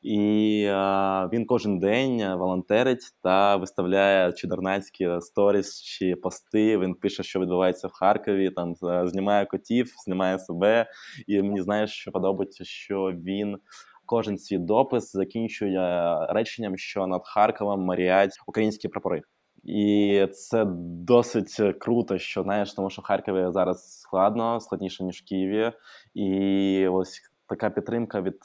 І 0.03 0.67
а, 0.73 1.29
він 1.33 1.47
кожен 1.47 1.79
день 1.79 2.35
волонтерить 2.37 3.03
та 3.23 3.57
виставляє 3.57 4.33
чудернацькі 4.33 5.09
сторіс 5.21 5.83
чи 5.83 6.17
пости. 6.17 6.79
Він 6.79 6.95
пише, 6.95 7.23
що 7.23 7.41
відбувається 7.41 7.89
в 7.89 7.93
Харкові. 7.93 8.51
Там 8.51 8.75
знімає 9.05 9.47
котів, 9.47 9.95
знімає 10.05 10.39
себе. 10.39 10.87
І 11.27 11.43
мені 11.43 11.63
знаєш, 11.63 11.91
що 11.91 12.13
подобається, 12.13 12.65
що 12.65 13.13
він 13.25 13.59
кожен 14.07 14.39
свій 14.39 14.59
допис 14.59 15.13
закінчує 15.13 16.17
реченням, 16.29 16.79
що 16.79 17.07
над 17.07 17.23
Харковом 17.25 17.81
маріять 17.81 18.39
українські 18.47 18.89
прапори. 18.89 19.23
І 19.65 20.27
це 20.33 20.65
досить 21.05 21.57
круто, 21.81 22.19
що 22.19 22.43
знаєш, 22.43 22.75
тому 22.75 22.91
що 22.91 23.03
в 23.03 23.05
Харкові 23.05 23.53
зараз 23.53 24.01
складно, 24.01 24.61
складніше 24.61 25.05
ніж 25.05 25.23
в 25.23 25.29
Києві, 25.29 25.73
і 26.15 26.89
ось 26.89 27.21
така 27.51 27.71
підтримка 27.71 28.21
від 28.21 28.39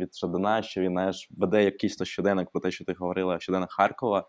від 0.00 0.14
Шадана, 0.14 0.62
що 0.62 0.80
він 0.80 0.92
знаєш, 0.92 1.28
веде 1.30 1.64
якийсь 1.64 1.96
то 1.96 2.04
щоденник 2.04 2.50
про 2.50 2.60
те, 2.60 2.70
що 2.70 2.84
ти 2.84 2.92
говорила, 2.92 3.40
щоденник 3.40 3.70
Харкова, 3.70 4.28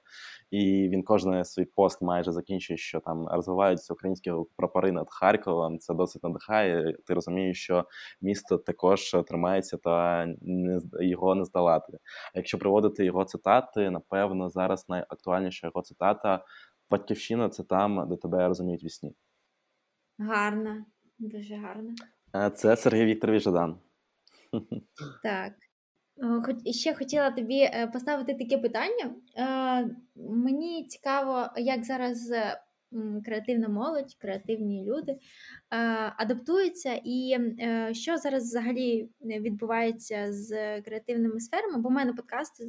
і 0.52 0.90
він 0.90 1.04
кожен 1.04 1.46
свій 1.46 1.66
пост 1.66 2.02
майже 2.02 2.32
закінчує, 2.32 2.78
що 2.78 3.00
там 3.00 3.28
розвиваються 3.28 3.94
українські 3.94 4.34
прапори 4.56 4.92
над 4.92 5.08
Харковом. 5.10 5.80
Це 5.80 5.94
досить 5.94 6.24
надихає. 6.24 6.98
Ти 7.08 7.14
розумієш, 7.14 7.64
що 7.64 7.86
місто 8.22 8.58
також 8.58 9.16
тримається 9.28 9.78
та 9.78 10.26
не 10.42 10.80
його 11.00 11.36
не 11.36 11.46
здолати. 11.46 11.94
А 12.34 12.38
якщо 12.38 12.60
приводити 12.60 13.06
його 13.06 13.26
цитати, 13.26 13.90
напевно, 13.90 14.50
зараз 14.50 14.90
найактуальніша 14.90 15.68
його 15.68 15.82
цитата 15.82 16.46
Батьківщина 16.90 17.50
це 17.50 17.64
там, 17.64 18.10
де 18.10 18.16
тебе 18.16 18.48
розуміють 18.48 18.84
вісні. 18.84 19.14
Гарно, 20.20 20.86
дуже 21.20 21.56
гарно. 21.56 21.94
Це 22.56 22.78
Сергій 22.78 23.06
Вікторович 23.06 23.44
Жадан. 23.44 23.80
Так. 25.24 25.54
Хоч 26.46 26.76
ще 26.76 26.94
хотіла 26.94 27.32
тобі 27.32 27.60
е, 27.60 27.90
поставити 27.94 28.34
таке 28.34 28.58
питання. 28.58 29.16
Е, 29.38 29.96
мені 30.16 30.86
цікаво, 30.88 31.50
як 31.58 31.84
зараз 31.84 32.32
креативна 33.26 33.70
молодь, 33.70 34.16
креативні 34.20 34.86
люди 34.86 35.18
адаптуються, 36.18 37.02
і 37.04 37.38
е, 37.60 37.94
що 37.94 38.18
зараз 38.18 38.44
взагалі 38.44 39.10
відбувається 39.22 40.34
з 40.34 40.82
креативними 40.82 41.40
сферами? 41.40 41.78
Бо 41.78 41.90
в 41.90 41.92
мене 41.92 42.14
подкаст 42.14 42.64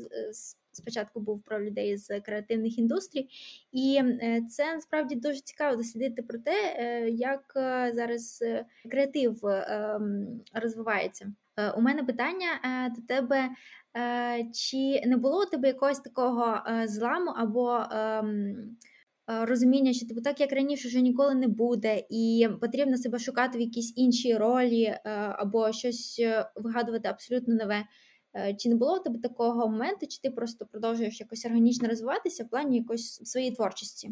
спочатку 0.73 1.21
був 1.21 1.43
про 1.43 1.65
людей 1.65 1.97
з 1.97 2.21
креативних 2.21 2.79
індустрій, 2.79 3.29
і 3.73 4.01
е, 4.03 4.43
це 4.51 4.75
насправді 4.75 5.15
дуже 5.15 5.41
цікаво 5.41 5.77
дослідити 5.77 6.23
про 6.23 6.39
те, 6.39 6.77
е, 6.77 7.11
як 7.11 7.53
е, 7.57 7.93
зараз 7.95 8.45
креатив 8.91 9.41
розвивається. 10.55 11.33
У 11.77 11.81
мене 11.81 12.03
питання 12.03 12.47
до 12.97 13.03
тебе. 13.03 13.49
Чи 14.55 15.03
не 15.07 15.17
було 15.17 15.43
у 15.43 15.51
тебе 15.51 15.69
якогось 15.69 16.01
такого 16.01 16.61
зламу 16.85 17.31
або 17.31 17.85
розуміння, 19.27 19.93
що 19.93 20.07
типу 20.07 20.21
так 20.21 20.41
як 20.41 20.53
раніше 20.53 20.89
вже 20.89 21.01
ніколи 21.01 21.35
не 21.35 21.49
буде, 21.49 22.03
і 22.11 22.49
потрібно 22.61 22.97
себе 22.97 23.19
шукати 23.19 23.59
в 23.59 23.61
якійсь 23.61 23.93
іншій 23.97 24.37
ролі 24.37 24.99
або 25.39 25.73
щось 25.73 26.23
вигадувати 26.57 27.09
абсолютно 27.09 27.55
нове? 27.55 27.85
Е, 28.37 28.55
чи 28.55 28.69
не 28.69 28.75
було 28.75 28.97
у 28.97 29.03
тебе 29.03 29.19
такого 29.19 29.69
моменту, 29.69 30.07
чи 30.07 30.21
ти 30.21 30.31
просто 30.31 30.67
продовжуєш 30.67 31.21
якось 31.21 31.47
органічно 31.47 31.89
розвиватися 31.89 32.45
в 32.45 32.49
плані 32.49 32.79
якоїсь 32.79 33.15
своєї 33.15 33.55
творчості? 33.55 34.11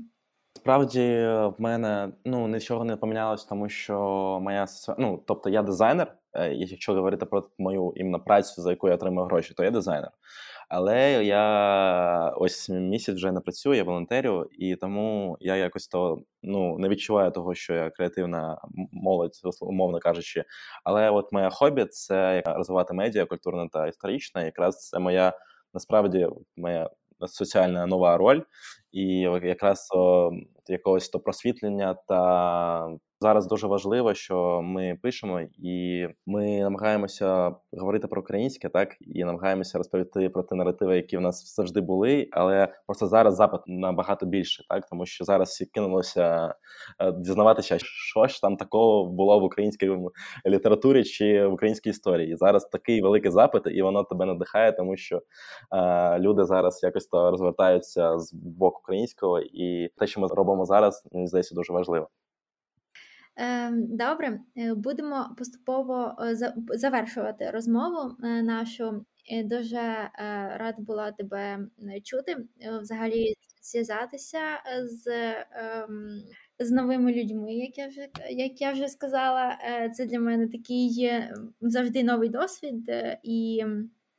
Справді 0.57 1.01
в 1.27 1.55
мене 1.59 2.13
ну 2.25 2.49
нічого 2.49 2.85
не 2.85 2.97
помінялось, 2.97 3.45
тому 3.45 3.69
що 3.69 3.95
моя 4.43 4.67
ну, 4.99 5.23
тобто 5.27 5.51
я 5.51 5.63
дизайнер. 5.63 6.17
Е, 6.33 6.55
якщо 6.55 6.95
говорити 6.95 7.27
про 7.27 7.49
мою 7.59 7.93
іменно 7.97 8.21
працю, 8.21 8.63
за 8.63 8.71
яку 8.71 8.89
я 8.89 8.95
отримую 8.95 9.27
гроші, 9.27 9.55
то 9.55 9.65
я 9.65 9.71
дизайнер. 9.71 10.11
Але 10.71 11.25
я 11.25 12.35
ось 12.37 12.69
місяць 12.69 13.15
вже 13.17 13.33
не 13.33 13.41
працюю, 13.41 13.77
я 13.77 13.85
волонтерю, 13.85 14.49
і 14.53 14.77
тому 14.77 15.37
я 15.41 15.57
якось 15.57 15.89
то 15.89 16.23
ну 16.43 16.79
не 16.79 16.89
відчуваю 16.89 17.31
того, 17.31 17.55
що 17.55 17.75
я 17.75 17.91
креативна 17.91 18.59
молодь, 18.93 19.33
умовно 19.61 19.99
кажучи. 19.99 20.45
Але 20.85 21.11
от 21.11 21.33
моє 21.33 21.51
хобі 21.51 21.85
це 21.85 22.43
розвивати 22.47 22.95
медіа, 22.95 23.25
культурна 23.27 23.69
та 23.73 23.87
історична. 23.87 24.45
Якраз 24.45 24.89
це 24.89 24.99
моя 24.99 25.33
насправді 25.75 26.29
моя 26.57 26.91
соціальна 27.27 27.87
нова 27.87 28.17
роль, 28.17 28.43
і 28.93 29.07
якраз 29.43 29.89
якогось 30.67 31.09
то 31.09 31.21
просвітлення 31.21 31.95
та 32.09 32.91
Зараз 33.23 33.47
дуже 33.47 33.67
важливо, 33.67 34.15
що 34.15 34.63
ми 34.63 34.99
пишемо, 35.03 35.41
і 35.59 36.07
ми 36.27 36.61
намагаємося 36.61 37.55
говорити 37.73 38.07
про 38.07 38.21
українське, 38.23 38.69
так 38.69 38.97
і 39.01 39.25
намагаємося 39.25 39.79
розповісти 39.79 40.29
про 40.29 40.43
ті 40.43 40.55
наративи, 40.55 40.97
які 40.97 41.17
в 41.17 41.21
нас 41.21 41.55
завжди 41.57 41.81
були. 41.81 42.29
Але 42.33 42.69
просто 42.87 43.07
зараз 43.07 43.35
запит 43.35 43.61
набагато 43.67 44.27
більше, 44.27 44.65
так 44.69 44.87
тому 44.87 45.07
що 45.07 45.25
зараз 45.25 45.49
всі 45.49 45.67
кинулося 45.67 46.55
е, 46.99 47.13
дізнаватися, 47.13 47.79
що 47.79 48.27
ж 48.27 48.41
там 48.41 48.57
такого 48.57 49.07
було 49.07 49.41
в 49.41 49.45
українській 49.45 49.91
літературі 50.47 51.05
чи 51.05 51.47
в 51.47 51.53
українській 51.53 51.91
історії. 51.91 52.33
І 52.33 52.37
зараз 52.37 52.65
такий 52.65 53.03
великий 53.03 53.31
запит, 53.31 53.63
і 53.67 53.83
воно 53.83 54.05
тебе 54.05 54.25
надихає, 54.27 54.73
тому 54.73 54.97
що 54.97 55.21
е, 55.73 56.19
люди 56.19 56.45
зараз 56.45 56.83
якось 56.83 57.07
то 57.07 57.31
розвертаються 57.31 58.19
з 58.19 58.33
боку 58.35 58.81
українського, 58.83 59.41
і 59.41 59.89
те, 59.97 60.07
що 60.07 60.21
ми 60.21 60.29
робимо 60.29 60.65
зараз, 60.65 61.09
мені 61.13 61.27
здається, 61.27 61.55
дуже 61.55 61.73
важливо. 61.73 62.09
Ем, 63.43 63.97
добре, 63.97 64.41
е, 64.57 64.75
будемо 64.75 65.35
поступово 65.39 66.17
е, 66.21 66.53
завершувати 66.79 67.51
розмову 67.51 68.17
е, 68.25 68.43
нашу. 68.43 69.05
Дуже 69.45 70.11
рада 70.57 70.77
була 70.79 71.13
тебе 71.13 71.59
чути, 72.05 72.37
взагалі 72.81 73.35
зв'язатися 73.63 74.39
з 74.85 75.07
ем, 75.53 76.23
з 76.59 76.71
новими 76.71 77.13
людьми, 77.13 77.55
як 77.55 77.79
я 77.79 77.87
вже 77.87 78.09
як 78.31 78.61
я 78.61 78.73
вже 78.73 78.89
сказала. 78.89 79.59
Це 79.95 80.07
для 80.07 80.21
мене 80.21 80.49
такий 80.49 81.11
завжди 81.61 82.05
новий 82.05 82.29
досвід 82.29 82.93
і 83.23 83.65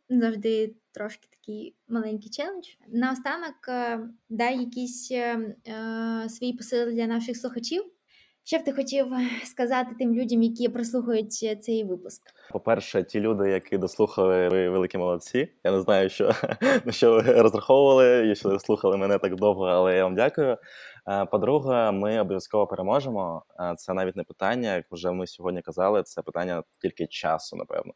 завжди 0.09 0.75
трошки 0.91 1.27
такий 1.31 1.75
маленький 1.87 2.29
челендж. 2.29 2.67
Наостанок 2.87 3.55
дай 4.29 4.59
якісь 4.59 5.07
свої 6.27 6.53
посили 6.57 6.91
для 6.91 7.07
наших 7.07 7.37
слухачів. 7.37 7.83
Що 8.43 8.57
б 8.57 8.63
ти 8.63 8.73
хотів 8.73 9.07
сказати 9.43 9.89
тим 9.99 10.13
людям, 10.13 10.43
які 10.43 10.69
прослухають 10.69 11.39
е, 11.43 11.55
цей 11.55 11.83
випуск? 11.83 12.21
По-перше, 12.51 13.03
ті 13.03 13.19
люди, 13.19 13.49
які 13.49 13.77
дослухали, 13.77 14.49
ви 14.49 14.69
великі 14.69 14.97
молодці. 14.97 15.49
Я 15.63 15.71
не 15.71 15.81
знаю, 15.81 16.09
що 16.09 16.31
на 16.85 16.91
що 16.91 17.11
ви 17.13 17.21
розраховували, 17.21 18.05
якщо 18.07 18.59
слухали 18.59 18.97
мене 18.97 19.17
так 19.17 19.35
довго, 19.35 19.65
але 19.65 19.95
я 19.95 20.03
вам 20.03 20.15
дякую. 20.15 20.57
Е, 21.09 21.25
по-друге, 21.25 21.91
ми 21.91 22.19
обов'язково 22.19 22.67
переможемо. 22.67 23.43
Е, 23.59 23.75
це 23.77 23.93
навіть 23.93 24.15
не 24.15 24.23
питання, 24.23 24.75
як 24.75 24.85
вже 24.91 25.11
ми 25.11 25.27
сьогодні 25.27 25.61
казали. 25.61 26.03
Це 26.03 26.21
питання 26.21 26.63
тільки 26.81 27.07
часу, 27.07 27.55
напевно. 27.55 27.93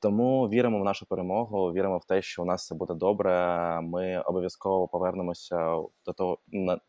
Тому 0.00 0.48
віримо 0.48 0.80
в 0.80 0.84
нашу 0.84 1.06
перемогу, 1.06 1.72
віримо 1.72 1.98
в 1.98 2.04
те, 2.04 2.22
що 2.22 2.42
у 2.42 2.44
нас 2.44 2.62
все 2.62 2.74
буде 2.74 2.94
добре. 2.94 3.80
Ми 3.82 4.20
обов'язково 4.20 4.88
повернемося 4.88 5.56
до 6.06 6.12
того, 6.12 6.38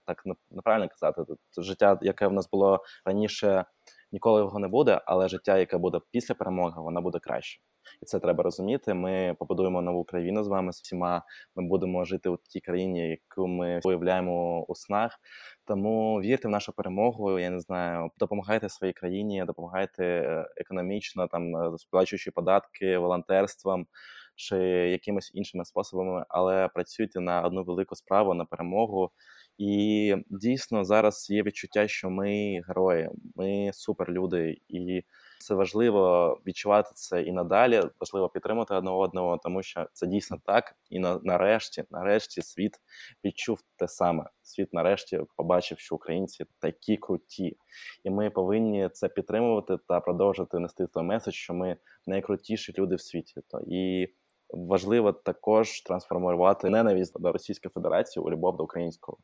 так 0.05 0.23
неправильно 0.51 0.89
казати, 0.89 1.33
життя, 1.57 1.99
яке 2.01 2.27
в 2.27 2.33
нас 2.33 2.49
було 2.49 2.83
раніше, 3.05 3.65
ніколи 4.11 4.41
його 4.41 4.59
не 4.59 4.67
буде, 4.67 5.01
але 5.05 5.27
життя, 5.27 5.57
яке 5.57 5.77
буде 5.77 5.99
після 6.11 6.35
перемоги, 6.35 6.81
воно 6.81 7.01
буде 7.01 7.19
краще. 7.19 7.61
І 8.01 8.05
це 8.05 8.19
треба 8.19 8.43
розуміти. 8.43 8.93
Ми 8.93 9.35
побудуємо 9.39 9.81
нову 9.81 10.03
країну 10.03 10.43
з 10.43 10.47
вами 10.47 10.73
з 10.73 10.81
всіма. 10.81 11.23
Ми 11.55 11.67
будемо 11.67 12.05
жити 12.05 12.29
у 12.29 12.37
тій 12.37 12.59
країні, 12.59 13.09
яку 13.09 13.47
ми 13.47 13.79
уявляємо 13.83 14.63
у 14.63 14.75
снах. 14.75 15.19
Тому 15.65 16.21
вірте 16.21 16.47
в 16.47 16.51
нашу 16.51 16.73
перемогу. 16.73 17.39
Я 17.39 17.49
не 17.49 17.59
знаю, 17.59 18.09
допомагайте 18.17 18.69
своїй 18.69 18.93
країні, 18.93 19.43
допомагайте 19.47 20.05
е, 20.05 20.47
економічно, 20.57 21.27
там 21.27 21.55
е, 21.55 21.77
сплачуючи 21.77 22.31
податки, 22.31 22.97
волонтерством 22.97 23.87
чи 24.35 24.57
якимись 24.67 25.31
іншими 25.33 25.65
способами, 25.65 26.25
але 26.29 26.67
працюйте 26.67 27.19
на 27.19 27.41
одну 27.41 27.63
велику 27.63 27.95
справу 27.95 28.33
на 28.33 28.45
перемогу. 28.45 29.11
І 29.57 30.15
дійсно 30.29 30.85
зараз 30.85 31.29
є 31.29 31.43
відчуття, 31.43 31.87
що 31.87 32.09
ми 32.09 32.61
герої, 32.67 33.09
ми 33.35 33.71
суперлюди, 33.73 34.57
і 34.67 35.01
це 35.39 35.55
важливо 35.55 36.37
відчувати 36.47 36.91
це 36.95 37.21
і 37.21 37.31
надалі. 37.31 37.81
Важливо 37.99 38.29
підтримати 38.29 38.73
одне 38.73 38.91
одного, 38.91 39.37
тому 39.37 39.63
що 39.63 39.87
це 39.93 40.07
дійсно 40.07 40.37
так. 40.45 40.75
І 40.89 40.99
на 40.99 41.19
нарешті, 41.23 41.83
нарешті, 41.91 42.41
світ 42.41 42.75
відчув 43.23 43.63
те 43.75 43.87
саме. 43.87 44.29
Світ 44.41 44.73
нарешті 44.73 45.21
побачив, 45.37 45.79
що 45.79 45.95
українці 45.95 46.45
такі 46.59 46.97
круті, 46.97 47.57
і 48.03 48.09
ми 48.09 48.29
повинні 48.29 48.89
це 48.93 49.07
підтримувати 49.07 49.77
та 49.87 49.99
продовжити 49.99 50.59
нести 50.59 50.87
той 50.87 51.03
меседж, 51.03 51.33
що 51.33 51.53
ми 51.53 51.77
найкрутіші 52.07 52.73
люди 52.77 52.95
в 52.95 53.01
світі. 53.01 53.41
То 53.47 53.61
і 53.67 54.07
важливо 54.49 55.11
також 55.11 55.81
трансформувати 55.81 56.69
ненависть 56.69 57.19
до 57.19 57.31
Російської 57.31 57.69
Федерації 57.69 58.23
у 58.23 58.29
любов 58.29 58.57
до 58.57 58.63
українського, 58.63 59.17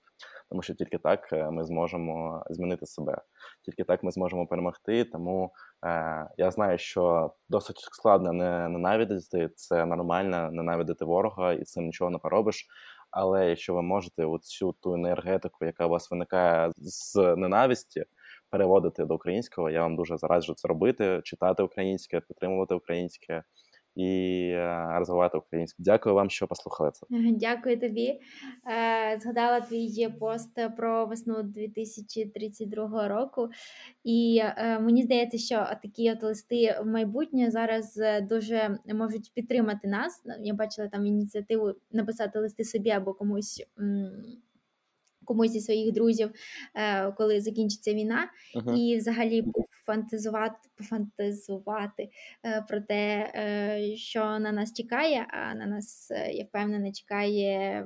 тому 0.49 0.61
що 0.61 0.73
тільки 0.73 0.97
так 0.97 1.29
е, 1.33 1.51
ми 1.51 1.63
зможемо 1.63 2.43
змінити 2.49 2.85
себе, 2.85 3.21
тільки 3.61 3.83
так 3.83 4.03
ми 4.03 4.11
зможемо 4.11 4.47
перемогти. 4.47 5.03
Тому 5.05 5.51
е, 5.85 6.27
я 6.37 6.51
знаю, 6.51 6.77
що 6.77 7.33
досить 7.49 7.79
складно 7.79 8.33
не 8.33 8.69
ненавидити, 8.69 9.49
це 9.55 9.85
нормально 9.85 10.51
ненавидити 10.51 11.05
ворога, 11.05 11.53
і 11.53 11.63
цим 11.63 11.85
нічого 11.85 12.11
не 12.11 12.17
поробиш. 12.17 12.67
Але 13.11 13.49
якщо 13.49 13.73
ви 13.73 13.81
можете 13.81 14.25
оцю 14.25 14.75
ту 14.79 14.93
енергетику, 14.93 15.65
яка 15.65 15.85
у 15.85 15.89
вас 15.89 16.11
виникає 16.11 16.71
з 16.77 17.35
ненависті, 17.35 18.05
переводити 18.49 19.05
до 19.05 19.15
українського, 19.15 19.69
я 19.69 19.81
вам 19.81 19.95
дуже 19.95 20.17
зараджу 20.17 20.53
це 20.53 20.67
робити, 20.67 21.21
читати 21.23 21.63
українське, 21.63 22.19
підтримувати 22.19 22.75
українське 22.75 23.43
і 23.95 24.49
е, 24.53 24.87
розвивати 24.99 25.37
українську. 25.37 25.83
Дякую 25.83 26.15
вам, 26.15 26.29
що 26.29 26.47
послухали 26.47 26.91
це. 26.91 27.07
Дякую 27.31 27.79
тобі. 27.79 28.07
Е, 28.07 28.19
згадала 29.21 29.61
твій 29.61 30.09
пост 30.19 30.59
про 30.77 31.05
весну 31.05 31.43
2032 31.43 33.07
року, 33.07 33.49
і 34.03 34.41
е, 34.43 34.79
мені 34.79 35.03
здається, 35.03 35.37
що 35.37 35.67
такі 35.81 36.11
от 36.11 36.23
листи 36.23 36.81
в 36.83 36.85
майбутнє 36.85 37.51
зараз 37.51 37.99
дуже 38.21 38.77
можуть 38.93 39.33
підтримати 39.33 39.87
нас. 39.87 40.23
Я 40.39 40.53
бачила 40.53 40.87
там 40.87 41.05
ініціативу 41.05 41.73
написати 41.91 42.39
листи 42.39 42.63
собі 42.63 42.89
або 42.89 43.13
комусь 43.13 43.63
комусь 45.31 45.51
зі 45.51 45.61
своїх 45.61 45.91
друзів, 45.91 46.31
е, 46.75 47.11
коли 47.11 47.41
закінчиться 47.41 47.93
війна, 47.93 48.29
uh-huh. 48.55 48.75
і 48.75 48.97
взагалі 48.97 49.41
пофантазувати, 49.41 50.55
пофантазувати 50.77 52.09
е, 52.45 52.65
про 52.69 52.81
те, 52.81 53.31
е, 53.35 53.95
що 53.95 54.19
на 54.19 54.51
нас 54.51 54.73
чекає. 54.73 55.27
А 55.29 55.53
на 55.53 55.65
нас, 55.65 56.11
я 56.31 56.43
впевнена, 56.43 56.91
чекає 56.91 57.85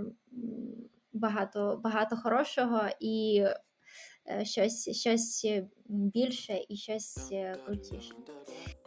багато, 1.14 1.82
багато 1.84 2.16
хорошого 2.16 2.82
і 3.00 3.44
щось, 4.44 4.90
щось 5.00 5.48
більше 5.88 6.66
і 6.70 6.76
щось 6.76 7.34
крутіше. 7.66 8.14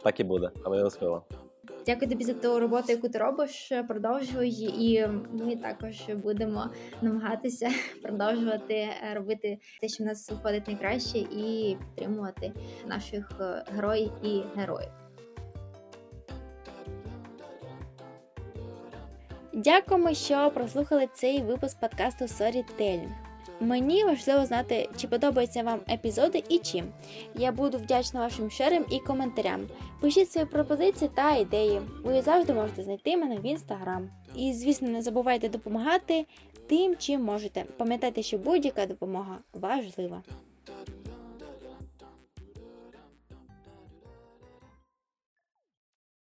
Так 0.03 0.19
і 0.19 0.23
буде, 0.23 0.51
але 0.55 0.77
обов'язково. 0.77 1.48
Дякую 1.85 2.11
тобі 2.11 2.23
за 2.23 2.33
ту 2.33 2.59
роботу, 2.59 2.85
яку 2.89 3.09
ти 3.09 3.17
робиш. 3.17 3.71
Продовжуй, 3.87 4.49
і 4.79 5.07
ми 5.31 5.55
також 5.55 5.95
будемо 6.23 6.69
намагатися 7.01 7.69
продовжувати 8.03 8.87
робити 9.13 9.57
те, 9.81 9.87
що 9.87 10.03
в 10.03 10.07
нас 10.07 10.31
виходить 10.31 10.67
найкраще, 10.67 11.17
і 11.17 11.77
підтримувати 11.79 12.51
наших 12.87 13.31
е, 13.41 13.63
героїв 13.75 14.11
і 14.23 14.41
героїв. 14.55 14.89
Дякуємо, 19.53 20.13
що 20.13 20.51
прослухали 20.53 21.07
цей 21.13 21.41
випуск 21.41 21.79
подкасту 21.79 22.25
Storytelling. 22.25 23.28
Мені 23.61 24.03
важливо 24.03 24.45
знати, 24.45 24.89
чи 24.97 25.07
подобаються 25.07 25.63
вам 25.63 25.79
епізоди 25.89 26.43
і 26.49 26.57
чим. 26.57 26.85
Я 27.35 27.51
буду 27.51 27.77
вдячна 27.77 28.19
вашим 28.19 28.51
шерам 28.51 28.85
і 28.91 28.99
коментарям. 28.99 29.67
Пишіть 30.01 30.31
свої 30.31 30.47
пропозиції 30.47 31.11
та 31.15 31.35
ідеї. 31.35 31.81
Ви 32.03 32.21
завжди 32.21 32.53
можете 32.53 32.83
знайти 32.83 33.17
мене 33.17 33.35
в 33.35 33.45
інстаграм. 33.45 34.09
І, 34.35 34.53
звісно, 34.53 34.87
не 34.87 35.01
забувайте 35.01 35.49
допомагати 35.49 36.25
тим, 36.69 36.95
чим 36.97 37.23
можете. 37.23 37.65
Пам'ятайте, 37.77 38.23
що 38.23 38.37
будь-яка 38.37 38.85
допомога 38.85 39.37
важлива. 39.53 40.23